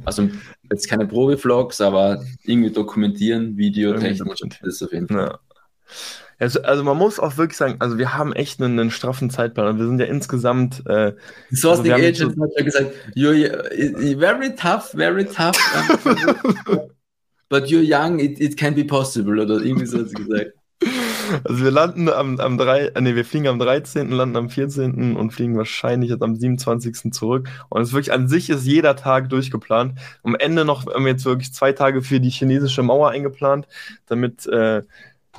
also 0.04 0.28
jetzt 0.70 0.88
keine 0.88 1.06
Profi-Vlogs, 1.06 1.80
aber 1.80 2.24
irgendwie 2.44 2.70
dokumentieren, 2.70 3.56
videotechnisch, 3.56 4.40
das 4.62 4.82
auf 4.82 4.92
jeden 4.92 5.08
Fall. 5.08 5.26
Ja. 5.26 5.38
Also, 6.38 6.62
also, 6.62 6.82
man 6.84 6.96
muss 6.96 7.18
auch 7.20 7.36
wirklich 7.36 7.56
sagen, 7.56 7.76
also 7.78 7.98
wir 7.98 8.14
haben 8.14 8.32
echt 8.32 8.60
einen, 8.60 8.78
einen 8.78 8.90
straffen 8.90 9.30
Zeitplan. 9.30 9.78
Wir 9.78 9.86
sind 9.86 10.00
ja 10.00 10.06
insgesamt. 10.06 10.82
Äh, 10.86 11.12
Sourcing 11.52 11.92
also 11.92 12.06
Agent 12.06 12.40
hat 12.40 12.50
ja 12.56 12.64
gesagt, 12.64 12.90
you're, 13.14 13.34
you're 13.72 14.18
very 14.18 14.54
tough, 14.54 14.90
very 14.92 15.24
tough. 15.24 15.56
but 17.48 17.66
you're 17.68 17.82
young, 17.82 18.18
it, 18.18 18.40
it 18.40 18.56
can 18.56 18.74
be 18.74 18.84
possible. 18.84 19.40
Oder 19.40 19.60
irgendwie 19.60 19.86
so 19.86 19.98
hat 19.98 20.08
sie 20.08 20.14
gesagt. 20.14 20.52
Also 21.44 21.64
wir 21.64 21.70
landen 21.70 22.08
am, 22.08 22.38
am 22.38 22.58
3, 22.58 22.86
äh, 22.86 23.00
nee, 23.00 23.14
wir 23.14 23.24
fliegen 23.24 23.48
am 23.48 23.58
13., 23.58 24.10
landen 24.10 24.36
am 24.36 24.50
14. 24.50 25.16
und 25.16 25.30
fliegen 25.30 25.56
wahrscheinlich 25.56 26.10
jetzt 26.10 26.22
am 26.22 26.36
27. 26.36 27.12
zurück. 27.12 27.48
Und 27.68 27.82
es 27.82 27.88
ist 27.88 27.94
wirklich 27.94 28.12
an 28.12 28.28
sich 28.28 28.50
ist 28.50 28.66
jeder 28.66 28.96
Tag 28.96 29.30
durchgeplant. 29.30 29.98
Am 30.22 30.34
Ende 30.34 30.64
noch 30.64 30.86
haben 30.86 31.04
wir 31.04 31.12
jetzt 31.12 31.24
wirklich 31.24 31.52
zwei 31.52 31.72
Tage 31.72 32.02
für 32.02 32.20
die 32.20 32.30
chinesische 32.30 32.82
Mauer 32.82 33.10
eingeplant, 33.10 33.66
damit 34.06 34.46
äh, 34.46 34.82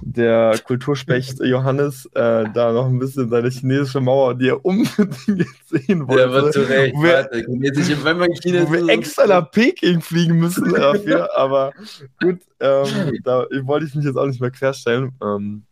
der 0.02 0.60
Kulturspecht 0.66 1.40
Johannes 1.40 2.06
äh, 2.14 2.46
da 2.54 2.72
noch 2.72 2.88
ein 2.88 3.00
bisschen 3.00 3.30
seine 3.30 3.50
chinesische 3.50 4.02
Mauer, 4.02 4.36
die 4.36 4.50
er 4.50 4.66
unbedingt 4.66 5.48
sehen 5.66 6.08
wollte. 6.08 6.22
Ja, 6.22 6.28
aber 6.28 6.52
zu 6.52 6.62
Recht. 6.62 6.96
Wo 6.96 7.04
wir, 7.04 8.04
wenn 8.04 8.18
man 8.18 8.34
China 8.34 8.68
wo 8.68 8.74
wir 8.74 8.88
extra 8.90 9.28
nach 9.28 9.52
Peking 9.52 10.02
fliegen 10.02 10.38
müssen 10.38 10.74
dafür, 10.74 11.30
aber 11.38 11.72
gut, 12.22 12.40
ähm, 12.60 13.20
da 13.24 13.46
wollte 13.64 13.86
ich 13.86 13.96
mich 13.96 14.06
jetzt 14.06 14.18
auch 14.18 14.28
nicht 14.28 14.42
mehr 14.42 14.52
querstellen. 14.52 15.12
Ähm, 15.22 15.64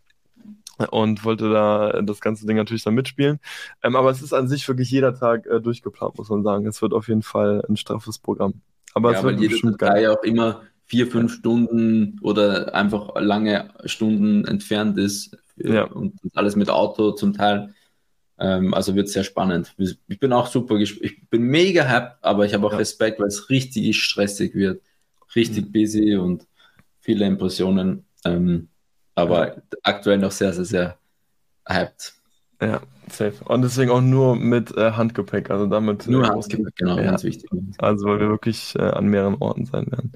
und 0.89 1.23
wollte 1.23 1.51
da 1.51 2.01
das 2.01 2.19
ganze 2.19 2.47
Ding 2.47 2.57
natürlich 2.57 2.83
dann 2.83 2.95
mitspielen. 2.95 3.39
Ähm, 3.83 3.95
aber 3.95 4.09
es 4.09 4.23
ist 4.23 4.33
an 4.33 4.47
sich 4.47 4.67
wirklich 4.67 4.89
jeder 4.89 5.13
Tag 5.13 5.45
äh, 5.45 5.61
durchgeplant, 5.61 6.17
muss 6.17 6.29
man 6.29 6.41
sagen. 6.43 6.65
Es 6.65 6.81
wird 6.81 6.93
auf 6.93 7.07
jeden 7.07 7.21
Fall 7.21 7.63
ein 7.69 7.77
straffes 7.77 8.17
Programm. 8.17 8.55
Aber 8.95 9.11
ja, 9.11 9.19
es 9.19 9.23
wird 9.23 9.39
bestimmt 9.39 9.77
geil. 9.77 10.03
ja 10.03 10.11
auch 10.13 10.23
immer 10.23 10.63
vier, 10.85 11.07
fünf 11.07 11.33
Stunden 11.33 12.19
oder 12.21 12.73
einfach 12.75 13.15
lange 13.19 13.69
Stunden 13.85 14.45
entfernt 14.45 14.97
ist 14.97 15.37
ja. 15.57 15.83
und 15.85 16.13
alles 16.33 16.55
mit 16.55 16.69
Auto 16.69 17.11
zum 17.11 17.33
Teil. 17.33 17.73
Ähm, 18.39 18.73
also 18.73 18.95
wird 18.95 19.09
sehr 19.09 19.23
spannend. 19.23 19.73
Ich 19.77 20.19
bin 20.19 20.33
auch 20.33 20.47
super 20.47 20.77
gespannt. 20.77 21.05
Ich 21.05 21.29
bin 21.29 21.43
mega 21.43 21.83
happy, 21.83 22.15
aber 22.21 22.45
ich 22.45 22.53
habe 22.53 22.65
auch 22.67 22.71
ja. 22.71 22.77
Respekt, 22.77 23.19
weil 23.19 23.27
es 23.27 23.49
richtig 23.49 24.01
stressig 24.01 24.55
wird. 24.55 24.81
Richtig 25.35 25.65
mhm. 25.67 25.71
busy 25.71 26.15
und 26.15 26.47
viele 26.99 27.25
Impressionen. 27.25 28.05
Ähm, 28.25 28.69
aber 29.15 29.55
ja. 29.55 29.61
aktuell 29.83 30.17
noch 30.17 30.31
sehr, 30.31 30.53
sehr, 30.53 30.65
sehr 30.65 30.97
hyped. 31.67 32.13
Ja, 32.61 32.81
safe. 33.09 33.33
Und 33.45 33.61
deswegen 33.61 33.91
auch 33.91 34.01
nur 34.01 34.35
mit 34.35 34.75
äh, 34.77 34.91
Handgepäck, 34.91 35.49
also 35.49 35.65
damit. 35.65 36.07
Nur 36.07 36.23
äh, 36.23 36.27
Handgepäck, 36.27 36.75
genau, 36.75 36.97
ja. 36.97 37.03
ganz 37.03 37.23
wichtig. 37.23 37.49
Also, 37.77 38.05
weil 38.07 38.19
wir 38.19 38.29
wirklich 38.29 38.75
äh, 38.77 38.83
an 38.83 39.07
mehreren 39.07 39.35
Orten 39.35 39.65
sein 39.65 39.87
werden. 39.91 40.11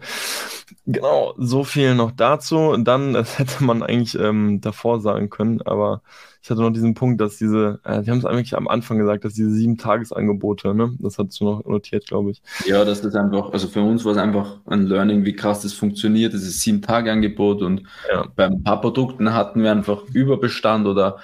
Genau, 0.85 1.33
so 1.37 1.63
viel 1.63 1.95
noch 1.95 2.11
dazu. 2.11 2.75
Dann, 2.77 3.13
das 3.13 3.39
hätte 3.39 3.63
man 3.63 3.83
eigentlich 3.83 4.17
ähm, 4.19 4.61
davor 4.61 5.01
sagen 5.01 5.29
können, 5.29 5.61
aber 5.63 6.01
ich 6.47 6.49
hatte 6.49 6.61
noch 6.61 6.71
diesen 6.71 6.93
Punkt, 6.93 7.19
dass 7.19 7.37
diese, 7.37 7.81
äh, 7.83 8.01
die 8.03 8.09
haben 8.09 8.19
es 8.19 8.25
eigentlich 8.25 8.55
am 8.55 8.69
Anfang 8.69 8.97
gesagt, 8.97 9.25
dass 9.25 9.33
diese 9.33 9.51
sieben 9.51 9.77
Tagesangebote, 9.77 10.73
ne, 10.73 10.95
das 10.99 11.17
hast 11.17 11.39
du 11.41 11.43
noch 11.43 11.65
notiert, 11.65 12.07
glaube 12.07 12.31
ich. 12.31 12.41
Ja, 12.65 12.85
das 12.85 13.01
ist 13.01 13.15
einfach, 13.15 13.51
also 13.51 13.67
für 13.67 13.81
uns 13.81 14.05
war 14.05 14.13
es 14.13 14.17
einfach 14.17 14.61
ein 14.65 14.83
Learning, 14.83 15.25
wie 15.25 15.35
krass 15.35 15.61
das 15.61 15.73
funktioniert, 15.73 16.33
Das 16.33 16.43
ist 16.43 16.61
sieben 16.61 16.81
Tage 16.81 17.11
Angebot 17.11 17.61
und 17.61 17.83
ja. 18.09 18.25
bei 18.33 18.45
ein 18.45 18.63
paar 18.63 18.79
Produkten 18.79 19.33
hatten 19.33 19.61
wir 19.61 19.71
einfach 19.71 20.03
Überbestand 20.13 20.87
oder 20.87 21.17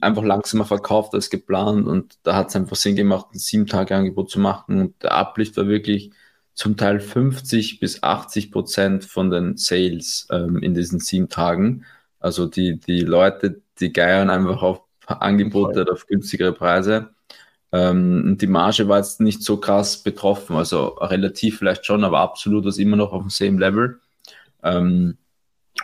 einfach 0.00 0.24
langsamer 0.24 0.64
verkauft 0.64 1.14
als 1.14 1.30
geplant 1.30 1.86
und 1.86 2.18
da 2.22 2.36
hat 2.36 2.48
es 2.48 2.56
einfach 2.56 2.76
Sinn 2.76 2.96
gemacht, 2.96 3.26
ein 3.32 3.38
sieben 3.38 3.66
Tage 3.66 3.94
Angebot 3.94 4.30
zu 4.30 4.40
machen 4.40 4.80
und 4.80 5.02
der 5.02 5.12
Uplift 5.12 5.56
war 5.56 5.68
wirklich 5.68 6.12
zum 6.54 6.76
Teil 6.76 7.00
50 7.00 7.80
bis 7.80 8.02
80 8.02 8.52
Prozent 8.52 9.04
von 9.04 9.30
den 9.30 9.56
Sales 9.56 10.28
ähm, 10.30 10.58
in 10.62 10.74
diesen 10.74 11.00
sieben 11.00 11.28
Tagen. 11.28 11.84
Also 12.20 12.46
die, 12.46 12.78
die 12.78 13.00
Leute, 13.00 13.60
die 13.80 13.92
geiern 13.92 14.30
einfach 14.30 14.62
auf 14.62 14.80
Angebote 15.06 15.82
oder 15.82 15.92
auf 15.92 16.06
günstigere 16.06 16.52
Preise. 16.52 17.10
Ähm, 17.72 18.38
die 18.40 18.46
Marge 18.46 18.88
war 18.88 18.98
jetzt 18.98 19.20
nicht 19.20 19.42
so 19.42 19.56
krass 19.58 20.02
betroffen, 20.02 20.56
also 20.56 20.86
relativ 21.00 21.58
vielleicht 21.58 21.84
schon, 21.84 22.04
aber 22.04 22.20
absolut 22.20 22.66
ist 22.66 22.78
immer 22.78 22.96
noch 22.96 23.12
auf 23.12 23.22
dem 23.22 23.30
same 23.30 23.58
Level 23.58 24.00
ähm, 24.62 25.18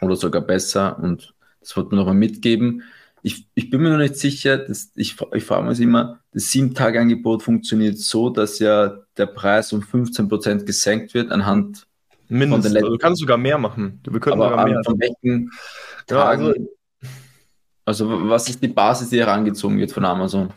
oder 0.00 0.14
sogar 0.14 0.42
besser 0.42 0.98
und 1.00 1.34
das 1.60 1.76
wollte 1.76 1.90
man 1.90 1.98
noch 1.98 2.06
mal 2.06 2.14
mitgeben 2.14 2.84
ich, 3.22 3.46
ich 3.54 3.70
bin 3.70 3.82
mir 3.82 3.90
noch 3.90 3.98
nicht 3.98 4.16
sicher, 4.16 4.58
dass, 4.58 4.92
ich, 4.94 5.16
ich 5.34 5.44
frage 5.44 5.68
mich 5.68 5.80
immer, 5.80 6.20
das 6.32 6.44
7-Tage-Angebot 6.44 7.42
funktioniert 7.42 7.98
so, 7.98 8.30
dass 8.30 8.58
ja 8.58 8.98
der 9.16 9.26
Preis 9.26 9.72
um 9.72 9.82
15% 9.82 10.64
gesenkt 10.64 11.14
wird 11.14 11.30
anhand 11.30 11.86
Mindestens, 12.30 12.76
also 12.76 12.90
du 12.90 12.98
kannst 12.98 13.20
sogar 13.20 13.36
mehr 13.36 13.58
machen. 13.58 14.00
Wir 14.08 14.20
können 14.20 14.40
aber 14.40 14.50
sogar 14.50 14.64
mehr. 14.64 14.84
Von 14.84 15.00
welchen 15.00 15.50
Tagen, 16.06 16.46
ja, 16.46 16.46
also, 16.46 16.70
also 17.84 18.28
was 18.28 18.48
ist 18.48 18.62
die 18.62 18.68
Basis, 18.68 19.10
die 19.10 19.18
herangezogen 19.18 19.76
wird 19.78 19.90
von 19.90 20.04
Amazon? 20.04 20.52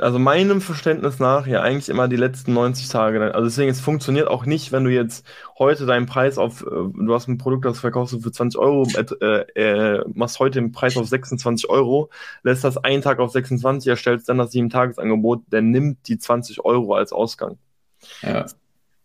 Also 0.00 0.18
meinem 0.18 0.60
Verständnis 0.60 1.20
nach 1.20 1.46
ja 1.46 1.62
eigentlich 1.62 1.88
immer 1.88 2.08
die 2.08 2.16
letzten 2.16 2.52
90 2.52 2.88
Tage. 2.88 3.34
Also 3.34 3.46
deswegen, 3.46 3.70
es 3.70 3.80
funktioniert 3.80 4.26
auch 4.26 4.44
nicht, 4.44 4.72
wenn 4.72 4.84
du 4.84 4.90
jetzt 4.90 5.24
heute 5.58 5.86
deinen 5.86 6.06
Preis 6.06 6.36
auf, 6.36 6.62
äh, 6.62 6.66
du 6.66 7.14
hast 7.14 7.28
ein 7.28 7.38
Produkt, 7.38 7.64
das 7.64 7.78
verkaufst 7.78 8.14
du 8.14 8.20
für 8.20 8.32
20 8.32 8.58
Euro, 8.58 8.86
äh, 8.96 9.40
äh, 9.54 10.04
machst 10.14 10.40
heute 10.40 10.60
den 10.60 10.72
Preis 10.72 10.96
auf 10.96 11.06
26 11.06 11.70
Euro, 11.70 12.10
lässt 12.42 12.64
das 12.64 12.76
einen 12.78 13.02
Tag 13.02 13.20
auf 13.20 13.30
26, 13.30 13.88
erstellst 13.88 14.28
dann 14.28 14.38
das 14.38 14.52
7-Tages-Angebot, 14.52 15.42
der 15.52 15.62
nimmt 15.62 16.08
die 16.08 16.18
20 16.18 16.64
Euro 16.64 16.94
als 16.94 17.12
Ausgang. 17.12 17.58
Ja. 18.22 18.46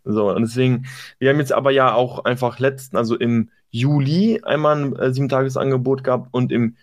So, 0.05 0.31
und 0.31 0.41
deswegen, 0.41 0.85
wir 1.19 1.29
haben 1.29 1.39
jetzt 1.39 1.53
aber 1.53 1.71
ja 1.71 1.93
auch 1.93 2.25
einfach 2.25 2.59
letzten, 2.59 2.97
also 2.97 3.15
im 3.15 3.49
Juli 3.69 4.41
einmal 4.43 4.77
ein 4.77 4.95
äh, 4.95 5.05
7-Tages-Angebot 5.07 6.03
gehabt 6.03 6.29
und 6.31 6.51
im 6.51 6.75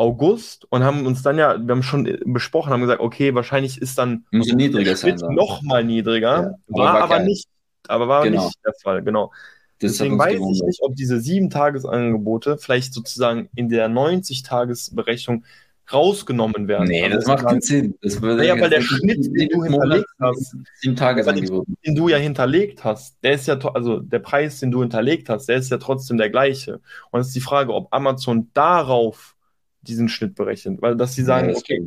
August 0.00 0.66
und 0.70 0.82
haben 0.82 1.04
uns 1.06 1.22
dann 1.22 1.36
ja, 1.36 1.58
wir 1.58 1.74
haben 1.74 1.82
schon 1.82 2.18
besprochen, 2.24 2.72
haben 2.72 2.80
gesagt, 2.80 3.02
okay, 3.02 3.34
wahrscheinlich 3.34 3.82
ist 3.82 3.98
dann 3.98 4.24
Muss 4.30 4.50
niedriger 4.50 4.96
sein, 4.96 5.16
noch 5.28 5.60
mal 5.60 5.84
niedriger, 5.84 6.42
ja, 6.42 6.54
war, 6.68 6.94
war 6.94 7.02
aber 7.02 7.18
nicht, 7.18 7.46
aber 7.86 8.08
war 8.08 8.24
genau. 8.24 8.46
nicht 8.46 8.58
der 8.64 8.72
Fall, 8.82 9.02
genau. 9.02 9.30
Das 9.78 9.92
Deswegen 9.92 10.18
weiß 10.18 10.40
ich 10.40 10.62
nicht, 10.62 10.80
ob 10.82 10.96
diese 10.96 11.16
7-Tages-Angebote 11.16 12.56
vielleicht 12.56 12.94
sozusagen 12.94 13.50
in 13.54 13.68
der 13.68 13.90
90-Tages-Berechnung 13.90 15.44
rausgenommen 15.92 16.66
werden. 16.66 16.88
Nee, 16.88 17.04
also 17.04 17.16
das 17.16 17.26
macht 17.26 17.44
keinen 17.44 17.60
Sinn. 17.60 17.94
Das 18.00 18.20
naja, 18.20 18.58
weil 18.58 18.70
der 18.70 18.80
Schnitt, 18.80 19.26
den 19.26 19.48
du 19.50 19.64
hinterlegt 19.64 20.08
hast, 20.18 20.56
den 20.82 21.94
du 21.94 22.08
ja 22.08 22.16
hinterlegt 22.16 22.84
hast, 22.84 23.22
der 23.22 23.32
ist 23.32 23.46
ja, 23.46 23.58
also 23.58 24.00
der 24.00 24.20
Preis, 24.20 24.60
den 24.60 24.70
du 24.70 24.80
hinterlegt 24.80 25.28
hast, 25.28 25.46
der 25.48 25.56
ist 25.56 25.70
ja 25.70 25.76
trotzdem 25.76 26.16
der 26.16 26.30
gleiche. 26.30 26.80
Und 27.10 27.20
es 27.20 27.28
ist 27.28 27.36
die 27.36 27.40
Frage, 27.40 27.74
ob 27.74 27.92
Amazon 27.92 28.48
darauf 28.54 29.34
diesen 29.82 30.08
Schnitt 30.08 30.34
berechnet, 30.34 30.80
weil 30.82 30.96
dass 30.96 31.14
sie 31.14 31.22
sagen, 31.22 31.50
ja, 31.50 31.56
okay. 31.56 31.86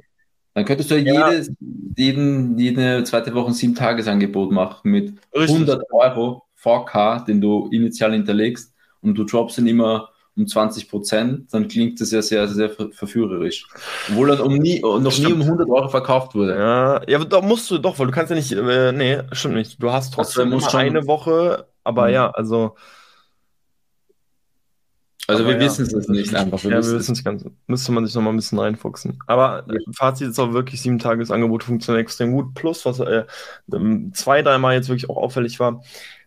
Dann 0.55 0.65
könntest 0.65 0.91
du 0.91 0.99
ja, 0.99 1.31
jedes, 1.31 1.51
jeden, 1.97 2.57
jede 2.59 3.03
zweite 3.03 3.33
Woche 3.33 3.47
ein 3.47 3.53
7-Tages-Angebot 3.53 4.51
machen 4.51 4.91
mit 4.91 5.13
Richtig. 5.35 5.55
100 5.55 5.83
Euro 5.91 6.43
VK, 6.55 7.25
den 7.25 7.41
du 7.41 7.69
initial 7.71 8.13
hinterlegst 8.13 8.73
und 9.01 9.15
du 9.15 9.23
droppst 9.23 9.57
ihn 9.57 9.67
immer 9.67 10.09
um 10.35 10.47
20 10.47 10.89
Prozent, 10.89 11.53
dann 11.53 11.67
klingt 11.67 12.01
das 12.01 12.11
ja 12.11 12.21
sehr, 12.21 12.47
sehr 12.47 12.69
verführerisch. 12.69 13.67
Obwohl 14.09 14.31
er 14.31 14.43
um 14.43 14.53
nie, 14.53 14.79
noch 14.81 15.11
stimmt. 15.11 15.27
nie 15.27 15.33
um 15.33 15.41
100 15.41 15.69
Euro 15.69 15.89
verkauft 15.89 16.33
wurde. 16.33 16.55
Ja, 16.55 17.01
ja, 17.07 17.23
da 17.23 17.41
musst 17.41 17.69
du 17.69 17.77
doch, 17.77 17.99
weil 17.99 18.07
du 18.07 18.11
kannst 18.11 18.31
ja 18.31 18.35
nicht, 18.35 18.51
äh, 18.51 18.91
nee, 18.91 19.19
stimmt 19.31 19.55
nicht. 19.55 19.81
Du 19.81 19.91
hast 19.91 20.13
trotzdem 20.13 20.53
also, 20.53 20.75
eine 20.77 21.05
Woche, 21.07 21.67
aber 21.83 22.07
mhm. 22.07 22.13
ja, 22.13 22.29
also. 22.31 22.75
Also 25.27 25.45
wir 25.45 25.53
ja, 25.53 25.59
wissen 25.61 25.85
es 25.85 26.07
nicht 26.09 26.35
einfach. 26.35 26.63
Wir 26.63 26.71
ja, 26.71 26.83
wir 26.83 26.99
wissen 26.99 27.13
es 27.13 27.23
ganz. 27.23 27.45
Müsste 27.67 27.91
man 27.91 28.05
sich 28.05 28.13
noch 28.13 28.21
mal 28.21 28.31
ein 28.31 28.35
bisschen 28.35 28.59
reinfuchsen. 28.59 29.19
Aber 29.27 29.65
ja. 29.67 29.79
Fazit 29.93 30.29
ist 30.29 30.39
auch 30.39 30.53
wirklich, 30.53 30.81
sieben 30.81 30.99
Tagesangebot 30.99 31.63
funktioniert 31.63 32.03
extrem 32.03 32.33
gut. 32.33 32.53
Plus, 32.55 32.85
was 32.85 32.99
äh, 32.99 33.23
zwei, 34.13 34.41
dreimal 34.41 34.75
jetzt 34.75 34.89
wirklich 34.89 35.09
auch 35.09 35.17
auffällig 35.17 35.59
war, 35.59 35.81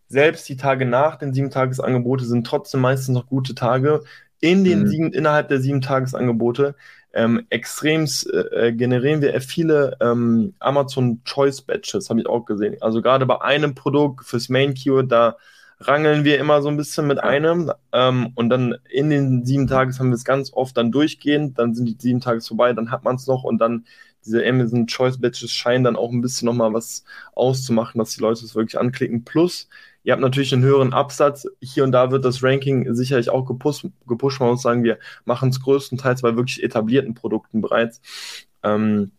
selbst 0.09 0.49
die 0.49 0.57
Tage 0.57 0.87
nach 0.87 1.17
den 1.17 1.35
sieben 1.35 1.51
Tagesangebote 1.51 2.25
sind 2.25 2.47
trotzdem 2.47 2.81
meistens 2.81 3.15
noch 3.15 3.27
gute 3.27 3.55
Tage. 3.55 4.03
In 4.41 4.65
den 4.65 4.83
mhm. 4.83 4.89
sieben, 4.89 5.13
innerhalb 5.13 5.49
der 5.49 5.61
sieben 5.61 5.81
Tagesangebote 5.81 6.75
ähm, 7.13 7.47
extremst 7.49 8.33
äh, 8.33 8.73
generieren 8.73 9.23
wir 9.23 9.41
viele 9.41 9.97
ähm, 10.01 10.55
Amazon 10.59 11.23
Choice 11.25 11.63
Batches, 11.63 12.11
habe 12.11 12.21
ich 12.21 12.27
auch 12.27 12.45
gesehen. 12.45 12.77
Also 12.81 13.01
gerade 13.03 13.27
bei 13.27 13.41
einem 13.41 13.75
Produkt 13.75 14.27
fürs 14.27 14.49
Main 14.49 14.75
Keyword, 14.75 15.11
da 15.11 15.37
rangeln 15.81 16.25
wir 16.25 16.39
immer 16.39 16.63
so 16.63 16.69
ein 16.69 16.77
bisschen 16.77 17.07
mit 17.07 17.23
einem 17.23 17.71
ähm, 17.93 18.33
und 18.35 18.49
dann 18.49 18.77
in 18.91 19.11
den 19.11 19.45
sieben 19.45 19.67
Tages 19.67 19.99
haben 19.99 20.09
wir 20.09 20.15
es 20.15 20.25
ganz 20.25 20.53
oft 20.53 20.77
dann 20.77 20.93
durchgehend, 20.93 21.59
dann 21.59 21.75
sind 21.75 21.87
die 21.87 21.97
sieben 21.99 22.21
Tage 22.21 22.41
vorbei, 22.41 22.73
dann 22.73 22.91
hat 22.91 23.05
man 23.05 23.17
es 23.17 23.27
noch 23.27 23.45
und 23.45 23.59
dann 23.59 23.85
diese 24.25 24.45
Amazon 24.45 24.87
Choice 24.87 25.21
Batches 25.21 25.53
scheinen 25.53 25.85
dann 25.85 25.97
auch 25.97 26.11
ein 26.11 26.21
bisschen 26.21 26.47
nochmal 26.47 26.73
was 26.73 27.05
auszumachen, 27.35 27.99
dass 27.99 28.11
die 28.11 28.21
Leute 28.21 28.45
es 28.45 28.57
wirklich 28.57 28.79
anklicken. 28.79 29.25
Plus, 29.25 29.69
Ihr 30.07 30.13
habt 30.13 30.23
natürlich 30.23 30.55
einen 30.55 30.63
höheren 30.63 30.93
Absatz. 30.93 31.49
Hier 31.61 31.83
und 31.83 31.91
da 31.91 32.13
wird 32.13 32.25
das 32.25 32.41
Ranking 32.41 32.95
sicherlich 32.95 33.29
auch 33.29 33.45
gepusht. 33.45 33.87
gepusht. 34.07 34.39
Man 34.39 34.51
muss 34.51 34.63
sagen, 34.63 34.85
wir 34.85 34.99
machen 35.25 35.49
es 35.49 35.61
größtenteils 35.61 36.23
bei 36.23 36.37
wirklich 36.37 36.63
etablierten 36.63 37.15
Produkten 37.15 37.61
bereits. 37.61 38.01
Ähm, 38.63 39.11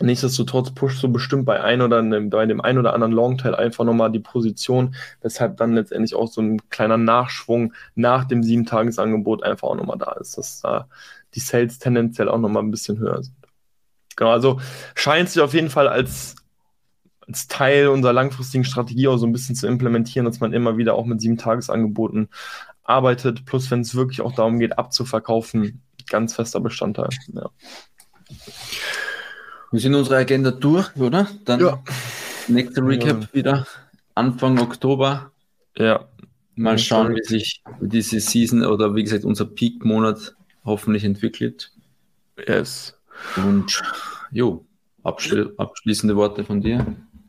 Nichtsdestotrotz 0.00 0.72
pusht 0.72 1.00
so 1.00 1.08
bestimmt 1.08 1.44
bei 1.44 1.62
ein 1.62 1.80
oder 1.80 1.98
einem, 1.98 2.28
bei 2.28 2.46
dem 2.46 2.60
ein 2.60 2.78
oder 2.78 2.94
anderen 2.94 3.12
Longtail 3.12 3.54
einfach 3.54 3.84
nochmal 3.84 4.10
die 4.10 4.18
Position, 4.18 4.96
weshalb 5.22 5.56
dann 5.56 5.74
letztendlich 5.74 6.16
auch 6.16 6.26
so 6.26 6.42
ein 6.42 6.68
kleiner 6.68 6.96
Nachschwung 6.96 7.72
nach 7.94 8.24
dem 8.24 8.42
sieben 8.42 8.66
Tagesangebot 8.66 9.44
einfach 9.44 9.68
auch 9.68 9.76
nochmal 9.76 9.98
da 9.98 10.12
ist, 10.12 10.36
dass 10.36 10.60
da 10.62 10.88
die 11.34 11.40
Sales 11.40 11.78
tendenziell 11.78 12.28
auch 12.28 12.38
nochmal 12.38 12.64
ein 12.64 12.72
bisschen 12.72 12.98
höher 12.98 13.22
sind. 13.22 13.36
Genau, 14.16 14.30
also 14.30 14.60
scheint 14.96 15.30
sich 15.30 15.40
auf 15.40 15.54
jeden 15.54 15.70
Fall 15.70 15.88
als 15.88 16.36
als 17.26 17.48
Teil 17.48 17.88
unserer 17.88 18.12
langfristigen 18.12 18.64
Strategie 18.64 19.08
auch 19.08 19.16
so 19.16 19.26
ein 19.26 19.32
bisschen 19.32 19.54
zu 19.54 19.66
implementieren, 19.66 20.26
dass 20.26 20.40
man 20.40 20.52
immer 20.52 20.76
wieder 20.76 20.94
auch 20.94 21.06
mit 21.06 21.20
sieben 21.22 21.38
Tagesangeboten 21.38 22.28
arbeitet. 22.82 23.46
Plus, 23.46 23.70
wenn 23.70 23.80
es 23.80 23.94
wirklich 23.94 24.20
auch 24.20 24.34
darum 24.34 24.58
geht, 24.58 24.78
abzuverkaufen, 24.78 25.82
ganz 26.08 26.34
fester 26.34 26.60
Bestandteil. 26.60 27.08
Ja. 27.32 27.50
Wir 29.70 29.80
sind 29.80 29.94
unsere 29.94 30.16
Agenda 30.16 30.50
durch, 30.50 30.94
oder? 30.96 31.28
Dann 31.44 31.60
ja. 31.60 31.82
nächste 32.48 32.82
Recap 32.82 33.22
ja. 33.22 33.28
wieder 33.32 33.66
Anfang 34.14 34.58
Oktober. 34.60 35.32
Ja. 35.76 36.08
Mal 36.56 36.78
schauen, 36.78 37.14
wie 37.16 37.24
sich 37.24 37.62
diese 37.80 38.20
Season 38.20 38.64
oder 38.64 38.94
wie 38.94 39.02
gesagt 39.02 39.24
unser 39.24 39.44
Peak-Monat 39.44 40.36
hoffentlich 40.64 41.02
entwickelt. 41.04 41.72
Yes. 42.46 42.96
Und 43.36 43.82
jo, 44.30 44.64
abschließende 45.02 46.14
Worte 46.16 46.44
von 46.44 46.60
dir. 46.60 46.86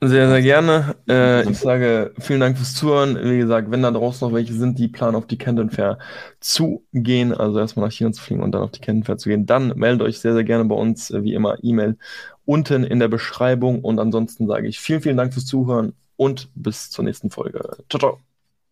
Sehr, 0.08 0.30
sehr 0.30 0.42
gerne. 0.42 0.96
Äh, 1.08 1.50
ich 1.50 1.58
sage 1.58 2.14
vielen 2.20 2.40
Dank 2.40 2.58
fürs 2.58 2.76
Zuhören. 2.76 3.18
Wie 3.24 3.38
gesagt, 3.38 3.72
wenn 3.72 3.82
da 3.82 3.92
draußen 3.92 4.28
noch 4.28 4.36
welche 4.36 4.54
sind, 4.54 4.78
die 4.78 4.88
planen 4.88 5.16
auf 5.16 5.26
die 5.26 5.38
Canton 5.38 5.70
Fair 5.72 5.98
zu 6.40 6.86
gehen, 6.94 7.34
also 7.34 7.60
erstmal 7.60 7.88
nach 7.88 7.94
China 7.94 8.12
zu 8.12 8.22
fliegen 8.22 8.44
und 8.44 8.52
dann 8.52 8.62
auf 8.62 8.72
die 8.72 8.82
Canton 8.82 9.04
Fair 9.04 9.18
zu 9.18 9.30
gehen, 9.30 9.46
dann 9.46 9.70
meldet 9.76 10.02
euch 10.02 10.20
sehr, 10.20 10.34
sehr 10.34 10.44
gerne 10.44 10.66
bei 10.66 10.76
uns, 10.76 11.12
wie 11.12 11.34
immer, 11.34 11.58
E-Mail 11.64 11.98
unten 12.46 12.84
in 12.84 13.00
der 13.00 13.08
Beschreibung. 13.08 13.82
Und 13.84 14.00
ansonsten 14.00 14.48
sage 14.48 14.68
ich 14.68 14.80
vielen, 14.80 15.02
vielen 15.02 15.18
Dank 15.18 15.34
fürs 15.34 15.46
Zuhören 15.46 15.94
und 16.18 16.50
bis 16.56 16.90
zur 16.92 17.04
nächsten 17.04 17.30
Folge. 17.32 17.62
Ciao, 17.90 18.00
ciao. 18.00 18.20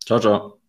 Ciao, 0.04 0.20
ciao. 0.20 0.63